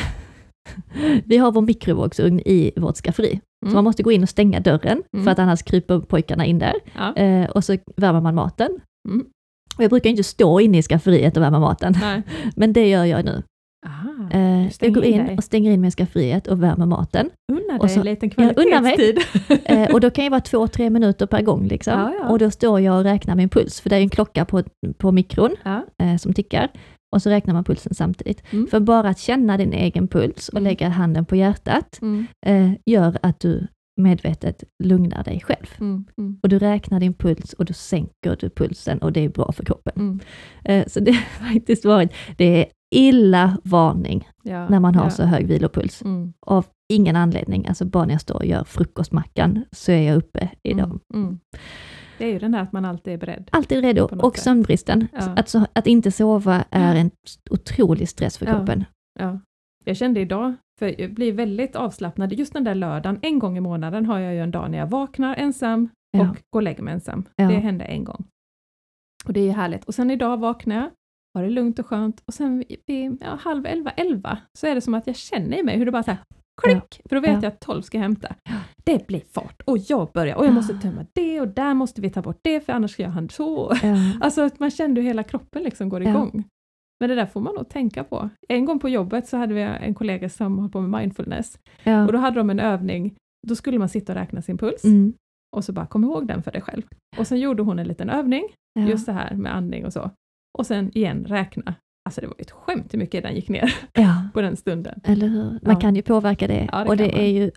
[1.26, 3.39] vi har vår mikrovågsugn i vårt skafferi.
[3.62, 3.74] Så Mm.
[3.76, 5.24] man måste gå in och stänga dörren, Mm.
[5.26, 6.74] för att annars kryper pojkarna in där.
[6.95, 7.16] Ja.
[7.16, 8.80] Eh, och så värmer man maten.
[9.10, 9.26] Mm.
[9.78, 12.22] Jag brukar inte stå inne i skafferiet och värma maten, Nej.
[12.56, 13.43] men det gör jag nu.
[14.34, 17.29] Eh, jag går in in och stänger in mig i skafferiet och värmer maten.
[17.51, 19.19] Unna dig så- en liten kvalitetstid.
[19.65, 21.67] Eh, och då kan jag vara två, tre minuter per gång.
[21.67, 21.93] Liksom.
[21.99, 22.29] Ja, ja.
[22.29, 24.63] Och då står jag och räknar min puls, för det är en klocka på,
[24.97, 25.86] på mikron Ja.
[26.03, 26.69] eh, som tickar.
[27.15, 28.43] Och så räknar man pulsen samtidigt.
[28.53, 28.67] Mm.
[28.67, 30.63] För bara att känna din egen puls och Mm.
[30.63, 32.27] lägga handen på hjärtat Mm.
[32.45, 33.67] eh, gör att du
[34.01, 35.65] medvetet lugnar dig själv.
[35.79, 36.05] Mm.
[36.17, 36.39] Mm.
[36.43, 39.65] Och du räknar din puls och då sänker du pulsen och det är bra för
[39.65, 39.93] kroppen.
[39.95, 40.19] Mm.
[40.65, 41.21] Eh, så det har
[41.53, 42.65] faktiskt varit, det är
[42.96, 44.70] illa varning Ja.
[44.70, 45.10] när man har ja.
[45.10, 46.02] så hög vilopuls.
[46.02, 46.34] Mm.
[46.39, 50.50] Av ingen anledning, alltså bara när jag står och gör frukostmackan så är jag uppe
[50.64, 51.00] i dem.
[51.14, 51.26] Mm.
[51.26, 51.39] Mm.
[52.18, 53.50] Det är ju den där att man alltid är beredd.
[53.52, 54.04] Alltid redo.
[54.04, 54.44] Och sätt.
[54.44, 55.08] sömnbristen.
[55.14, 55.20] Ja.
[55.20, 57.12] Att, att inte sova är en
[57.50, 58.86] otrolig stress för kroppen.
[59.20, 59.39] Ja.
[59.86, 63.62] Jag kände idag, för jag blir väldigt avslappnad, just den där lördagen, en gång i
[63.62, 66.94] månaden har jag ju en dag när jag vaknar ensam och går och lägger mig
[66.94, 67.26] ensam.
[67.36, 68.26] Det hände en gång.
[69.26, 69.86] Och det är härligt.
[69.86, 70.89] Och sen idag vaknar jag,
[71.34, 74.81] har det lugnt och skönt och sen vid ja, halv elva, elva så är det
[74.81, 76.19] som att jag känner i mig hur det bara så här
[76.61, 77.39] klick, för då vet Ja.
[77.41, 78.36] jag att tolv ska jag hämta.
[78.84, 82.09] Det blir fart och jag börjar och jag måste tömma det och där måste vi
[82.09, 83.73] ta bort det för annars gör han så.
[83.84, 83.95] Ja.
[84.21, 86.09] Alltså att man kände hur hela kroppen liksom går Ja.
[86.09, 86.43] igång.
[86.99, 88.29] Men det där får man nog tänka på.
[88.49, 92.05] En gång på jobbet så hade vi en kollega som höll på med mindfulness Ja.
[92.05, 93.15] och då hade de en övning,
[93.47, 95.13] då skulle man sitta och räkna sin puls Mm.
[95.55, 96.84] och så bara kom ihåg den för dig själv.
[97.17, 98.43] Och sen gjorde hon en liten övning,
[98.79, 98.88] Ja.
[98.88, 100.11] just det här med andning och så.
[100.58, 101.76] Och sen igen räkna.
[102.06, 105.01] Alltså det var ju ett skämt hur mycket den gick ner ja, på den stunden.
[105.04, 105.43] eller hur?
[105.43, 105.80] Man Ja.
[105.80, 106.70] kan ju påverka det.
[106.72, 107.20] Ja, det och det man.
[107.22, 107.51] är ju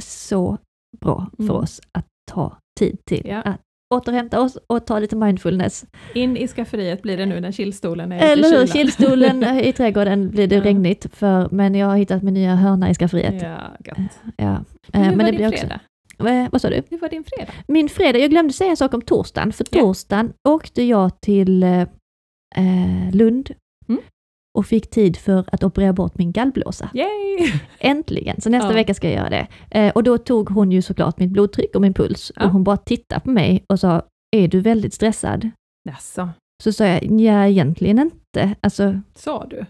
[0.00, 0.58] så
[1.00, 1.56] bra för Mm.
[1.56, 3.42] oss att ta tid till Ja.
[3.42, 3.60] att
[3.94, 5.84] återhämta oss och ta lite mindfulness.
[6.14, 8.50] In i skafferiet blir det nu när chillstolen är Eller hur?
[8.52, 8.66] kylan.
[8.66, 10.64] Chillstolen i trädgården blir det Ja.
[10.64, 13.42] regnigt för, men jag har hittat min nya hörna i skafferiet.
[13.42, 13.98] Ja, gott.
[14.36, 14.64] Ja.
[14.92, 15.58] Hur Eh, var Men det din blir också...
[15.60, 15.80] fredag?
[16.44, 16.82] Eh, Vad sa du?
[16.90, 17.52] Hur var din fredag?
[17.68, 19.80] Min fredag, jag glömde säga en sak om torsdagen, för Ja.
[19.80, 21.64] torsdagen åkte jag till
[22.56, 23.50] eh, Lund
[23.88, 24.00] Mm.
[24.58, 26.90] och fick tid för att operera bort min gallblåsa.
[26.94, 27.52] Yay!
[27.78, 28.40] Äntligen!
[28.40, 28.74] Så nästa Ja.
[28.74, 29.46] vecka ska jag göra det.
[29.70, 32.44] Eh, och då tog hon ju såklart mitt blodtryck och min puls Ja.
[32.44, 34.02] och hon bara tittade på mig och sa,
[34.36, 35.50] är du väldigt stressad?
[35.88, 36.28] Jaså,
[36.62, 38.54] Så sa jag, ja egentligen inte.
[38.60, 39.66] Alltså, sa du?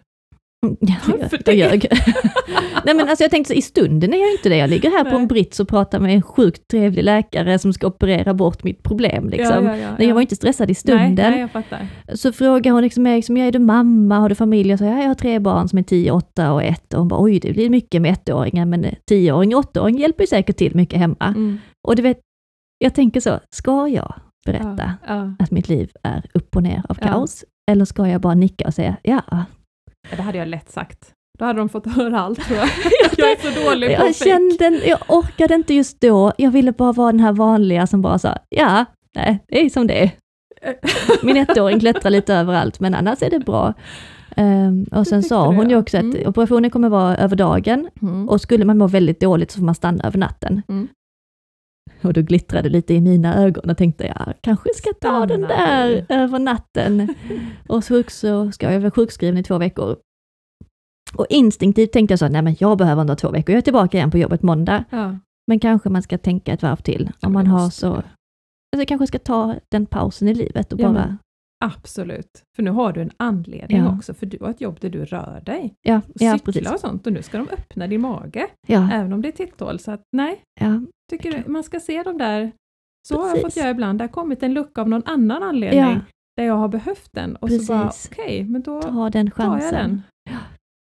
[0.60, 1.52] Ja, Varför jag, det?
[1.52, 1.88] jag ljög.
[2.84, 4.56] Nej men alltså jag tänkte så, i stunden är jag inte det.
[4.56, 5.20] Jag ligger här på Nej.
[5.20, 9.28] en brits och pratar med en sjukt trevlig läkare som ska operera bort mitt problem.
[9.28, 9.64] Liksom.
[9.64, 10.14] Ja, ja, ja, Nej, jag ja.
[10.14, 11.48] var inte stressad i stunden.
[11.70, 11.88] Nej.
[12.14, 14.70] Så frågar hon liksom mig, liksom, är du mamma, har du familj?
[14.70, 16.94] Jag sa, ja, jag har tre barn som är 10, 8 och 1.
[16.94, 20.26] Och hon bara, oj, det blir mycket med ettåringar, men 10-åring och 8-åring hjälper ju
[20.26, 21.26] säkert till mycket hemma.
[21.36, 21.58] Mm.
[21.88, 22.18] Och du vet,
[22.78, 24.14] jag tänker så, ska jag
[24.46, 24.92] berätta
[25.38, 27.44] att mitt liv är upp och ner av kaos?
[27.70, 29.22] Eller ska jag bara nicka och säga, Ja,
[30.16, 31.12] Det hade jag lätt sagt.
[31.38, 32.68] Då hade de fått höra allt tror jag.
[33.16, 34.30] jag är så dålig på jag fake.
[34.30, 36.32] kände, jag orkade inte just då.
[36.38, 38.84] Jag ville bara vara den här vanliga som bara sa, ja,
[39.14, 40.10] nej, det är som det är.
[41.22, 43.74] Min ettåring klättrar lite överallt, men annars är det bra.
[44.36, 46.28] Ehm, och sen sa hon ju också att Mm.
[46.28, 48.28] operationen kommer vara över dagen Mm.
[48.28, 50.62] och skulle man må väldigt dåligt så får man stanna över natten.
[50.68, 50.88] Mm.
[52.02, 56.06] Och då glittrade lite i mina ögon och tänkte jag kanske ska ta den där
[56.08, 57.14] över natten.
[57.68, 59.96] och så, så ska jag vara sjukskriven i två veckor.
[61.14, 63.62] Och instinktivt tänkte jag så, nej men jag behöver inte ha två veckor, jag är
[63.62, 64.84] tillbaka igen på jobbet måndag.
[64.90, 65.18] Ja.
[65.46, 68.02] Men kanske man ska tänka ett varv till om det man har så...
[68.76, 71.18] Alltså kanske ska ta den pausen i livet och Ja, bara...
[71.64, 72.42] Absolut.
[72.56, 73.96] För nu har du en anledning Ja.
[73.96, 75.74] också, för du har ett jobb där du rör dig.
[75.82, 76.72] Ja, Och ja cykla precis.
[76.72, 79.78] och sånt och nu ska de öppna din mage, Ja, även om det är titthål.
[79.78, 80.80] Så att nej, ja,
[81.10, 82.52] tycker du, man ska se de där,
[83.08, 83.54] så har jag Precis.
[83.54, 86.00] fått göra ibland, det har kommit en lucka av någon annan anledning,
[86.36, 88.10] där jag har behövt den och så bara Precis.
[88.12, 89.72] okej, men då ta den tar jag chansen.
[89.74, 90.02] den.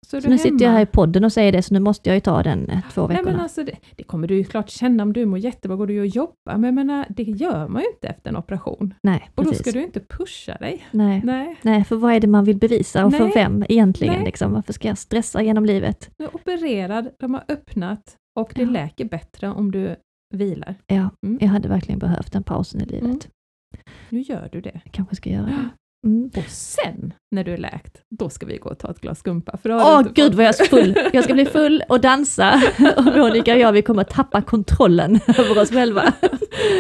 [0.06, 0.78] Så, Så nu sitter jag hemma.
[0.78, 3.08] här i podden och säger det, så nu måste jag ju ta den eh, två
[3.08, 3.32] Nej, veckorna.
[3.32, 6.00] men alltså, det, det kommer du ju klart känna om du mår jättebra, går du
[6.00, 8.94] och jobbar, men jag menar, det gör man ju inte efter en operation.
[9.04, 9.68] Nej, Och då precis.
[9.68, 10.88] ska du inte pusha dig.
[10.92, 11.22] Nej.
[11.24, 13.32] Nej, Nej, för vad är det man vill bevisa och för Nej.
[13.36, 14.14] vem egentligen?
[14.16, 14.26] Nej.
[14.26, 14.54] Liksom?
[14.54, 16.10] Varför ska jag stressa genom livet?
[16.18, 18.70] du är opererad, de har öppnat och det Ja.
[18.70, 19.96] läker bättre om du
[20.36, 20.76] vilar.
[20.88, 21.38] Ja, Mm.
[21.42, 23.04] jag hade verkligen behövt den pausen i livet.
[23.04, 23.20] Mm.
[24.10, 24.82] Nu gör du det.
[24.84, 25.70] Jag kanske ska göra det.
[26.04, 26.30] Mm.
[26.38, 29.58] Och sen, när du är läkt, då ska vi gå och ta ett glas skumpa.
[29.66, 30.98] Åh inte gud vad jag är full!
[31.14, 32.62] Jag ska bli full och dansa
[32.98, 36.14] och Monica och jag vi kommer tappa kontrollen över oss själva.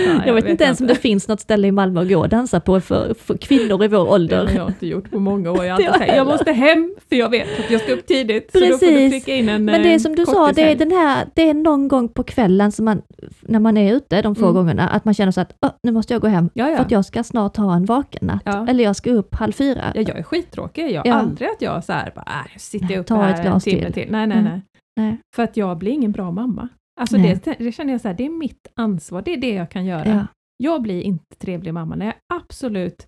[0.07, 2.29] Ja, jag, vet inte ens om det finns något ställe i Malmö att gå och
[2.29, 4.51] dansa på för, för kvinnor i vår Det har ålder.
[4.55, 5.65] jag inte gjort på många år.
[5.65, 8.51] Jag, alltid jag måste hem, för jag vet att jag ska upp tidigt.
[8.51, 9.27] Så då får du Precis.
[9.27, 11.53] in en Men det är eh, som du sa, det är, den här, det är
[11.53, 13.01] någon gång på kvällen som man,
[13.41, 14.53] när man är ute de få Mm.
[14.55, 16.75] gångerna, att man känner så att "Åh, nu måste jag gå hem Ja, ja.
[16.75, 18.41] för att jag ska snart ha en vakennatt.
[18.45, 18.67] Ja.
[18.69, 19.91] Eller jag ska upp halv fyra.
[19.95, 20.91] Ja, jag är skittråkig.
[20.91, 21.13] Jag Ja.
[21.13, 23.81] aldrig att jag så här, bara, äh, sitter Nej, upp ta här ett en timme
[23.83, 23.93] till.
[23.93, 24.11] till.
[24.11, 24.51] Nej, nej, Mm.
[24.51, 24.61] nej.
[24.95, 25.17] Nej.
[25.35, 26.67] För att jag blir ingen bra mamma.
[27.01, 29.69] Alltså det, det känner jag så här, det är mitt ansvar, det är det jag
[29.69, 30.09] kan göra.
[30.09, 30.25] Ja.
[30.57, 33.05] Jag blir inte trevlig mamma när jag absolut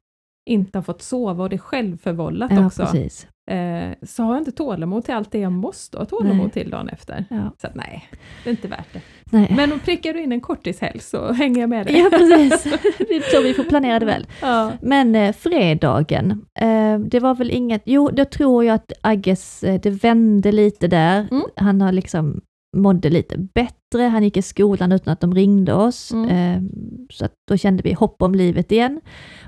[0.49, 2.82] inte har fått sova och det är självförvållat Ja, också.
[2.84, 3.28] precis.
[3.51, 6.49] Eh, så har jag inte tålamod till allt det jag måste ha tålamod Nej.
[6.49, 7.26] till dagen efter.
[7.30, 7.51] Ja.
[7.62, 8.10] Så att nej,
[8.43, 9.01] det är inte värt det.
[9.32, 9.53] Nej.
[9.55, 11.99] Men prickar du in en korttishelg så hänger jag med dig.
[11.99, 12.63] Ja, precis.
[12.97, 14.28] Det så vi får planera det väl.
[14.41, 14.71] Ja.
[14.82, 19.80] Men eh, fredagen, eh, det var väl inget, jo då tror jag att Agges, eh,
[19.82, 21.28] det vände lite där.
[21.32, 21.43] Mm.
[21.55, 22.41] Han har liksom
[22.76, 26.11] mådde lite bättre, han gick i skolan utan att de ringde oss.
[26.11, 26.30] Mm.
[26.30, 26.61] Eh,
[27.09, 29.01] så då kände vi hopp om livet igen.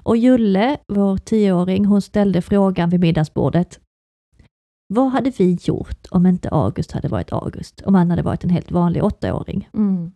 [0.04, 3.80] Och Julle, vår tioåring, hon ställde frågan vid middagsbordet.
[4.94, 7.82] Vad hade vi gjort om inte August hade varit August?
[7.86, 9.70] Om han hade varit en helt vanlig åttaåring?
[9.74, 10.12] Mm.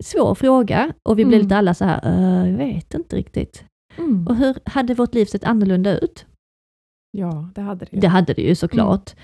[0.00, 1.44] Svår fråga och vi blev Mm.
[1.46, 3.64] lite alla så här, "Eh, jag vet inte riktigt.
[3.98, 4.26] Mm.
[4.26, 6.26] Och hur hade vårt liv sett annorlunda ut?
[7.10, 8.00] Ja, det hade det ju.
[8.00, 9.14] Det hade det ju såklart.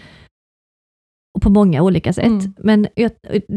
[1.38, 2.24] Och på många olika sätt.
[2.26, 2.54] Mm.
[2.58, 3.10] Men jag,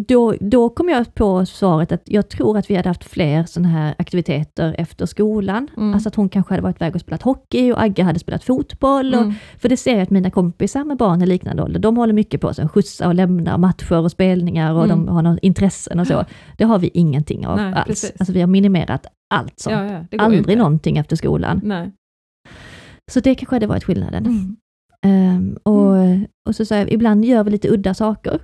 [0.08, 3.70] då, då kom jag på svaret att jag tror att vi hade haft fler sådana
[3.70, 5.68] här aktiviteter efter skolan.
[5.78, 5.94] Mm.
[5.94, 9.14] Alltså att hon kanske hade varit iväg och spelat hockey och Agge hade spelat fotboll.
[9.14, 9.34] Och, Mm.
[9.60, 12.42] för det ser jag att mina kompisar med barn i liknande ålder, de håller mycket
[12.42, 15.06] på sig, skjutsa och lämna matcher och spelningar och Mm.
[15.06, 16.26] de har några intressen och så.
[16.58, 17.86] Det har vi ingenting av Nej, alls.
[17.88, 18.14] precis.
[18.20, 19.76] Alltså vi har minimerat allt sånt.
[19.76, 20.56] Ja, ja, Aldrig inte.
[20.56, 21.62] någonting efter skolan.
[21.64, 21.92] Nej.
[23.12, 24.58] Så det kanske hade varit skillnaden.
[25.06, 25.36] Mm.
[25.36, 25.96] Ehm, och,
[26.50, 28.40] och så sa jag, ibland gör vi lite udda saker.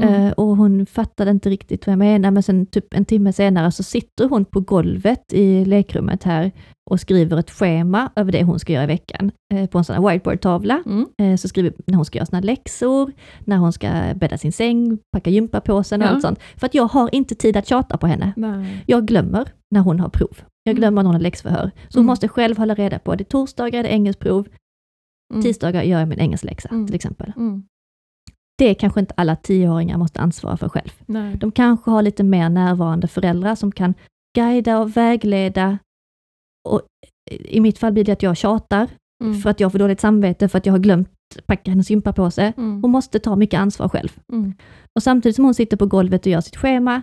[0.00, 0.14] Mm.
[0.26, 3.72] Eh, och hon fattade inte riktigt vad jag menar, men sen typ en timme senare
[3.72, 6.52] så sitter hon på golvet i lekrummet här
[6.90, 9.30] och skriver ett schema över det hon ska göra i veckan.
[9.54, 10.82] Eh, på en sån här whiteboardtavla.
[10.86, 11.06] Mm.
[11.22, 14.98] Eh, så skriver när hon ska göra sina läxor, när hon ska bädda sin säng,
[15.12, 16.10] packa gympapåsen och Ja.
[16.10, 16.38] allt sånt.
[16.56, 18.32] För att jag har inte tid att tjata på henne.
[18.36, 18.84] Nej.
[18.86, 20.40] Jag glömmer när hon har prov.
[20.64, 20.80] Jag Mm.
[20.80, 21.70] glömmer när hon har läxförhör.
[21.88, 22.06] Så hon Mm.
[22.06, 24.46] måste själv hålla reda på, det är torsdagar är det engelskprov,
[25.32, 25.42] Mm.
[25.42, 26.86] tisdagar gör jag min engelskläxa Mm.
[26.86, 27.32] till exempel.
[27.36, 27.62] Mm.
[28.58, 30.90] Det kanske inte alla tioåringar måste ansvara för själv.
[31.06, 31.36] Nej.
[31.36, 33.94] De kanske har lite mer närvarande föräldrar som kan
[34.36, 35.78] guida och vägleda.
[36.68, 36.82] Och
[37.30, 38.88] I mitt fall blir det att jag tjatar
[39.24, 39.34] Mm.
[39.40, 41.08] för att jag får dåligt samvete för att jag har glömt
[41.46, 42.52] packa hennes gympapåse.
[42.56, 42.82] Mm.
[42.82, 44.18] Hon måste ta mycket ansvar själv.
[44.32, 44.54] Mm.
[44.96, 47.02] Och samtidigt som hon sitter på golvet och gör sitt schema,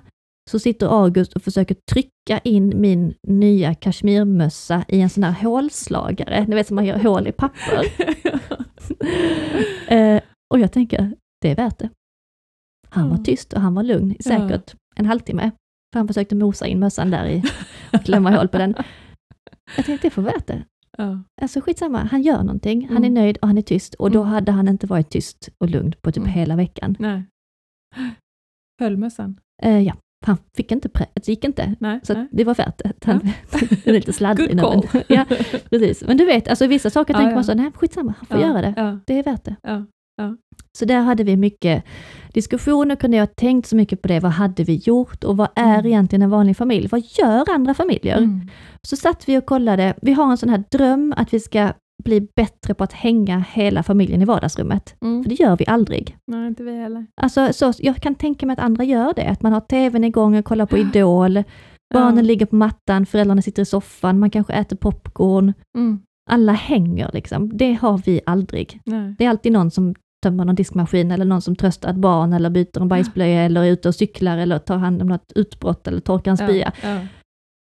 [0.50, 6.46] så sitter August och försöker trycka in min nya kashmirmössa i en sån här hålslagare,
[6.48, 7.86] ni vet som man gör hål i papper.
[9.94, 10.22] eh,
[10.54, 11.90] och jag tänker, det är värt det.
[12.90, 15.52] Han var tyst och han var lugn i säkert en halvtimme.
[15.94, 17.44] För han försökte mosa in mössan där i
[17.94, 18.76] och klämma hål på den.
[19.76, 20.64] Jag tänkte, det får värt det.
[20.98, 21.24] ja.
[21.42, 23.14] Alltså skitsamma, han gör någonting, han är Mm.
[23.14, 23.94] nöjd och han är tyst.
[23.94, 24.32] Och då Mm.
[24.34, 26.30] hade han inte varit tyst och lugn på typ Mm.
[26.34, 26.96] hela veckan.
[27.00, 27.24] Nej.
[28.82, 29.40] Höll mössan?
[29.64, 29.94] Eh, ja,
[30.26, 31.76] han fick inte, pre- det gick inte.
[31.80, 32.00] Nej.
[32.04, 32.28] Så nej.
[32.32, 32.94] det var värt det.
[33.06, 33.20] Han,
[33.84, 34.62] det är lite sladdrig nu.
[34.62, 35.26] Men, ja,
[35.70, 36.04] precis.
[36.08, 37.36] Men du vet, alltså vissa saker Ja, tänker ja.
[37.36, 38.48] man så, nej skitsamma, han får ja.
[38.48, 38.74] göra det.
[38.78, 39.00] Ja.
[39.06, 39.56] Det är värt det.
[39.64, 39.86] Ja.
[40.78, 41.84] Så där hade vi mycket
[42.34, 45.48] diskussioner, kunde jag ha tänkt så mycket på det, vad hade vi gjort och vad
[45.56, 45.86] är Mm.
[45.86, 46.88] egentligen en vanlig familj?
[46.88, 48.18] Vad gör andra familjer?
[48.18, 48.42] Mm.
[48.88, 51.74] Så satt vi och kollade, vi har en sån här dröm att vi ska
[52.04, 54.96] bli bättre på att hänga hela familjen i vardagsrummet.
[55.02, 55.24] Mm.
[55.24, 56.18] För det gör vi aldrig.
[56.28, 57.06] Nej, inte vi heller.
[57.22, 60.38] Alltså, så, jag kan tänka mig att andra gör det, att man har tvn igång
[60.38, 61.44] och kollar på Idol,
[61.94, 62.22] barnen Ja.
[62.22, 65.54] ligger på mattan, föräldrarna sitter i soffan, man kanske äter popcorn.
[65.78, 66.00] Mm.
[66.30, 67.58] Alla hänger liksom.
[67.58, 68.80] Det har vi aldrig.
[68.86, 69.16] Nej.
[69.18, 72.50] Det är alltid någon som tömmer någon diskmaskin eller någon som tröstar ett barn eller
[72.50, 76.00] byter en bajsblöja eller är ute och cyklar eller tar hand om något utbrott eller
[76.00, 76.72] torkar en spya.
[76.84, 76.90] Ja.
[76.90, 77.00] Ja.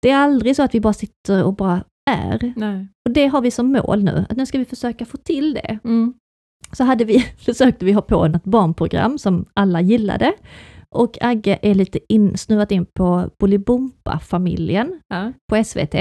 [0.02, 2.54] Det är aldrig så att vi bara sitter och bara är.
[2.56, 2.88] Nej.
[3.10, 5.80] Och det har vi som mål nu, att nu ska vi försöka få till det.
[5.84, 6.14] Mm.
[6.72, 10.34] Så hade vi, försökte vi ha på något barnprogram som alla gillade.
[10.96, 15.32] Och Agge är lite insnuvat in på Bolibompa-familjen Ja.
[15.50, 15.96] på SVT.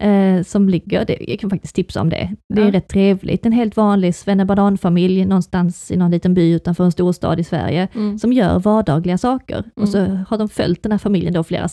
[0.00, 2.34] Eh, som ligger, det, jag kan faktiskt tipsa om det.
[2.54, 2.72] Det är Ja.
[2.72, 3.46] rätt trevligt.
[3.46, 8.18] En helt vanlig svennebanan-familj någonstans i någon liten by utanför en storstad i Sverige Mm.
[8.18, 9.64] som gör vardagliga saker.
[9.76, 10.18] Och så Mm.
[10.28, 11.68] har de följt den här familjen då flera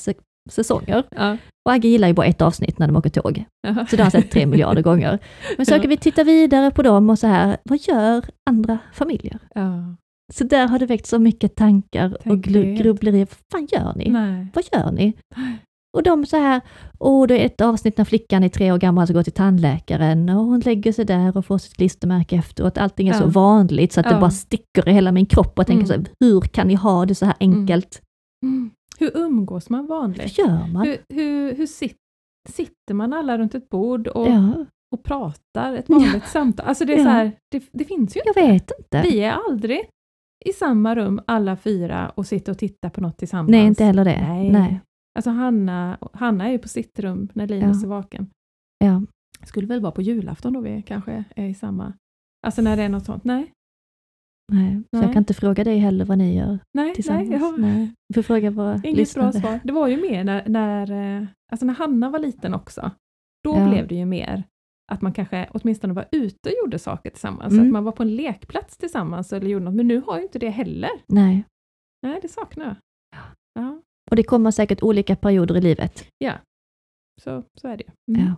[0.50, 1.04] säsonger.
[1.16, 1.38] Ja.
[1.66, 3.46] Och Agge gillar ju bara ett avsnitt när de åker tåg.
[3.68, 3.86] Ja.
[3.90, 5.20] Så det har han sett tre miljarder gånger.
[5.58, 5.80] Men så Ja.
[5.88, 9.40] vi titta vidare på dem och så här, vad gör andra familjer?
[9.56, 9.96] Ja.
[10.34, 12.74] Så där har det väckt så mycket tankar och Tänk det.
[12.76, 13.28] grubblerier.
[13.30, 14.10] Vad fan gör ni?
[14.10, 14.48] Nej.
[14.54, 15.14] Vad gör ni?
[15.98, 16.62] Och de så här,
[17.00, 20.30] åh det är ett avsnitt när flickan är tre år gammal som går till tandläkaren
[20.30, 22.78] och hon lägger sig där och får sitt klistermärke efteråt.
[22.78, 23.20] Allting är Ja.
[23.20, 24.14] så vanligt så att Ja.
[24.14, 25.88] det bara sticker i hela min kropp och jag tänker Mm.
[25.88, 28.02] så här, hur kan ni ha det så här enkelt?
[28.46, 28.72] Mm.
[28.98, 30.38] Hur umgås man Hur vanligt?
[30.38, 30.86] gör man?
[30.88, 31.98] Hur, hur, hur sit,
[32.50, 36.66] sitter man alla runt ett bord och, Ja, och pratar ett vanligt samtal?
[36.68, 37.04] Alltså det är Ja.
[37.04, 39.02] så här, det, det finns ju jag vet inte.
[39.02, 39.80] Vi är aldrig
[40.46, 43.50] i samma rum alla fyra och sitter och tittar på något tillsammans.
[43.52, 44.22] Nej, inte heller det.
[44.28, 44.52] Nej.
[44.52, 44.82] Nej.
[45.16, 47.88] Alltså Hanna, Hanna är ju på sitt rum när Linus Ja.
[47.88, 48.30] är vaken.
[48.78, 49.02] Ja.
[49.46, 51.94] Skulle väl vara på julafton då vi kanske är i samma...
[52.48, 53.24] Alltså när det är något sånt.
[53.24, 53.52] Nej,
[54.52, 54.72] Nej.
[54.92, 55.04] Nej.
[55.04, 57.30] jag kan inte fråga dig heller vad ni gör nej, tillsammans.
[57.30, 57.40] nej.
[57.40, 57.94] Jag, Nej.
[58.10, 59.32] Du får fråga våra Inget bra lyssnare.
[59.34, 59.60] svar.
[59.64, 60.92] Det var ju mer när, när,
[61.22, 62.92] eh, alltså när Hanna var liten också.
[63.44, 63.70] Då Ja.
[63.70, 64.44] blev det ju mer
[64.92, 67.54] att man kanske åtminstone var ute och gjorde saker tillsammans.
[67.54, 67.66] Mm.
[67.66, 69.74] att man var på en lekplats tillsammans eller gjorde något.
[69.74, 70.90] Men nu har ju inte det heller.
[71.08, 71.44] Nej.
[72.04, 72.76] Nej, det saknar jag.
[73.54, 76.08] Ja, Och det kommer säkert olika perioder i livet.
[77.22, 78.16] så, så är det ju.
[78.16, 78.28] Mm.
[78.28, 78.36] Ja.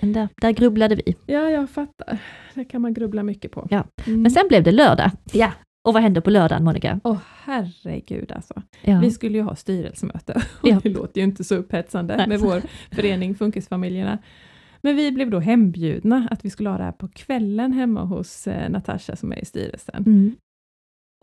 [0.00, 1.16] Men där, där grubblade vi.
[1.26, 2.18] Ja, jag fattar.
[2.54, 3.66] Det kan man grubbla mycket på.
[3.70, 3.84] Ja.
[4.06, 4.22] Mm.
[4.22, 5.10] Men sen blev det lördag.
[5.32, 5.52] Ja.
[5.88, 7.00] Och vad hände på lördagen Monica?
[7.04, 8.62] Åh herregud alltså.
[8.82, 9.00] Ja.
[9.00, 10.32] Vi skulle ju ha styrelsemöte.
[10.62, 10.80] Och Ja.
[10.82, 12.28] Det låter ju inte så upphetsande Nej.
[12.28, 12.62] med vår
[12.94, 14.18] förening Funkisfamiljerna.
[14.82, 18.46] Men vi blev då hembjudna att vi skulle ha det här på kvällen hemma hos
[18.46, 19.96] eh, Natasha som är i styrelsen.
[20.06, 20.36] Mm.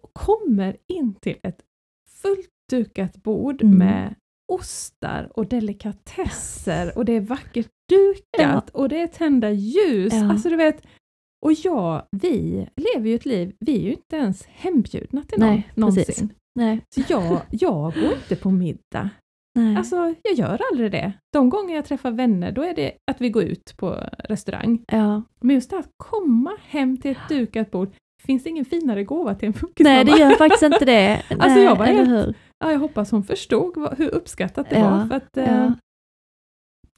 [0.01, 1.59] Och kommer in till ett
[2.21, 3.77] fullt dukat bord Mm.
[3.77, 4.15] med
[4.51, 10.13] ostar och delikatesser och det är vackert dukat och det är tända ljus.
[10.13, 10.29] Ja.
[10.31, 10.83] Alltså du vet,
[11.45, 15.49] och jag, vi lever ju ett liv, vi är ju inte ens hembjudna till någon
[15.49, 16.05] Nej, någonsin.
[16.05, 16.29] precis.
[16.55, 16.81] Nej.
[16.95, 19.09] Så jag, jag går inte på middag.
[19.59, 19.77] Nej.
[19.77, 21.13] Alltså, jag gör aldrig det.
[21.33, 24.83] De gånger jag träffar vänner, då är det att vi går ut på restaurang.
[24.91, 25.21] ja.
[25.41, 27.89] Men just det att komma hem till ett dukat bord,
[28.25, 29.95] finns det ingen finare gåva till en funkismamma?
[29.95, 31.21] Nej, det gör faktiskt inte det.
[31.29, 32.33] Alltså, Nej, jag eller helt- hur?
[32.59, 35.05] Ja, jag hoppas hon förstod vad, hur uppskattat det Ja, var.
[35.07, 35.71] För att, eh,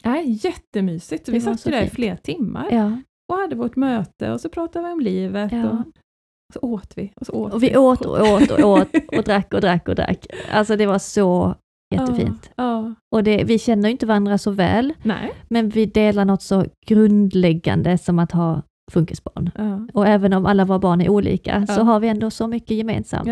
[0.04, 0.22] Ja.
[0.22, 1.30] jättemysigt.
[1.30, 2.91] Vi satt ju där i flera timmar Ja.
[3.34, 5.70] och hade vårt möte och så pratade vi om livet Ja.
[5.70, 5.78] och
[6.54, 7.12] så åt vi.
[7.16, 8.88] Och, så åt Och vi åt och åt och åt
[9.18, 10.26] och drack och drack och drack.
[10.51, 11.56] Alltså det var så
[11.95, 12.49] jättefint.
[12.56, 12.93] Ja, ja.
[13.16, 15.32] Och det, vi känner ju inte varandra så väl, Nej.
[15.49, 19.51] men vi delar något så grundläggande som att ha funkisbarn.
[19.58, 19.88] Ja.
[19.93, 23.30] Och även om alla våra barn är olika, så har vi ändå så mycket gemensamt.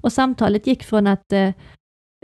[0.00, 1.50] Och samtalet gick från att eh,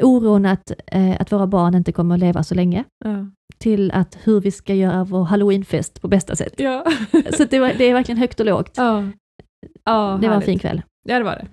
[0.03, 3.27] oron att, eh, att våra barn inte kommer att leva så länge, Ja.
[3.59, 6.55] till att hur vi ska göra vår halloweenfest på bästa sätt.
[6.57, 6.85] Ja.
[7.37, 8.73] Så det, var, det är verkligen högt och lågt.
[8.77, 9.05] ja.
[9.85, 10.83] ja det var en fin kväll.
[11.09, 11.47] Ja, det var det.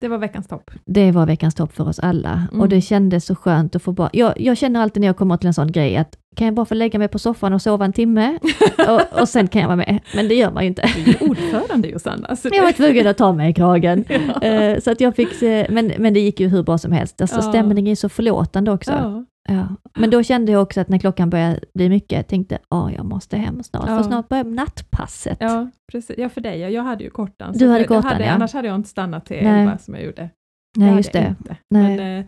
[0.00, 0.70] Det var veckans topp.
[0.86, 2.60] Det var veckans topp för oss alla Mm.
[2.60, 4.10] och det kändes så skönt att få bara...
[4.12, 6.66] Jag, jag känner alltid när jag kommer till en sån grej att kan jag bara
[6.66, 8.38] få lägga mig på soffan och sova en timme
[8.88, 10.00] och, och sen kan jag vara med.
[10.14, 10.90] Men det gör man ju inte.
[11.04, 12.36] Du är ordförande Josanna.
[12.36, 14.04] Så Jag var tvungen att ta mig i kragen.
[14.08, 14.42] Ja.
[14.48, 15.28] Eh, Så att jag fick
[15.68, 17.20] men, men det gick ju hur bra som helst.
[17.20, 17.42] Alltså Ja.
[17.42, 18.92] stämningen är så förlåtande också.
[18.92, 19.24] Ja.
[19.48, 19.68] Ja.
[19.98, 23.04] Men då kände jag också att när klockan började bli mycket, jag tänkte att jag
[23.04, 25.36] måste hem snart, för snart börjar nattpasset.
[25.40, 26.16] Ja, precis.
[26.18, 26.58] Ja, för dig.
[26.60, 26.68] ja.
[26.68, 27.52] Jag hade ju kortan.
[27.58, 28.30] Du hade jag, kortan, hade, ja.
[28.32, 30.30] Annars hade jag inte stannat till elva som jag gjorde.
[30.76, 31.18] Nej, Det just det.
[31.18, 31.56] jag Inte.
[31.70, 31.96] Nej.
[31.96, 32.24] Men, eh,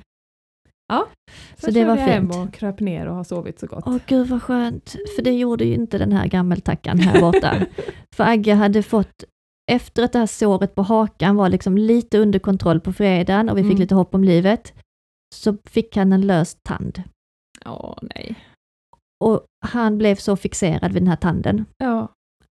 [0.90, 1.06] ja,
[1.56, 2.48] så, Så det var körde jag hem fint.
[2.48, 3.84] och kröp ner och har sovit så gott.
[3.86, 7.56] Åh gud vad skönt, för det gjorde ju inte den här gammeltackan här borta.
[8.16, 9.24] för Agge hade fått,
[9.72, 13.56] efter att det här såret på hakan var liksom lite under kontroll på fredagen och
[13.58, 13.80] vi fick Mm.
[13.80, 14.72] lite hopp om livet,
[15.34, 17.02] så fick han en lös tand.
[17.66, 18.36] Åh nej.
[19.24, 22.08] Och han blev så fixerad vid den här tanden Ja.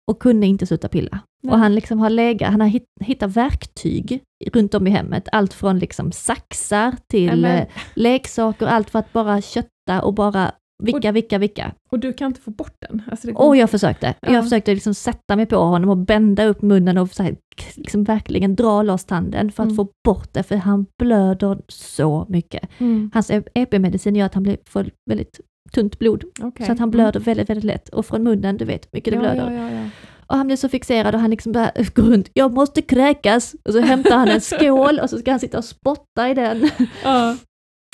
[0.09, 1.19] Och kunde inte sluta pilla.
[1.43, 1.53] Nej.
[1.53, 4.21] Och han liksom har legat, han har hitt, hittat verktyg
[4.53, 9.13] runt om i hemmet, allt från liksom saxar till Eller- eh, leksaker, allt för att
[9.13, 10.53] bara kötta och bara
[10.83, 11.73] vicka, vicka, vicka.
[11.91, 13.03] Och du kan inte få bort den?
[13.11, 14.15] Alltså går Och jag försökte.
[14.21, 14.33] Ja.
[14.33, 17.37] Jag försökte liksom sätta mig på honom och bända upp munnen och så här,
[17.77, 19.77] liksom verkligen dra loss tanden för att Mm.
[19.77, 22.69] få bort det, för han blöder så mycket.
[22.79, 23.11] Mm.
[23.15, 24.57] Hans EP-medicin gör att han blir,
[25.11, 25.41] väldigt
[25.73, 26.67] tunt blod, Okej.
[26.67, 27.89] så att han blöder väldigt, väldigt lätt.
[27.89, 29.51] Och från munnen, du vet mycket det blöder.
[29.51, 29.89] Ja, ja, ja.
[30.27, 33.55] Och han blir så fixerad och han liksom bara går runt, jag måste kräkas!
[33.65, 36.71] Och så hämtar han en skål och så ska han sitta och spotta i den.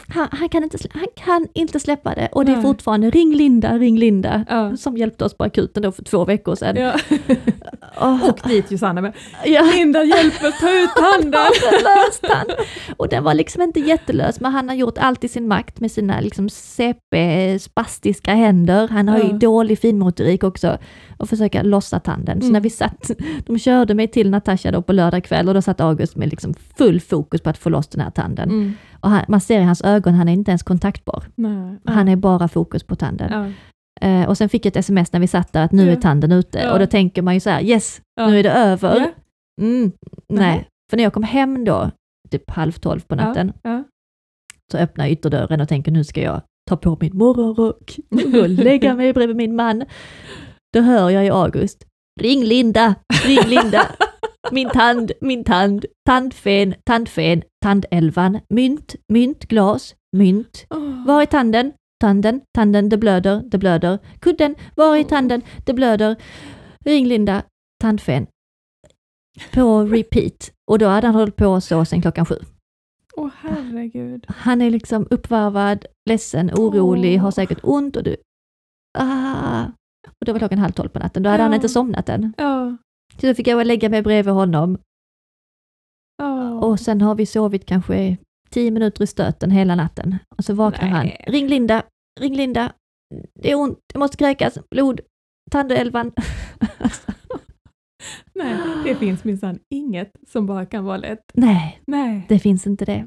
[0.09, 2.63] Han, han, kan, inte, han kan inte släppa det och det är Nej.
[2.63, 4.45] fortfarande ring Linda, ring Linda.
[4.49, 4.77] ja.
[4.77, 6.77] Som hjälpte oss på akuten då för två veckor sedan.
[6.77, 6.95] ja.
[8.01, 9.13] Åh, Och dit Josanna med.
[9.45, 9.63] ja.
[9.75, 11.47] Linda hjälper, ta ut handen!
[11.85, 12.47] löst han.
[12.97, 15.91] Och den var liksom inte jättelös, men han har gjort allt i sin makt med
[15.91, 18.89] sina liksom CP-spastiska händer.
[18.89, 19.33] Han har ju Ja.
[19.33, 20.79] dålig finmotorik också
[21.19, 22.41] och försöka lossa tanden.
[22.41, 22.53] Så Mm.
[22.53, 23.11] när vi satt,
[23.47, 26.55] de körde mig till Natasha då på lördag kväll och då satt August med liksom
[26.79, 28.49] full fokus på att få loss den här tanden.
[28.51, 28.75] Mm.
[29.05, 31.25] Och han, man ser i hans ögon, han är inte ens kontaktbar.
[31.35, 31.79] Nej.
[31.85, 33.31] Han är bara fokus på tanden.
[33.33, 33.53] Ja.
[34.09, 36.33] Eh, och sen fick jag ett sms när vi satt där att nu är tanden
[36.33, 39.13] ute och då tänker man ju så här, yes, nu är det över.
[39.61, 39.93] Mm,
[40.29, 41.91] nej, för när jag kom hem då,
[42.31, 43.53] typ halv tolv på natten,
[44.73, 47.97] så öppnar jag ytterdörren och tänker nu ska jag tar på min morgonrock
[48.43, 49.85] och lägger mig bredvid min man.
[50.73, 51.85] Då hör jag i August,
[52.21, 52.95] ring Linda,
[53.25, 53.87] ring Linda.
[54.53, 60.67] Min tand, min tand, tandfen, tandfen, tandelvan, mynt, mynt, glas, mynt.
[61.07, 61.73] Var är tanden?
[62.01, 63.99] Tanden, tanden, det blöder, det blöder.
[64.21, 65.43] Kudden, var är tanden?
[65.67, 66.17] Det blöder.
[66.85, 67.43] Ring Linda,
[67.83, 68.27] tandfen.
[69.53, 70.51] På repeat.
[70.71, 72.35] Och då hade han hållit på så sedan klockan sju.
[73.17, 74.25] Åh herregud.
[74.29, 77.23] Han är liksom uppvarvad, ledsen, orolig, Åh.
[77.23, 78.17] har säkert ont och du...
[78.99, 79.65] Ah.
[80.21, 81.57] Och då var klockan halv tolv på natten, då hade han Ja.
[81.57, 82.35] inte somnat än.
[82.37, 82.77] Ja.
[83.21, 84.79] Så då fick jag lägga mig bredvid honom
[86.19, 86.53] ja.
[86.53, 88.17] och sen har vi sovit kanske
[88.51, 90.19] tio minuter i stöten hela natten.
[90.37, 91.11] Och så vaknar han.
[91.27, 91.83] Ring Linda,
[92.21, 92.73] ring Linda.
[93.43, 95.01] Det är ont, jag måste kräkas, blod,
[95.51, 96.13] tandelvan.
[98.35, 101.25] Nej, det finns minsann inget som bara kan vara lätt.
[101.35, 102.27] Nej, Nej.
[102.29, 103.07] det finns inte det.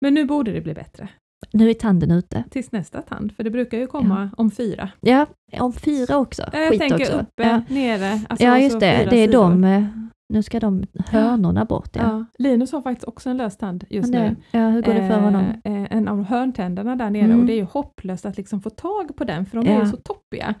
[0.00, 1.08] Men nu borde det bli bättre.
[1.52, 2.44] Nu är tanden ute.
[2.50, 4.88] Tills nästa tand, för det brukar ju komma om fyra.
[5.00, 5.26] Ja,
[5.58, 6.42] om fyra också.
[6.52, 7.12] Ja, Jag Skit tänker också.
[7.18, 7.62] uppe, Ja.
[7.68, 8.20] nere.
[8.28, 9.06] Alltså ja, just det.
[9.10, 9.32] Det är sidor.
[9.42, 9.84] de, eh,
[10.28, 11.90] nu ska de hörnorna bort.
[11.96, 12.02] Ja.
[12.02, 12.24] Ja.
[12.38, 14.36] Linus har faktiskt också en lös tand just nu.
[14.50, 15.44] ja, hur går det för honom?
[15.64, 17.40] Eh, eh, en av hörntänderna där nere Mm.
[17.40, 19.80] och det är ju hopplöst att liksom få tag på den för de är Ja.
[19.84, 20.54] ju så toppiga.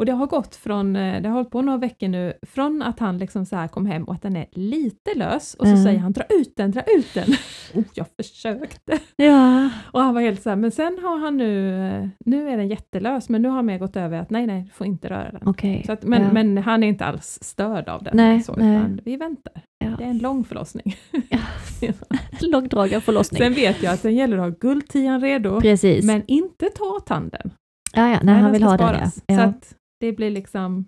[0.00, 2.98] Och det har gått från, eh, det har hållit på några veckor nu, från att
[3.00, 5.84] han liksom så här kom hem och att den är lite lös och så Mm.
[5.84, 7.28] säger han dra ut den, dra ut den.
[7.74, 8.98] oh, jag försökte.
[9.16, 12.56] Ja, Och han var helt så här, men sen har han nu, eh, nu är
[12.56, 15.08] den jättelös men nu har han mer gått över att nej, nej, du får inte
[15.08, 15.42] röra den.
[15.48, 15.82] okej.
[15.86, 16.32] Så att, men, ja.
[16.32, 18.16] men han är inte alls störd av den.
[18.16, 18.82] Nej, så, nej.
[19.04, 19.52] vi väntar.
[19.84, 19.90] Ja.
[19.98, 20.96] Det är en lång förlossning.
[22.40, 23.38] Långdragen förlossning.
[23.38, 26.04] Sen vet jag att den gäller att ha guldtian redo, Precis.
[26.04, 27.50] men inte ta tanden.
[27.94, 28.94] ja, ja, Nej, han vill ha den ja.
[28.96, 29.14] sparas.
[29.14, 30.86] Så Ja, att det blir liksom,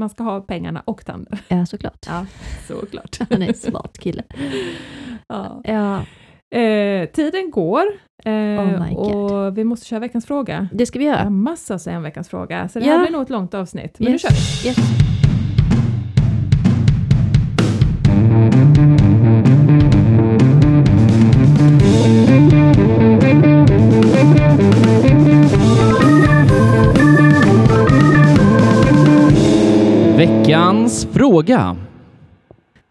[0.00, 1.38] man ska ha pengarna och tanden.
[1.48, 2.06] ja, såklart.
[2.06, 2.26] Ja,
[2.68, 3.18] såklart.
[3.30, 4.22] Han är en smart kille.
[5.28, 5.60] ja.
[5.64, 6.04] Ja,
[6.58, 7.82] eh, tiden går
[8.24, 10.68] eh, Oh och vi måste köra veckans fråga.
[10.72, 11.30] det ska vi Jag har göra.
[11.30, 12.92] massa att säga om veckans fråga, så det Ja.
[12.92, 13.98] här blir nog ett långt avsnitt.
[13.98, 14.24] Men Yes.
[14.24, 14.68] nu kör vi!
[14.68, 15.09] Yes.
[30.90, 31.76] Veckans fråga.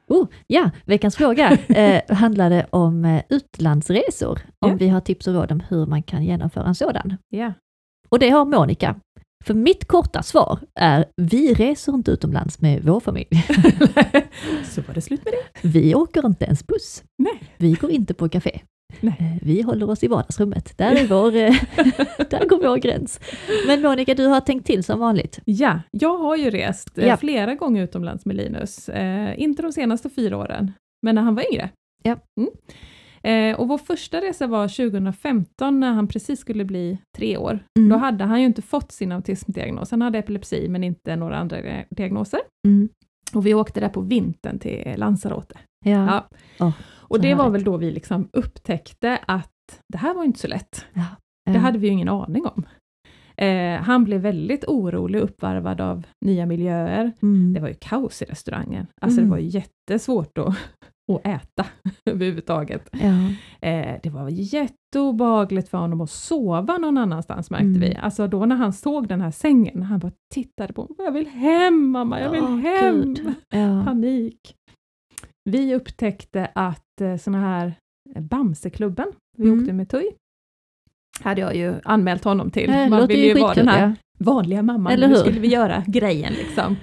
[0.07, 4.39] Oh, ja, veckans fråga eh, handlade om eh, utlandsresor.
[4.59, 4.75] Om Ja.
[4.75, 7.17] vi har tips och råd om hur man kan genomföra en sådan.
[7.29, 7.53] Ja.
[8.09, 8.95] Och det har Monica.
[9.45, 13.27] För mitt korta svar är, vi reser inte utomlands med vår familj.
[14.65, 15.67] så var det slut med det.
[15.67, 17.03] Vi åker inte ens buss.
[17.17, 17.43] Nej.
[17.57, 18.61] Vi går inte på café.
[19.01, 19.15] Nej.
[19.19, 20.77] Eh, Vi håller oss i vardagsrummet.
[20.77, 21.55] Där, är vår, eh,
[22.29, 23.19] där går vår gräns.
[23.67, 25.39] Men Monica, du har tänkt till som vanligt.
[25.45, 27.17] Ja, jag har ju rest eh, Ja.
[27.17, 28.89] flera gånger utomlands med Linus.
[28.89, 30.71] Eh, inte de senaste fyra åren,
[31.05, 31.69] men när han var yngre.
[32.03, 32.15] Ja.
[32.39, 32.49] Mm.
[33.23, 37.59] Eh, och vår första resa var 2015 när han precis skulle bli tre år.
[37.79, 37.89] Mm.
[37.89, 39.91] Då hade han ju inte fått sin autismdiagnos.
[39.91, 42.39] Han hade epilepsi men inte några andra di- diagnoser.
[42.67, 42.89] Mm.
[43.33, 45.57] Och vi åkte där på vintern till Lanzarote.
[45.85, 46.05] Ja.
[46.05, 46.25] Ja.
[46.59, 47.55] Åh, och det var härligt.
[47.55, 49.51] väl då vi liksom upptäckte att
[49.93, 50.85] det här var inte så lätt.
[50.93, 51.05] Ja.
[51.45, 51.59] Det Ja.
[51.59, 52.63] hade vi ju ingen aning om.
[53.37, 57.11] Eh, han blev väldigt orolig, uppvarvad av nya miljöer.
[57.21, 57.53] Mm.
[57.53, 58.87] Det var ju kaos i restaurangen.
[59.01, 59.29] Alltså Mm.
[59.29, 60.47] det var ju jättesvårt att,
[61.11, 61.65] att äta
[62.05, 62.89] överhuvudtaget.
[62.91, 63.29] Ja.
[63.69, 67.79] Eh, det var jätteobehagligt för honom att sova någon annanstans märkte Mm.
[67.79, 67.95] vi.
[67.95, 71.05] Alltså då när han såg den här sängen, han bara tittade på mig.
[71.05, 73.15] Jag vill hem mamma, jag vill Åh, hem!
[73.49, 73.83] Ja.
[73.85, 74.55] Panik.
[75.49, 77.73] Vi upptäckte att eh, såna här
[78.15, 79.59] eh, Bamseklubben, vi Mm.
[79.59, 80.11] åkte med Tui,
[81.21, 82.71] hade jag ju anmält honom till.
[82.71, 85.21] Det Man vill ju vara den här vanliga mamman, Eller nu hur?
[85.21, 86.75] skulle vi göra grejen liksom.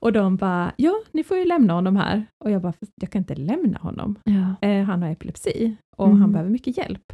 [0.00, 2.26] Och de bara, ja ni får ju lämna honom här.
[2.44, 4.18] Och jag bara, "Fast jag kan inte lämna honom.
[4.24, 4.68] Ja.
[4.68, 6.20] Eh, han har epilepsi och Mm.
[6.20, 7.12] han behöver mycket hjälp.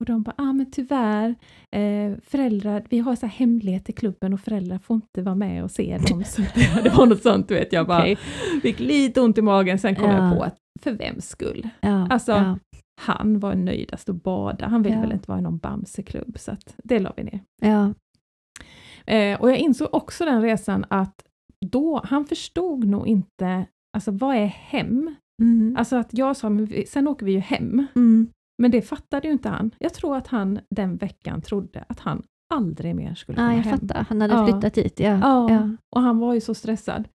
[0.00, 1.34] Och de bara, ah, men tyvärr,
[1.76, 5.64] eh, föräldrar, vi har så här hemlighet i klubben och föräldrar får inte vara med
[5.64, 6.24] och se dem.
[6.24, 6.42] Så
[6.82, 8.16] det, var något sånt, du vet, jag bara Okej.
[8.62, 10.28] fick lite ont i magen, sen kom Ja.
[10.28, 11.68] jag på att för vems skull?
[11.80, 12.06] Ja.
[12.10, 12.58] Alltså, ja.
[13.00, 15.00] Han var nöjdast att bada, han ville Ja.
[15.02, 17.40] väl inte vara i någon Bamseklubb, så att det la vi ner.
[17.62, 17.94] Ja.
[19.14, 21.14] Eh, och jag insåg också den resan att
[21.66, 25.14] då, han förstod nog inte, alltså vad är hem?
[25.42, 25.76] Mm.
[25.78, 27.86] Alltså att jag sa, men vi, sen åker vi ju hem.
[27.96, 28.28] Mm.
[28.62, 29.70] Men det fattade ju inte han.
[29.78, 32.22] Jag tror att han den veckan trodde att han
[32.54, 33.78] aldrig mer skulle komma Ja, jag hem.
[33.78, 34.06] fattar.
[34.08, 34.46] Han hade Ja.
[34.46, 35.00] flyttat dit.
[35.00, 35.18] Ja.
[35.22, 35.70] Ja, Ja.
[35.96, 37.08] och han var ju så stressad.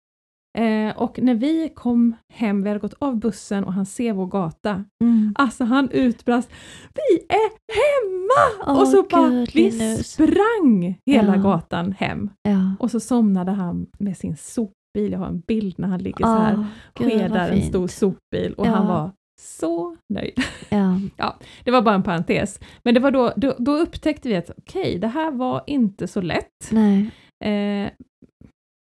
[0.58, 4.26] Eh, och när vi kom hem, vi hade gått av bussen och han ser vår
[4.28, 5.34] gata, Mm.
[5.38, 6.50] alltså han utbrast
[6.94, 8.72] Vi är hemma!
[8.74, 10.08] Åh, och så bara, gud, vi Linus.
[10.12, 11.42] sprang hela Ja.
[11.42, 12.30] gatan hem.
[12.44, 12.76] Ja.
[12.80, 16.32] Och så somnade han med sin sopbil, jag har en bild när han ligger så
[16.38, 16.66] här,
[16.96, 18.72] skedar en stor sopbil och Ja.
[18.72, 19.12] han var
[19.44, 20.40] så nöjd.
[21.18, 21.40] Ja.
[21.64, 22.60] Det var bara en parentes.
[22.84, 26.08] Men det var då, då, då upptäckte vi att okej, okay, det här var inte
[26.08, 26.70] så lätt.
[26.72, 27.12] Nej,
[27.44, 27.90] Eh,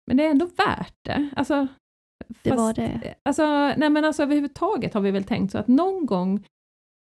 [0.07, 1.29] men det är ändå värt det.
[1.37, 1.67] Alltså,
[2.43, 3.15] det fast- var det.
[3.23, 3.47] Alltså,
[3.77, 6.45] nej men alltså överhuvudtaget har vi väl tänkt så att någon gång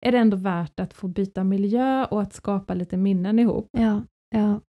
[0.06, 3.68] är det ändå värt att få byta miljö och att skapa lite minnen ihop.
[3.78, 4.02] Ja,
[4.34, 4.60] ja.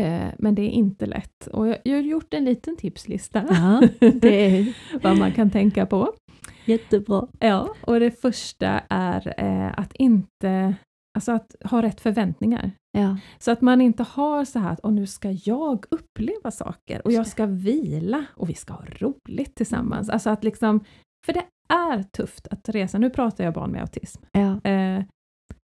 [0.00, 1.46] Eh, men det är inte lätt.
[1.52, 5.86] Och jag, jag har gjort en liten tipslista ja det är vad man kan tänka
[5.86, 6.12] på.
[6.68, 7.28] Jättebra.
[7.38, 10.74] Ja, och det första är eh, att inte,
[11.18, 12.70] alltså att ha rätt förväntningar.
[12.98, 17.06] Ja, Så att man inte har så här att och nu ska jag uppleva saker
[17.06, 20.08] och jag ska vila och vi ska ha roligt tillsammans.
[20.08, 20.84] Alltså att liksom,
[21.26, 22.98] för det är tufft att resa.
[22.98, 24.22] Nu pratar jag barn med autism.
[24.32, 25.04] ja, Eh,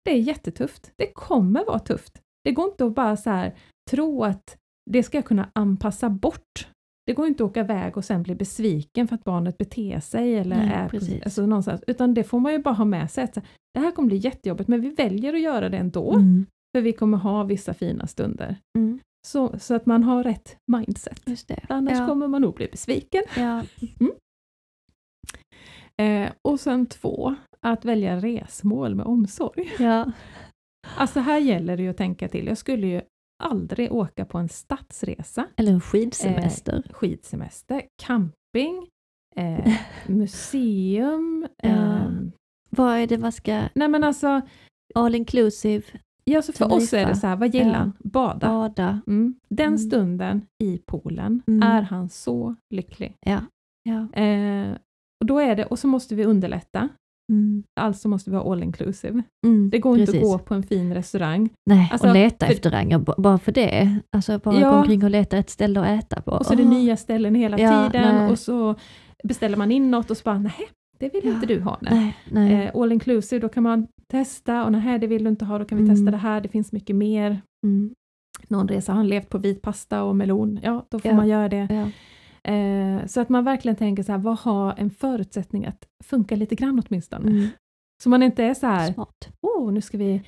[0.05, 0.93] det är jättetufft.
[0.97, 2.21] Det kommer vara tufft.
[2.45, 3.55] Det går inte att bara så här
[3.91, 4.57] tro att
[4.91, 6.69] det ska jag kunna anpassa bort.
[7.11, 10.35] Det går inte att åka iväg och sen bli besviken för att barnet beter sig
[10.35, 11.23] eller Nej, är precis.
[11.23, 11.83] alltså någonstans.
[11.87, 13.35] Utan det får man ju bara ha med sig att
[13.75, 16.13] det här kommer bli jättejobbigt men vi väljer att göra det ändå.
[16.13, 16.47] mm.
[16.77, 18.57] För vi kommer ha vissa fina stunder.
[18.79, 18.99] Mm.
[19.27, 21.23] Så, så att man har rätt mindset.
[21.69, 22.07] Annars Ja.
[22.07, 23.23] kommer man nog bli besviken.
[23.37, 23.63] Ja,
[26.03, 29.71] Eh, och sen två, att välja resmål med omsorg.
[29.79, 30.13] ja,
[30.97, 32.47] Alltså här gäller det ju att tänka till.
[32.47, 33.01] Jag skulle ju
[33.41, 36.83] aldrig åka på en stadsresa, eller en skidsemester.
[36.93, 38.89] skidsemester, camping,
[39.37, 39.73] eh,
[40.07, 41.47] museum.
[41.63, 42.33] Ehm,
[42.71, 44.41] Vad är det man ska, nej men alltså,
[44.95, 45.83] all inclusive,
[46.25, 47.93] ja, så för oss är det så här, vad gillar han?
[47.99, 48.49] Bada.
[48.49, 49.01] bada.
[49.07, 49.35] Mm.
[49.49, 49.79] Den Mm.
[49.79, 51.63] stunden i poolen Mm.
[51.63, 53.17] är han så lycklig.
[53.21, 53.41] Ja,
[53.83, 54.23] ja.
[54.23, 54.73] Eh,
[55.21, 56.89] och då är det, och så måste vi underlätta,
[57.31, 57.63] Mm.
[57.81, 59.23] alltså måste vi ha all inclusive.
[59.47, 59.71] Mm.
[59.71, 60.23] Det går inte Precis.
[60.33, 63.39] att gå på en fin restaurang Nej, Alltså, och leta för- efter ranger, b- bara
[63.39, 63.99] för det.
[64.17, 64.71] Alltså bara Ja.
[64.71, 66.31] gå omkring och leta ett ställe att äta på.
[66.31, 66.69] och så är det Åh.
[66.71, 68.31] nya ställen hela Ja, tiden nej.
[68.31, 68.75] och så
[69.25, 70.69] beställer man in något och så bara nej,
[70.99, 71.31] det vill Ja.
[71.35, 71.79] inte du ha.
[71.81, 72.17] Nej.
[72.31, 72.53] Nej.
[72.65, 75.65] Eh, all inclusive, då kan man testa och nej, det vill du inte ha, då
[75.65, 75.97] kan vi Mm.
[75.97, 77.41] testa det här, det finns mycket mer.
[77.67, 77.95] Mm.
[78.49, 81.49] Någon resa har han levt på vit pasta och melon, ja då får man göra
[81.49, 81.91] det.
[82.45, 86.55] Eh, så att man verkligen tänker så här, vad har en förutsättning att funka lite
[86.55, 87.31] grann åtminstone?
[87.31, 87.49] Mm.
[88.03, 89.29] Så man inte är så här, Smart.
[89.41, 90.23] åh nu ska vi,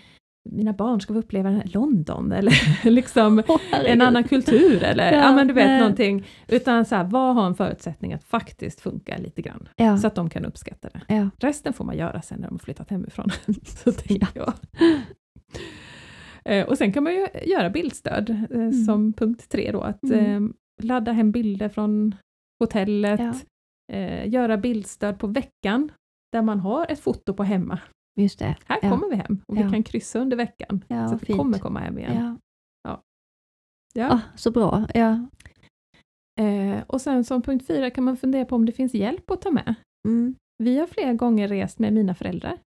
[0.50, 2.52] mina barn ska vi uppleva London eller
[2.90, 5.80] liksom Åh, en annan kultur eller Ja, ja, men du vet nej.
[5.80, 6.26] någonting.
[6.48, 9.68] Utan så här, vad har en förutsättning att faktiskt funka lite grann?
[9.76, 11.14] Ja, Så att de kan uppskatta det.
[11.14, 11.30] ja.
[11.38, 13.30] Resten får man göra sen när de har flyttat hemifrån.
[13.66, 14.52] så tänker jag.
[16.44, 20.52] Eh, och sen kan man ju göra bildstöd eh, som punkt tre då, att Mm.
[20.84, 22.14] Ladda hem bilder från
[22.60, 23.34] hotellet, Ja.
[23.96, 25.92] eh, göra bildstöd på veckan
[26.32, 27.80] där man har ett foto på hemma.
[28.20, 28.56] Just det.
[28.66, 28.90] Här Ja.
[28.90, 30.84] kommer vi hem och vi kan kryssa under veckan.
[30.88, 31.38] Så att vi fint.
[31.38, 32.38] kommer komma hem igen.
[32.84, 33.00] Ja.
[33.94, 34.12] Ja.
[34.12, 34.86] Ah, så bra.
[34.94, 35.26] Ja.
[36.40, 39.40] Eh, och sen som punkt fyra kan man fundera på om det finns hjälp att
[39.42, 39.74] ta med.
[40.08, 40.34] Mm.
[40.62, 42.58] Vi har flera gånger rest med mina föräldrar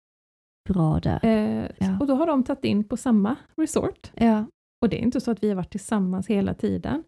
[0.68, 1.20] Bra där.
[1.24, 1.98] eh, Ja.
[2.00, 4.12] och då har de tagit in på samma resort.
[4.14, 4.44] Ja.
[4.82, 7.02] Och det är inte så att vi har varit tillsammans hela tiden.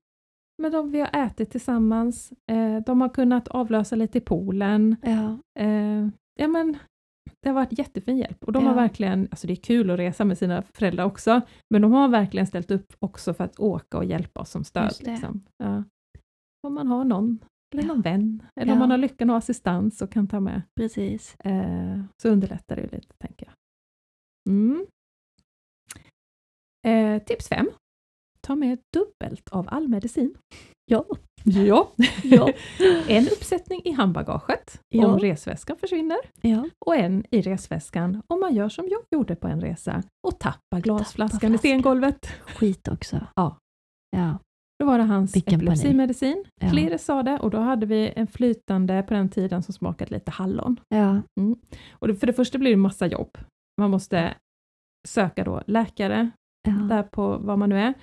[0.63, 4.97] Men de, vi har ätit tillsammans, eh, de har kunnat avlösa lite i poolen.
[5.03, 5.39] Ja.
[5.61, 6.09] Eh,
[6.41, 6.77] ja, men,
[7.43, 8.69] det har varit jättefin hjälp och de Ja.
[8.69, 11.41] har verkligen, alltså det är kul att resa med sina föräldrar också,
[11.71, 14.93] men de har verkligen ställt upp också för att åka och hjälpa oss som stöd.
[15.01, 15.45] Liksom.
[15.57, 15.85] Ja.
[16.67, 17.39] Om man har någon,
[17.75, 17.89] eller Ja.
[17.89, 21.37] någon vän, eller om man har lyckan att ha assistans och kan ta med, Precis.
[21.41, 23.55] eh, så underlättar det lite, tänker jag.
[24.55, 24.87] Mm.
[26.87, 27.71] Eh, tips fem.
[28.49, 30.35] Ta med dubbelt av all medicin.
[30.85, 31.05] Ja.
[31.45, 31.93] Ja.
[32.23, 32.49] Ja.
[33.09, 35.07] en uppsättning i handbagaget Ja.
[35.07, 36.69] om resväskan försvinner ja.
[36.87, 40.81] och en i resväskan om man gör som jag gjorde på en resa och tappar
[40.81, 41.59] glasflaskan i flaskan.
[41.59, 42.27] stengolvet.
[42.57, 43.27] Skit också.
[43.37, 43.59] Ja.
[44.17, 44.39] Ja.
[44.79, 46.45] Då var det hans Vilken epilepsimedicin.
[46.61, 46.69] Ja.
[46.71, 50.31] Flera sa det och då hade vi en flytande på den tiden som smakade lite
[50.31, 50.81] hallon.
[50.89, 51.23] Ja.
[51.93, 53.39] Och det, för det första blir det massa jobb.
[53.81, 54.35] Man måste
[55.09, 56.31] söka då läkare
[56.69, 56.73] Ja.
[56.73, 57.95] där på vad man nu är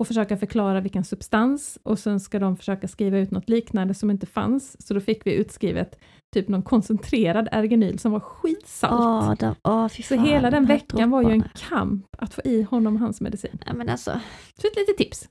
[0.00, 4.10] och försöka förklara vilken substans och sen ska de försöka skriva ut något liknande som
[4.10, 4.86] inte fanns.
[4.86, 5.98] Så då fick vi utskrivet
[6.34, 8.92] typ någon koncentrerad ergenyl som var skitsalt.
[8.92, 12.40] Åh, de, åh, fy Så fan, hela den veckan var ju en kamp att få
[12.44, 13.58] i honom hans medicin.
[13.66, 14.20] Ja, men alltså,
[14.60, 15.28] Så ett litet tips.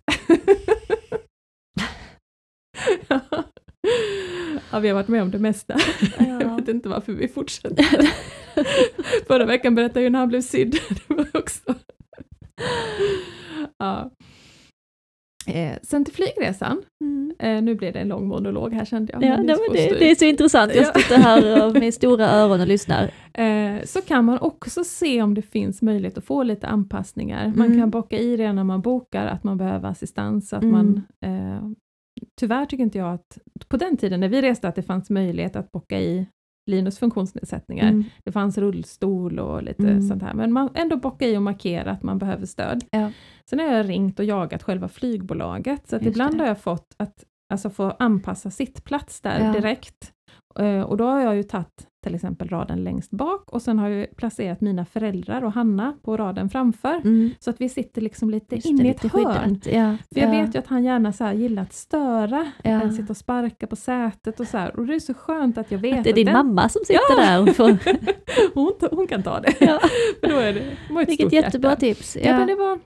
[4.71, 5.79] ja, vi har varit med om det mesta.
[6.19, 6.55] Jag ja.
[6.55, 8.09] vet inte varför vi fortsätter.
[9.27, 10.79] Förra veckan berättade jag när han blev sydd.
[11.07, 11.75] Det var också...
[13.77, 14.11] ja.
[15.47, 16.81] Eh, sen till flygresan.
[17.01, 17.33] Mm.
[17.39, 19.23] Eh, nu blev det en lång monolog här kände jag.
[19.23, 20.75] Ja, nej, det, det är så intressant.
[20.75, 20.93] Jag Ja.
[20.99, 23.11] sitter här och med stora öron och lyssnar.
[23.33, 27.53] Eh, så kan man också se om det finns möjlighet att få lite anpassningar.
[27.55, 27.79] Man Mm.
[27.79, 30.53] kan bocka i redan när man bokar att man behöver assistans.
[30.53, 30.71] Att Mm.
[30.71, 31.61] man, eh,
[32.39, 33.37] tyvärr tycker inte jag att,
[33.67, 36.27] på den tiden när vi reste, att det fanns möjlighet att bocka i
[36.65, 37.87] Linus funktionsnedsättningar.
[37.89, 38.03] Mm.
[38.23, 40.01] Det fanns rullstol och lite Mm.
[40.01, 42.83] sånt här, men man ändå bocka i och markera att man behöver stöd.
[42.91, 43.11] Ja.
[43.49, 46.39] Sen har jag ringt och jagat själva flygbolaget, så att Just ibland det.
[46.39, 49.53] har jag fått att alltså, få anpassa sittplats där Ja.
[49.53, 50.11] direkt.
[50.59, 53.89] Eh, och då har jag ju tagit till exempel raden längst bak och sen har
[53.89, 56.95] jag placerat mina föräldrar och Hanna på raden framför.
[56.95, 57.31] Mm.
[57.39, 59.61] Så att vi sitter liksom lite Just inne i ett hörn.
[59.65, 59.97] Ja.
[60.13, 60.41] För jag ja.
[60.41, 62.69] vet ju att han gärna så gillar att störa, Ja.
[62.71, 64.79] eh, sitta och sparka på sätet och så här.
[64.79, 66.81] Och det är så skönt att jag vet att det är din den- mamma som
[66.85, 67.41] sitter där.
[67.41, 67.77] Och får,
[68.53, 69.53] hon, hon kan ta det.
[69.59, 69.79] ja.
[70.21, 70.59] För då är det,
[70.99, 71.79] det Vilket jättebra hjärta.
[71.79, 72.17] tips.
[72.23, 72.37] Ja.
[72.37, 72.79] men det var,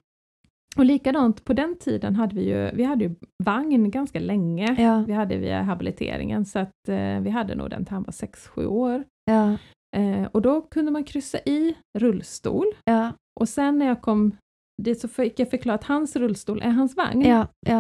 [0.75, 4.75] och likadant, på den tiden hade vi ju, vi hade ju vagn ganska länge.
[4.81, 5.03] Ja.
[5.07, 8.65] Vi hade via habiliteringen, så att eh, vi hade nog den till han var 6-7
[8.65, 9.03] år.
[9.25, 9.57] Ja.
[9.97, 12.65] Eh, och då kunde man kryssa i rullstol.
[12.85, 13.11] Ja.
[13.39, 14.35] Och sen när jag kom
[14.81, 17.25] dit så fick jag förklara att hans rullstol är hans vagn.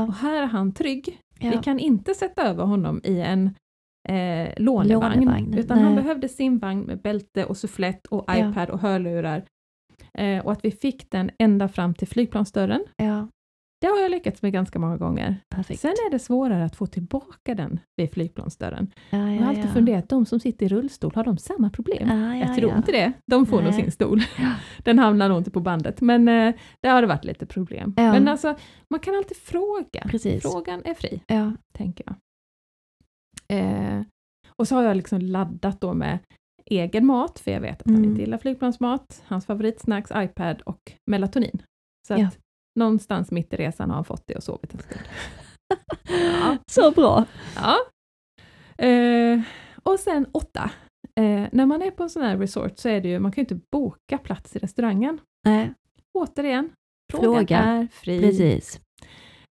[0.07, 1.19] Och här är han trygg.
[1.39, 3.49] Vi kan inte sätta över honom i en
[4.09, 6.03] eh, lånevagn, Lånevagn, utan han nej.
[6.03, 9.45] behövde sin vagn med bälte och sufflett och iPad och hörlurar.
[10.17, 13.27] Eh, och att vi fick den ända fram till flygplansdörren, ja.
[13.81, 15.37] det har jag lyckats med ganska många gånger.
[15.55, 15.79] Perfekt.
[15.81, 18.91] Sen är det svårare att få tillbaka den vid flygplansdörren.
[19.09, 19.69] ja, ja, Jag har alltid ja.
[19.73, 22.07] funderat, de som sitter i rullstol, har de samma problem?
[22.09, 23.13] Ja, ja, jag tror inte det.
[23.25, 23.81] De får nog Nej.
[23.81, 24.21] sin stol.
[24.83, 27.93] Den hamnar nog inte på bandet, men eh, det har det varit lite problem.
[27.95, 28.55] Men alltså,
[28.89, 30.01] man kan alltid fråga.
[30.09, 30.41] Precis.
[30.41, 31.51] Frågan är fri, Ja.
[31.73, 32.15] tänker jag.
[33.47, 34.01] Eh,
[34.57, 36.19] och så har jag liksom laddat då med
[36.71, 38.09] egen mat, för jag vet att han Mm.
[38.09, 41.61] inte gillar flygplansmat, hans favoritsnacks, iPad och melatonin.
[42.07, 42.29] Så att Ja.
[42.79, 45.01] någonstans mitt i resan har han fått det och sovit en stund.
[46.09, 46.57] Ja.
[46.71, 47.25] Så bra.
[47.55, 47.77] Ja.
[48.85, 49.41] Eh,
[49.83, 50.71] och sen åtta.
[51.15, 53.41] Eh, när man är på en sån här resort så är det ju, man kan
[53.41, 55.19] ju inte boka plats i restaurangen.
[55.45, 55.73] Nej,
[56.13, 56.69] Återigen,
[57.13, 57.57] frågan Fråga.
[57.59, 58.21] är fri.
[58.21, 58.79] precis.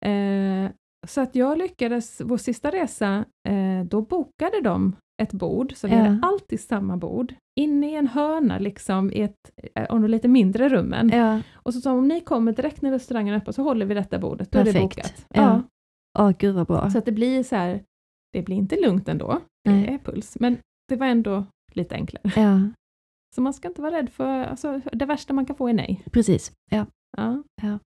[0.04, 0.70] Eh,
[1.06, 5.94] så att jag lyckades, vår sista resa, eh, då bokade de ett bord, så vi
[5.94, 6.00] Ja.
[6.02, 10.28] hade alltid samma bord, inne i en hörna liksom, i ett eh, av de lite
[10.28, 11.08] mindre rummen.
[11.08, 11.40] Ja.
[11.54, 14.18] Och så sa om ni kommer direkt när restaurangen är öppen så håller vi detta
[14.18, 14.96] bordet, då är det Perfekt.
[14.96, 15.26] bokat.
[15.34, 15.62] Ja.
[16.18, 16.90] Åh, gud vad bra.
[16.90, 17.82] Så att det blir så här,
[18.32, 19.86] det blir inte lugnt ändå, Nej.
[19.86, 20.56] det är puls, men
[20.88, 22.32] det var ändå lite enklare.
[22.36, 22.60] Ja,
[23.34, 26.02] Så man ska inte vara rädd för, alltså, det värsta man kan få är nej.
[26.12, 26.52] precis.
[26.70, 26.86] Ja.
[27.16, 27.42] Ja.
[27.62, 27.78] Ja.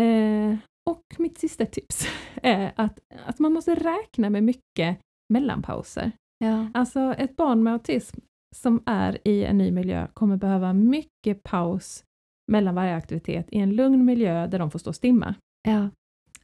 [0.00, 0.56] Eh,
[0.90, 2.06] och mitt sista tips
[2.42, 4.98] är att, att man måste räkna med mycket
[5.32, 6.12] mellanpauser.
[6.44, 6.66] Ja.
[6.74, 8.18] Alltså ett barn med autism
[8.56, 12.04] som är i en ny miljö kommer behöva mycket paus
[12.52, 15.34] mellan varje aktivitet i en lugn miljö där de får stå och stimma.
[15.68, 15.88] Ja.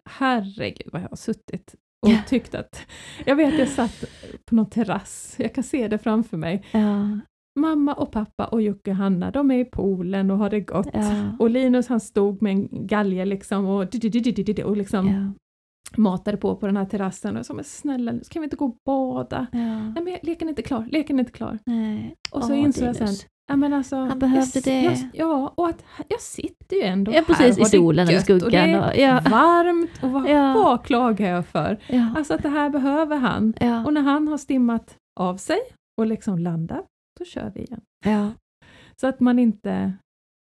[0.05, 1.75] Herregud vad jag har suttit
[2.07, 2.19] och Ja.
[2.29, 2.87] tyckt att,
[3.27, 4.05] jag vet jag satt
[4.45, 6.65] på någon terrass, jag kan se det framför mig.
[6.73, 7.19] Ja.
[7.61, 10.89] Mamma och pappa och Jocke och Hanna, de är i poolen och har det gott.
[10.93, 11.37] Ja.
[11.39, 13.89] Och Linus han stod med en galge liksom och,
[14.65, 15.35] och liksom.
[15.97, 18.65] Matade på på den här terrassen och sa men snälla nu ska vi inte gå
[18.65, 19.47] och bada?
[19.53, 19.59] Ja.
[19.59, 21.59] Nej men leken är inte klar, leken är inte klar.
[21.67, 22.15] Nej.
[22.31, 23.97] Och så Åh, insåg jag sen, ja men alltså.
[23.97, 24.83] Han behövde jag, det.
[24.83, 28.31] Jag, ja, och att jag sitter ju ändå Ja, precis, här i solen eller gött
[28.31, 28.51] och skuggan.
[28.69, 29.31] det är Och, ja.
[29.31, 30.53] varmt och vad, Ja.
[30.55, 31.79] vad klagar jag för?
[31.89, 32.15] Ja.
[32.17, 33.55] Alltså att det här behöver han.
[33.87, 35.59] Och när han har stimmat av sig
[36.01, 36.87] och liksom landat,
[37.19, 37.81] då kör vi igen.
[38.05, 38.31] ja,
[39.01, 39.93] Så att man inte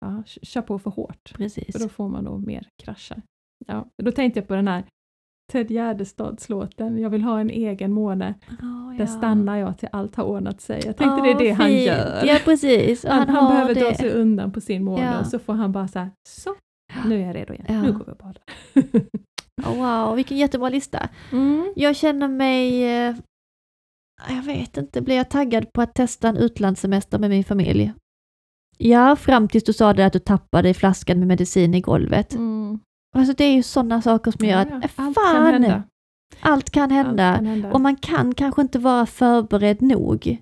[0.00, 1.32] ja, kör på för hårt.
[1.34, 1.72] precis.
[1.72, 3.22] För då får man nog mer kraschar.
[3.66, 4.84] Ja, då tänkte jag på den här
[5.52, 8.34] Ted Gärdestads-låten, Jag vill ha en egen måne.
[8.48, 9.06] Där ja.
[9.06, 10.76] stannar jag till allt har ordnat sig.
[10.86, 11.86] Jag tänkte Åh, det är det han fint.
[11.86, 12.24] gör.
[12.26, 13.04] Ja, precis.
[13.04, 13.80] Han, han, han behöver det.
[13.80, 15.20] dra sig undan på sin måne Ja.
[15.20, 16.54] och så får han bara så här, så,
[17.06, 17.66] nu är jag redo igen.
[17.68, 17.82] Ja.
[17.82, 18.42] Nu går vi och badar.
[19.66, 19.76] Oh,
[20.06, 21.08] wow, vilken jättebra lista.
[21.32, 21.72] mm.
[21.76, 23.14] Jag känner mig, eh,
[24.28, 27.92] jag vet inte, blir jag taggad på att testa en utlandssemester med min familj?
[28.78, 32.34] Ja, fram tills du sa det att du tappade flaskan med medicin i golvet.
[32.34, 32.78] Mm.
[33.14, 34.76] Alltså det är ju sådana saker som gör Ja, att, ja.
[34.76, 35.82] äh, Allt fan, kan hända.
[36.40, 37.24] allt kan hända.
[37.28, 37.72] Allt kan hända.
[37.72, 40.38] Och man kan kanske inte vara förberedd nog.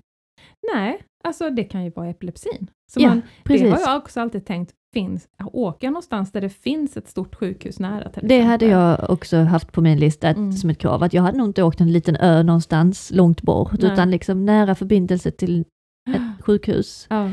[0.73, 2.69] Nej, alltså det kan ju vara epilepsin.
[2.91, 3.63] Så Ja, man, precis.
[3.63, 7.79] det har jag också alltid tänkt, finns, jag någonstans där det finns ett stort sjukhus
[7.79, 8.47] nära till Det exempel.
[8.47, 10.51] hade jag också haft på min lista Mm.
[10.51, 13.71] som ett krav, att jag hade nog inte åkt en liten ö någonstans långt bort,
[13.81, 13.91] Nej.
[13.93, 15.65] utan liksom nära förbindelse till
[16.09, 17.29] ett sjukhus Ja,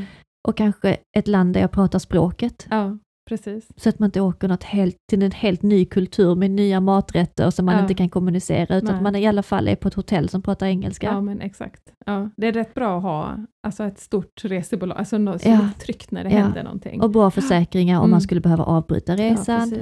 [0.49, 2.67] och kanske ett land där jag pratar språket.
[2.71, 2.99] ja,
[3.31, 3.69] precis.
[3.77, 7.51] Så att man inte åker något helt, till en helt ny kultur med nya maträtter
[7.51, 7.81] som man Ja.
[7.83, 8.95] inte kan kommunicera, utan Nej.
[8.95, 11.07] att man i alla fall är på ett hotell som pratar engelska.
[11.07, 11.93] Ja, men exakt.
[12.07, 15.51] Ja, det är rätt bra att ha alltså ett stort resebolag, alltså något Ja.
[15.53, 15.69] ja.
[15.81, 16.39] tryggt när det Ja.
[16.39, 17.03] händer någonting.
[17.03, 18.11] Och bra försäkringar om Mm.
[18.11, 19.73] man skulle behöva avbryta Ja, resan.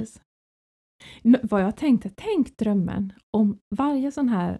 [1.23, 4.59] N- vad jag tänkte, tänk drömmen om varje sån här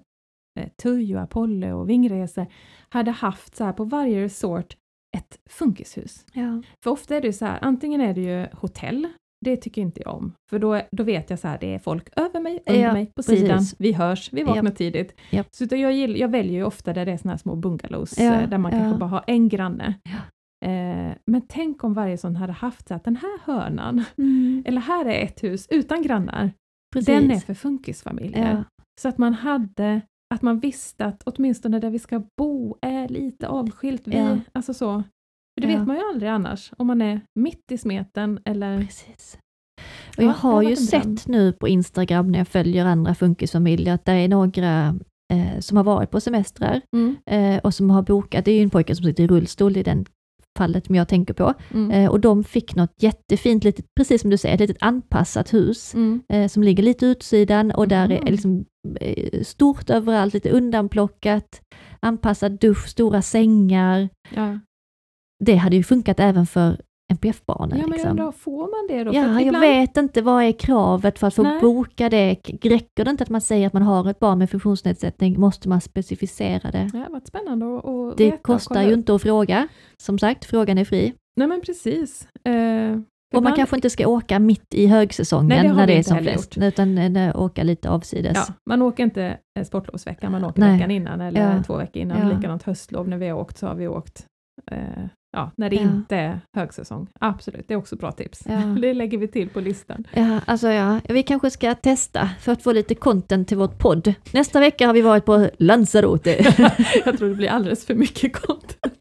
[0.60, 2.46] eh, Tujo, Apollo och Vingresor
[2.90, 4.76] hade haft så här på varje resort
[5.18, 6.26] ett funkishus.
[6.34, 6.62] Ja.
[6.84, 9.08] För ofta är det ju så här, antingen är det ju hotell
[9.46, 10.34] det tycker inte jag om.
[10.50, 13.06] För då, då vet jag så här, det är folk över mig, under Ja, mig,
[13.06, 13.40] på precis.
[13.40, 14.76] sidan, vi hörs, vi vaknar Japp.
[14.78, 15.20] tidigt.
[15.52, 18.42] Så jag, gill- jag väljer ju ofta där det är såna här små bungalows, Ja,
[18.42, 18.78] eh, där man ja.
[18.80, 19.94] kanske bara har en granne.
[20.04, 20.18] Ja.
[20.70, 24.82] Eh, men tänk om varje sån hade haft så att den här hörnan, Mm, eller
[24.82, 26.52] här är ett hus utan grannar,
[26.94, 27.08] precis.
[27.08, 28.50] den är för funkisfamiljer.
[28.56, 28.64] ja.
[29.02, 30.02] Så att man hade,
[30.36, 34.02] att man visste att åtminstone där vi ska bo är lite avskilt.
[34.08, 34.38] Vi, Ja.
[34.52, 35.04] Alltså så.
[35.60, 35.78] För det Ja.
[35.78, 38.78] vet man ju aldrig annars, om man är mitt i smeten eller...
[38.86, 39.38] Precis.
[40.18, 43.94] Och Ja, jag det har ju sett nu på Instagram när jag följer andra funkisfamiljer
[43.94, 44.96] att det är några
[45.34, 48.64] eh, som har varit på semestrar Mm, eh, och som har bokat, det är ju
[48.64, 50.06] en pojke som sitter i rullstol i den
[50.58, 54.30] fallet som jag tänker på, mm, eh, och de fick något jättefint, litet, precis som
[54.30, 56.22] du säger, ett litet anpassat hus mm.
[56.34, 58.28] eh, som ligger lite utsidan och där Mhm.
[58.28, 58.66] är liksom
[59.02, 61.62] eh, stort överallt, lite undanplockat,
[62.00, 64.10] anpassad dusch, stora sängar.
[64.36, 64.60] Ja.
[65.46, 67.78] Det hade ju funkat även för NPF-barnen.
[67.80, 68.10] ja, men liksom.
[68.12, 69.14] undrar, får man det då?
[69.14, 71.62] Ja, att jag ibland- vet inte vad är kravet för att få Nej.
[71.62, 72.30] boka det.
[72.62, 75.40] Räcker det inte att man säger att man har ett barn med funktionsnedsättning?
[75.40, 76.90] Måste man specificera det?
[76.94, 79.68] Ja, vad spännande att, att Det veta kostar ju inte att fråga.
[79.98, 81.14] Som sagt, frågan är fri.
[81.38, 82.28] Nej men precis.
[82.44, 83.04] Eh, Och man
[83.44, 86.58] ibland- kanske inte ska åka mitt i högsäsongen Nej, det när det är som flest,
[86.58, 88.34] utan eh, åka lite avsides.
[88.48, 90.74] Ja, man åker inte eh, sportlovsveckan, man åker Nej.
[90.74, 91.64] veckan innan eller Ja.
[91.64, 92.28] två veckor innan.
[92.30, 92.36] Ja.
[92.36, 94.26] Likadant höstlov, när vi har åkt så har vi åkt
[94.72, 94.78] eh,
[95.32, 95.82] ja, när det Ja.
[95.82, 97.08] inte är högsäsong.
[97.20, 98.42] Absolut, det är också bra tips.
[98.46, 98.56] Ja.
[98.82, 100.08] Det lägger vi till på listan.
[100.14, 104.14] Ja, alltså ja, vi kanske ska testa för att få lite content till vårt podd.
[104.34, 106.32] Nästa vecka har vi varit på Lanzarote.
[107.06, 108.94] Jag tror det blir alldeles för mycket content.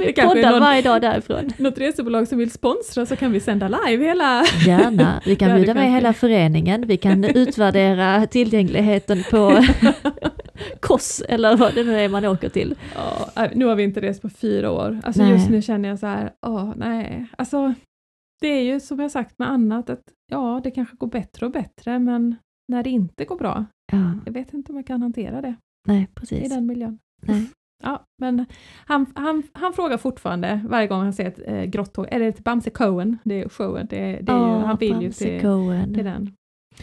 [0.00, 1.50] vi poddar någon, varje dag därifrån.
[1.58, 4.44] något resebolag som vill sponsra så kan vi sända live hela...
[4.66, 9.64] Gärna, vi kan bjuda med hela föreningen, vi kan utvärdera tillgängligheten på
[10.80, 12.74] KOS eller vad det nu är man åker till.
[13.34, 15.00] Ja, nu har vi inte rest på fyra år.
[15.04, 15.32] Alltså Nej.
[15.32, 17.26] just nu känner jag så här, åh nej.
[17.38, 17.74] Alltså,
[18.40, 21.52] det är ju som jag sagt med annat, att ja, det kanske går bättre och
[21.52, 22.36] bättre, men
[22.72, 25.54] när det inte går bra, Ja, jag vet inte om jag kan hantera det
[25.88, 26.48] nej i precis.
[26.48, 26.98] den miljön.
[27.22, 27.50] Nej.
[27.82, 28.46] Ja, men
[28.86, 32.70] han, han, han frågar fortfarande varje gång han ser ett eh, är det till Bamse
[32.70, 33.18] Cohen?
[33.24, 35.94] Det är showen, det, det är ju, Åh, han vill ju till, Cohen.
[35.94, 36.32] till den.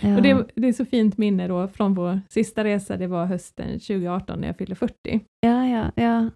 [0.01, 0.15] Ja.
[0.15, 3.67] Och det, det är så fint minne då från vår sista resa, det var hösten
[3.67, 4.93] 2018 när jag fyllde 40.
[5.41, 6.29] ja, ja, ja.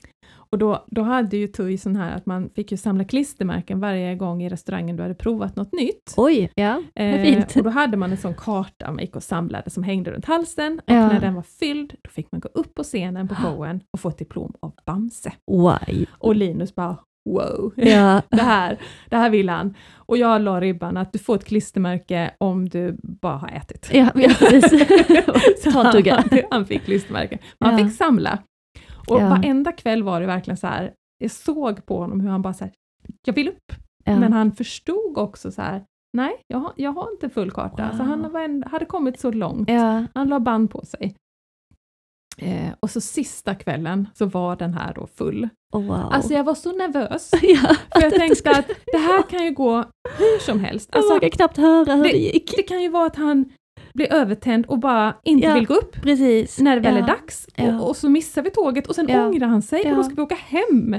[0.52, 4.16] Och då, då hade ju TUI sån här att man fick ju samla klistermärken varje
[4.16, 6.14] gång i restaurangen du hade provat något nytt.
[6.18, 7.56] Oj, ja, Eh, fint.
[7.56, 10.80] och då hade man en sån karta man gick och samlade som hängde runt halsen
[10.80, 11.08] och Ja.
[11.08, 14.10] när den var fylld då fick man gå upp på scenen på showen och få
[14.10, 15.32] ett diplom av Bamse.
[15.52, 16.06] Why?
[16.18, 16.98] Och Linus bara
[17.30, 18.78] wow, Ja, det, här,
[19.10, 19.74] det här vill han.
[19.96, 23.90] Och jag la ribban att du får ett klistermärke om du bara har ätit.
[23.94, 24.88] ja, ja precis.
[25.64, 26.24] Ta en han, tugga.
[26.52, 27.38] han fick klistermärke.
[27.60, 27.86] Men Han Ja.
[27.88, 28.40] fick samla.
[29.12, 29.30] Och Ja.
[29.30, 32.64] varenda kväll var det verkligen så här, jag såg på honom hur han bara så
[32.64, 32.74] här,
[33.26, 33.72] jag vill upp.
[34.06, 34.20] Ja.
[34.20, 35.84] Men han förstod också så här,
[36.18, 37.88] nej, jag har, jag har inte full karta.
[37.92, 37.98] Wow.
[37.98, 39.70] Så han en, hade kommit så långt.
[39.70, 40.06] ja.
[40.14, 41.16] Han la band på sig.
[42.38, 45.50] Eh, och så sista kvällen så var den här då full.
[45.74, 45.96] Oh, wow.
[45.96, 47.32] Alltså jag var så nervös.
[47.42, 49.76] ja, För jag tänkte att det här kan ju gå
[50.18, 50.90] hur som helst.
[50.92, 52.54] jag Alltså, vågar knappt höra hur det, det, gick.
[52.58, 53.46] det kan ju vara att han
[53.94, 55.54] blir övertänd och bara inte Ja.
[55.54, 56.60] vill gå upp Precis.
[56.60, 57.04] när det väl ja.
[57.04, 57.48] är dags.
[57.56, 57.80] Ja.
[57.80, 59.28] Och, och så missar vi tåget och sen Ja.
[59.28, 60.96] ångrar han sig och då ska vi åka hem.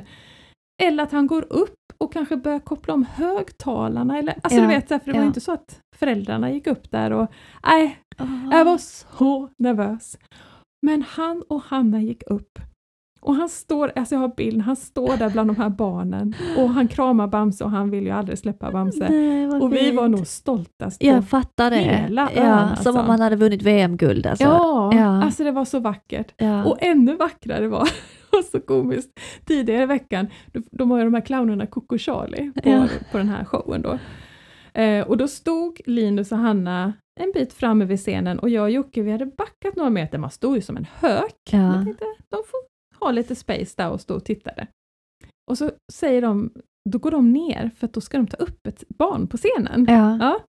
[0.83, 4.19] Eller att han går upp och kanske börjar koppla om högtalarna.
[4.19, 7.29] Eller, alltså du vet, för det var inte så att föräldrarna gick upp där och
[7.67, 8.49] nej, Oh.
[8.51, 10.19] jag var så nervös.
[10.87, 12.59] Men han och Hanna gick upp.
[13.21, 16.69] Och han står, alltså jag har bilden, han står där bland de här barnen och
[16.71, 19.09] han kramar Bamse och han vill ju aldrig släppa Bamse.
[19.11, 21.77] Nej, Och vi var nog stoltast på Jag fattar det.
[21.77, 22.83] hela ön, ja, alltså.
[22.93, 24.45] Som om man hade vunnit VM-guld alltså.
[24.45, 25.23] Ja, Ja.
[25.25, 26.35] alltså det var så vackert.
[26.37, 26.65] Ja.
[26.65, 27.81] Och ännu vackrare var,
[28.39, 30.27] och så komiskt, tidigare i veckan,
[30.71, 32.87] de var ju de här clownerna Coco Charlie på, Ja.
[33.13, 33.99] på den här showen då.
[34.81, 38.71] Eh, och då stod Linus och Hanna en bit framme vid scenen och jag och
[38.71, 41.35] Jocke vi hade backat några meter, man stod ju som en hök.
[41.51, 41.59] Ja.
[41.59, 42.59] Jag tänkte, de får
[43.01, 44.67] ha lite space där och stå och tittade.
[45.51, 46.53] Och så säger de,
[46.91, 49.87] då går de ner för att då ska de ta upp ett barn på scenen.
[49.89, 50.19] Ja.
[50.21, 50.41] Ja.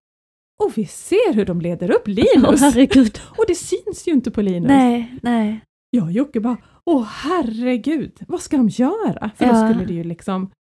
[0.63, 2.59] Och vi ser hur de leder upp Linus!
[2.61, 3.19] herregud.
[3.37, 4.67] och det syns ju inte på Linus.
[4.69, 5.61] Nej, nej.
[5.89, 9.31] Jag och Jocke bara, åh herregud, vad ska de göra?
[9.35, 9.51] För Ja.
[9.61, 10.51] då skulle det ju liksom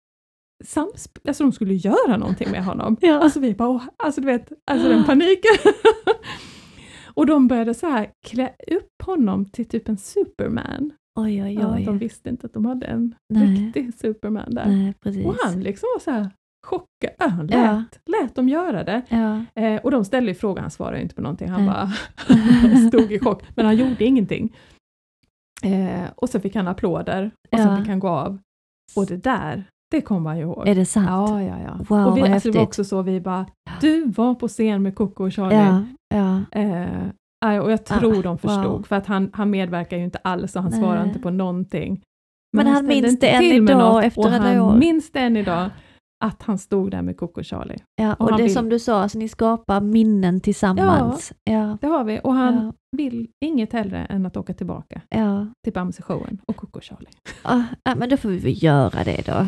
[0.65, 2.97] samsp- alltså de skulle göra någonting med honom.
[3.01, 3.15] Ja.
[3.21, 5.73] Alltså vi bara, åh, alltså du vet, alltså den paniken.
[7.15, 10.93] och de började så här klä upp honom till typ en superman.
[11.19, 11.85] Oj, oj, Ja, oj.
[11.85, 13.47] de visste inte att de hade en Nej.
[13.47, 14.67] riktig superman där.
[14.67, 15.27] Nej, precis.
[15.27, 16.31] Och han liksom var så här
[16.67, 17.85] chockad, Ja, han lät, Ja.
[18.23, 19.03] lät dem göra det.
[19.09, 19.45] Ja.
[19.63, 21.75] Eh, och de ställde ju frågan, han svarade ju inte på någonting, han Nej.
[21.75, 21.91] bara
[22.89, 24.57] stod i chock, men han gjorde ingenting.
[25.63, 27.65] Eh, och så fick han applåder och Ja.
[27.65, 28.39] så fick han gå av.
[28.97, 30.69] Och det där, Det kommer han ihåg.
[30.69, 31.07] Är det sant?
[31.09, 31.77] Ja, ja, ja.
[31.89, 33.47] Wow, och vi, vad alltså, det var också så vi bara,
[33.81, 35.57] du var på scen med Coco och Charlie.
[35.57, 35.85] Ja,
[36.15, 36.61] ja.
[36.61, 37.09] Eh,
[37.47, 38.83] aj, och jag tror Ah, de förstod, wow.
[38.83, 40.81] för att han, han medverkar ju inte alls och han Nej.
[40.81, 42.03] svarar inte på någonting.
[42.57, 44.77] Men han ställde minns det än idag något, efter och alla han år.
[44.77, 45.71] minns det än idag,
[46.25, 47.77] att han stod där med Coco Charlie.
[47.97, 48.15] ja.
[48.15, 51.33] Och Och han det vill- som du sa, alltså, ni skapar minnen tillsammans.
[51.45, 55.47] Ja, Det har vi, och han ja, vill inget hellre än att åka tillbaka ja.
[55.65, 57.09] till Bamse-showen och Coco Charlie.
[57.43, 59.47] Ah, ja, men då får vi väl göra det då.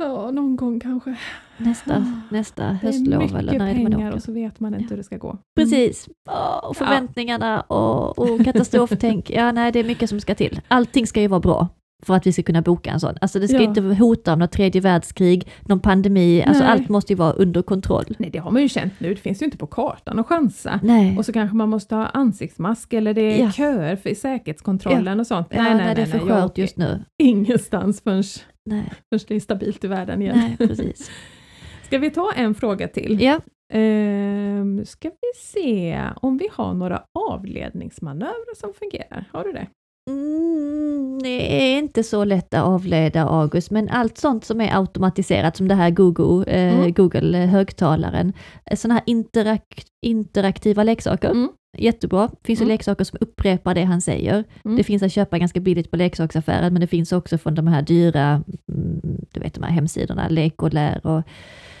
[0.00, 1.16] Ja, någon gång kanske.
[1.58, 4.16] Nästa, Ah, nästa Det är höstlov mycket eller när är det man pengar åker.
[4.16, 4.88] och så vet man inte Ja.
[4.90, 5.38] hur det ska gå.
[5.56, 6.08] Precis.
[6.30, 9.30] Åh, och förväntningarna och, och katastroftänk.
[9.30, 10.60] Ja, nej, det är mycket som ska till.
[10.68, 11.68] Allting ska ju vara bra
[12.02, 13.14] för att vi ska kunna boka en sån.
[13.20, 13.62] Alltså det ska Ja.
[13.62, 16.72] inte hota om något tredje världskrig, någon pandemi, alltså Nej.
[16.72, 18.04] allt måste ju vara under kontroll.
[18.18, 19.08] Nej, det har man ju känt nu.
[19.14, 20.80] Det finns ju inte på kartan att chansa.
[20.82, 23.50] Nej, Och så kanske man måste ha ansiktsmask eller det är Ja.
[23.52, 25.46] köer för säkerhetskontrollen och sånt.
[25.50, 27.04] ja, nej, nej, nej, det är för nej, skört just nu.
[27.18, 28.22] ingenstans förrän,
[28.66, 30.36] Nej, förrän det är stabilt i världen igen.
[30.58, 31.10] nej precis.
[31.86, 33.18] Ska vi ta en fråga till?
[33.22, 33.40] Ja,
[33.72, 39.24] Ehm, ska vi se om vi har några avledningsmanövrar som fungerar.
[39.32, 39.66] Har du det?
[40.10, 45.56] Mm, det är inte så lätt att avleda August, men allt sånt som är automatiserat,
[45.56, 46.92] som det här Google, eh, Mm.
[46.92, 48.32] Google högtalaren,
[48.76, 51.48] sådana här interak interaktiva leksaker, Mm.
[51.78, 52.30] Jättebra.
[52.44, 52.72] finns ju Mm.
[52.72, 54.44] leksaker som upprepar det han säger.
[54.64, 54.76] Mm.
[54.76, 57.82] Det finns att köpa ganska billigt på leksaksaffären, men det finns också från de här
[57.82, 58.42] dyra,
[58.72, 59.00] mm,
[59.32, 61.22] du vet de här hemsidorna, Lek och Lär och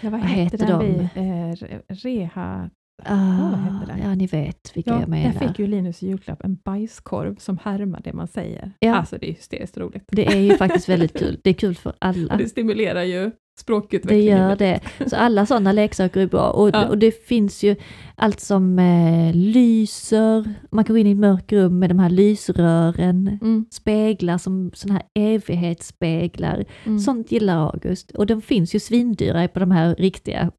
[0.02, 0.84] Ja, vad Vad heter de?
[0.84, 0.90] vi,
[1.20, 2.70] eh, re- Reha...
[3.04, 4.02] ah, det?
[4.02, 5.32] ja, ni vet vilka Ja, jag där menar.
[5.48, 8.72] fick ju Linus i julklapp en bajskorv som härmar det man säger.
[8.78, 8.94] Ja.
[8.94, 10.04] Alltså det är hysteriskt roligt.
[10.12, 11.40] Det är ju faktiskt väldigt kul.
[11.44, 12.32] Det är kul för alla.
[12.32, 13.30] Och det stimulerar ju
[13.60, 14.38] Det språkutvecklingen.
[14.38, 14.80] gör det.
[15.06, 16.50] Så alla sådana leksaker är bra.
[16.50, 16.88] Och, Ja.
[16.88, 17.76] och det finns ju
[18.16, 22.10] allt som eh, lyser, man kan gå in i ett mörkt rum med de här
[22.10, 26.64] lysrören, Mm, speglar som sådana här evighetsspeglar.
[26.86, 26.98] mm.
[26.98, 28.10] Sånt gillar August.
[28.10, 30.50] Och de finns ju svindyra på de här riktiga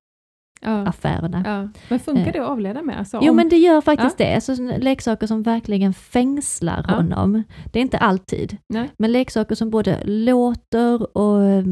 [0.62, 1.44] ja, affärerna.
[1.46, 1.80] ja.
[1.90, 2.34] Men funkar Eh.
[2.34, 3.00] det att avleda med?
[3.00, 6.94] Alltså, Jo om- men det gör faktiskt det, alltså, leksaker som verkligen fängslar Ja.
[6.96, 7.44] honom.
[7.72, 8.90] Det är inte alltid, Nej.
[8.98, 11.64] men leksaker som både låter och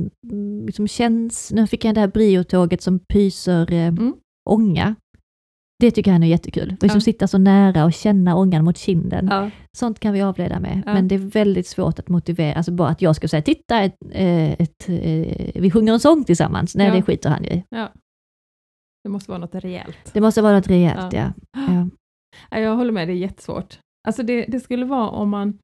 [0.66, 4.14] liksom känns, nu fick jag det här briotåget som pyser eh, Mm.
[4.50, 4.96] ånga.
[5.82, 7.02] Det tycker han är jättekul, liksom Ja.
[7.02, 9.28] sitta så nära och känna ångan mot kinden.
[9.32, 10.94] Ja, Sånt kan vi avleda med, Ja.
[10.94, 13.96] men det är väldigt svårt att motivera, alltså bara att jag ska säga titta, ett,
[14.12, 16.94] eh, ett, eh, vi sjunger en sång tillsammans, nej Ja.
[16.96, 17.64] det skiter han ju i.
[19.04, 20.14] Det måste vara något rejält.
[20.14, 21.34] Det måste vara något rejält ja.
[21.54, 21.88] ja.
[22.52, 23.80] Ja, Jag håller med, det är jättesvårt.
[24.08, 25.58] Alltså det, det skulle vara om man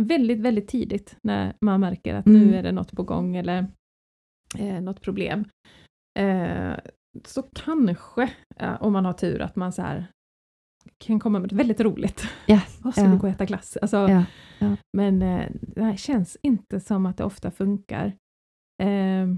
[0.00, 2.42] väldigt, väldigt tidigt, när man märker att Mm.
[2.42, 3.66] nu är det något på gång eller
[4.58, 5.44] eh, något problem,
[6.18, 6.72] eh,
[7.24, 10.06] så kanske, eh, om man har tur, att man så här
[10.98, 12.22] kan komma med något väldigt roligt.
[12.46, 13.76] Ja, Vad ska vi gå och äta glass?
[13.82, 14.24] Alltså, Ja,
[14.58, 14.76] ja.
[14.96, 18.06] Men eh, det här känns inte som att det ofta funkar.
[18.82, 19.28] Eh,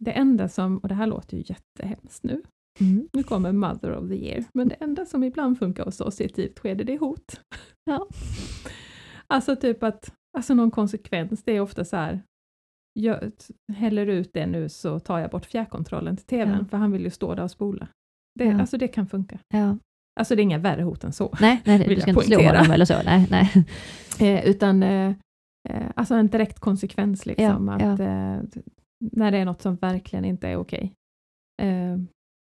[0.00, 2.42] det enda som, och det här låter ju jättehemskt nu,
[2.80, 3.08] Mm.
[3.12, 6.24] nu kommer Mother of the Year, men det enda som ibland funkar hos oss i
[6.24, 7.40] ett tidigt skede, det är hot.
[7.84, 8.06] Ja.
[9.26, 12.22] Alltså typ att, alltså någon konsekvens, det är ofta så här,
[13.00, 13.32] jag
[13.72, 16.64] häller ut det nu så tar jag bort fjärrkontrollen till tvn, Ja.
[16.70, 17.88] för han vill ju stå där och spola.
[18.38, 18.60] Det, Ja.
[18.60, 19.38] Alltså det kan funka.
[19.54, 19.78] Ja.
[20.20, 21.34] Alltså det är inga värre hot än så.
[21.40, 22.58] Nej, nej du ska inte slå poängtera.
[22.58, 22.94] honom eller så.
[23.04, 23.50] Nej, nej.
[24.20, 25.14] Eh, utan eh,
[25.68, 28.38] eh, alltså en direkt konsekvens, liksom, att eh,
[29.12, 30.92] när det är något som verkligen inte är okej.
[31.62, 31.96] Eh,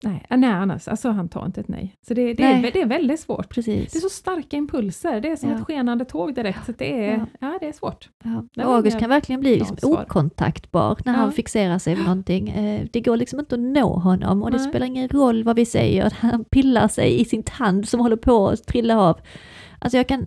[0.04, 1.94] nej, eh, nej, annars, alltså han tar inte ett nej.
[2.08, 2.70] Så det, det, är, Nej.
[2.72, 3.48] det är väldigt svårt.
[3.48, 3.92] Precis.
[3.92, 5.56] Det är så starka impulser, det är som Ja.
[5.56, 7.26] ett skenande tåg direkt, så det är, Ja.
[7.40, 7.58] ja.
[7.60, 8.08] det är svårt.
[8.54, 8.64] Ja.
[8.64, 12.48] August kan verkligen bli liksom okontaktbar när han fixerar sig vid någonting.
[12.48, 14.68] Eh, Det går liksom inte att nå honom och det Nej.
[14.68, 16.14] spelar ingen roll vad vi säger.
[16.20, 19.20] Han pillar sig i sin tand som håller på att trilla av.
[19.82, 20.26] Alltså jag kan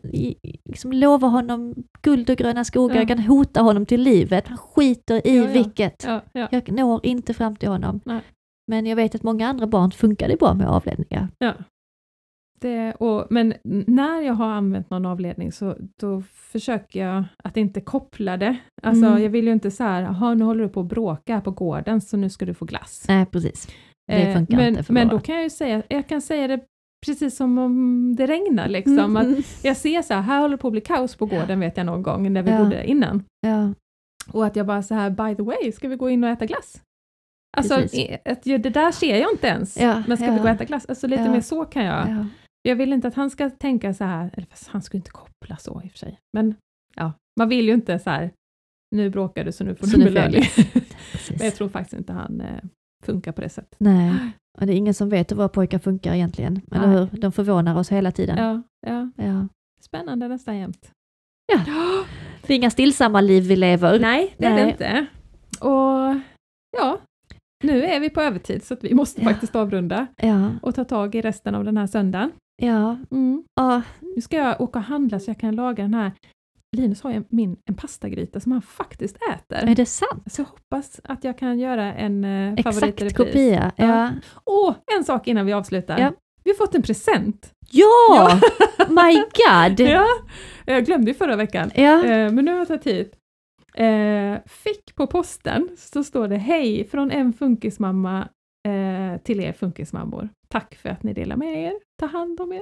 [0.66, 3.02] liksom lova honom guld och gröna skogar, Ja.
[3.02, 4.48] jag kan hota honom till livet.
[4.48, 5.52] Han skiter i Ja, ja.
[5.54, 6.04] vilket.
[6.08, 8.00] Ja, ja, Jag når inte fram till honom.
[8.06, 8.22] Nej.
[8.68, 11.28] Men jag vet att många andra barn funkar det bra med avledningar.
[11.40, 11.54] ja.
[12.60, 13.54] Det, och, men
[13.88, 18.58] när jag har använt någon avledning så då försöker jag att inte koppla det.
[18.82, 19.24] Alltså Mm.
[19.24, 21.52] jag vill ju inte så här, "Jaha, nu håller du på att bråka här på
[21.52, 23.06] gården så nu ska du få glass.
[23.08, 23.68] Nej, precis.
[24.08, 25.18] Det Eh, funkar men, inte för Men våra.
[25.18, 26.60] då kan jag ju säga, jag kan säga det
[27.06, 29.18] precis som om det regnar liksom.
[29.18, 29.42] Att Mm.
[29.64, 31.86] jag ser så här, här håller det på att bli kaos på gården vet jag
[31.86, 32.58] någon gång när vi Ja.
[32.64, 33.24] bodde innan.
[33.42, 33.74] Ja,
[34.34, 36.46] Och att jag bara så här, by the way, ska vi gå in och äta
[36.46, 36.82] glass?
[37.58, 38.18] Alltså, Precis.
[38.26, 39.78] att, det där ser jag inte ens.
[39.78, 40.32] Ja, men ska ja.
[40.32, 40.86] vi gå och äta glass?
[40.86, 41.32] Alltså lite Ja.
[41.32, 42.10] mer så kan jag.
[42.10, 42.26] ja.
[42.66, 45.58] Jag vill inte att han ska tänka så här, eller fast han skulle inte koppla
[45.58, 46.20] så i och för sig.
[46.34, 46.56] Men
[46.96, 48.32] ja, man vill ju inte så här,
[48.96, 50.44] nu bråkar du så nu får Så du belöning.
[51.30, 52.64] Men jag tror faktiskt inte han eh,
[53.06, 53.76] funkar på det sättet.
[53.80, 54.14] Nej,
[54.60, 56.62] och det är ingen som vet hur våra pojkar funkar egentligen.
[56.72, 56.98] Eller Nej.
[57.12, 57.22] hur?
[57.22, 58.38] De förvånar oss hela tiden.
[58.38, 59.48] Ja, ja.
[59.82, 60.92] Spännande nästan jämt.
[61.54, 61.60] Ja.
[62.48, 64.00] Det är inga stillsamma liv vi lever.
[64.00, 65.06] Nej, det är det inte.
[65.60, 66.22] Och
[66.78, 67.00] ja,
[67.64, 69.30] nu är vi på övertid så att vi måste Ja.
[69.30, 72.32] faktiskt avrunda Ja, och ta tag i resten av den här söndagen.
[72.62, 73.44] ja, Mm.
[73.56, 73.82] ja,
[74.16, 76.12] Nu ska jag åka och handla så jag kan laga den här
[76.78, 79.70] Linus har ju min, en pastagryta som han faktiskt äter.
[79.70, 80.24] är det sant?
[80.32, 83.72] Så jag hoppas att jag kan göra en eh, favorit i Exakt kopia.
[83.76, 83.86] Ja.
[83.86, 84.10] Ja.
[84.46, 86.00] Åh, en sak innan vi avslutar.
[86.00, 86.12] Ja.
[86.44, 87.52] Vi har fått en present.
[87.72, 88.40] Ja!
[88.90, 89.80] My God!
[89.90, 90.06] Ja,
[90.66, 91.72] jag glömde ju förra veckan.
[91.76, 92.06] Ja.
[92.06, 93.14] Eh, men nu har jag tagit hit.
[93.78, 98.28] Eh, fick på posten så står det Hej från en funkismamma
[98.68, 100.30] eh, till er funkismammor.
[100.48, 101.74] Tack för att ni delar med er.
[102.00, 102.62] Ta hand om er.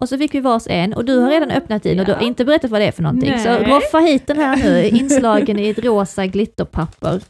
[0.00, 2.20] Och så fick vi vars en och du har redan öppnat din och du har
[2.20, 2.26] Ja.
[2.26, 3.38] inte berättat vad det är för någonting.
[3.38, 3.64] Så Nej.
[3.70, 7.20] roffa hit den här nu, inslagen i ett rosa glitterpapper.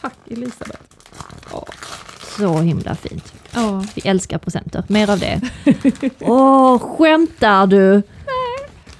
[0.00, 0.82] Tack Elisabeth.
[1.52, 1.64] Ja.
[2.38, 3.34] Så himla fint.
[3.54, 3.84] Ja.
[3.94, 5.40] Vi älskar presenter, mer av det.
[6.20, 8.02] Åh, skämtar du?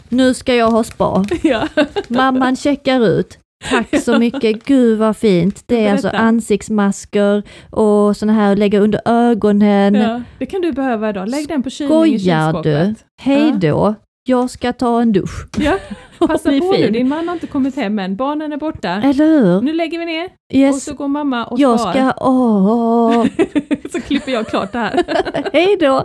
[0.09, 1.24] Nu ska jag ha spa.
[1.43, 1.69] ja.
[2.09, 3.39] Mamman checkar ut.
[3.70, 5.62] Tack så mycket, gud vad fint.
[5.66, 9.95] Det är alltså ansiktsmasker och såna här att lägga under ögonen.
[9.95, 10.20] ja.
[10.39, 11.28] Det kan du behöva idag.
[11.28, 12.70] Lägg den på kylning i Skojar du?
[12.70, 13.05] kylskåpet.
[13.20, 13.55] Hej Ja.
[13.70, 13.95] då,
[14.27, 15.47] jag ska ta en dusch.
[15.59, 15.78] Ja.
[16.19, 16.93] Passa på nu, fin.
[16.93, 18.16] din man har inte kommit hem än.
[18.16, 18.89] Barnen är borta.
[18.89, 19.61] Eller hur?
[19.61, 21.93] Nu lägger vi ner och Yes, så går mamma och jag spar.
[21.93, 22.12] ska...
[22.20, 23.27] Åh,
[23.93, 25.05] så klipper jag klart det här.
[25.53, 26.01] hej då!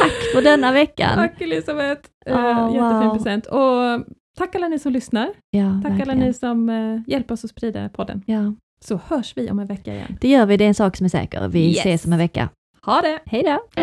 [0.00, 1.10] Tack för denna veckan.
[1.16, 2.00] Tack Elisabeth!
[2.26, 3.14] Oh, jättefin wow.
[3.16, 3.46] present.
[3.46, 4.04] Och
[4.40, 5.28] tack alla ni som lyssnar.
[5.50, 6.18] Ja, Tack alla verkligen.
[6.18, 8.22] ni som eh, hjälper oss att sprida podden.
[8.26, 8.54] Ja,
[8.84, 10.18] Så hörs vi om en vecka igen.
[10.20, 11.48] det gör vi, det är en sak som är säker.
[11.48, 11.78] Vi Yes.
[11.78, 12.48] ses om en vecka.
[12.82, 13.18] Ha det!
[13.26, 13.82] Hej då!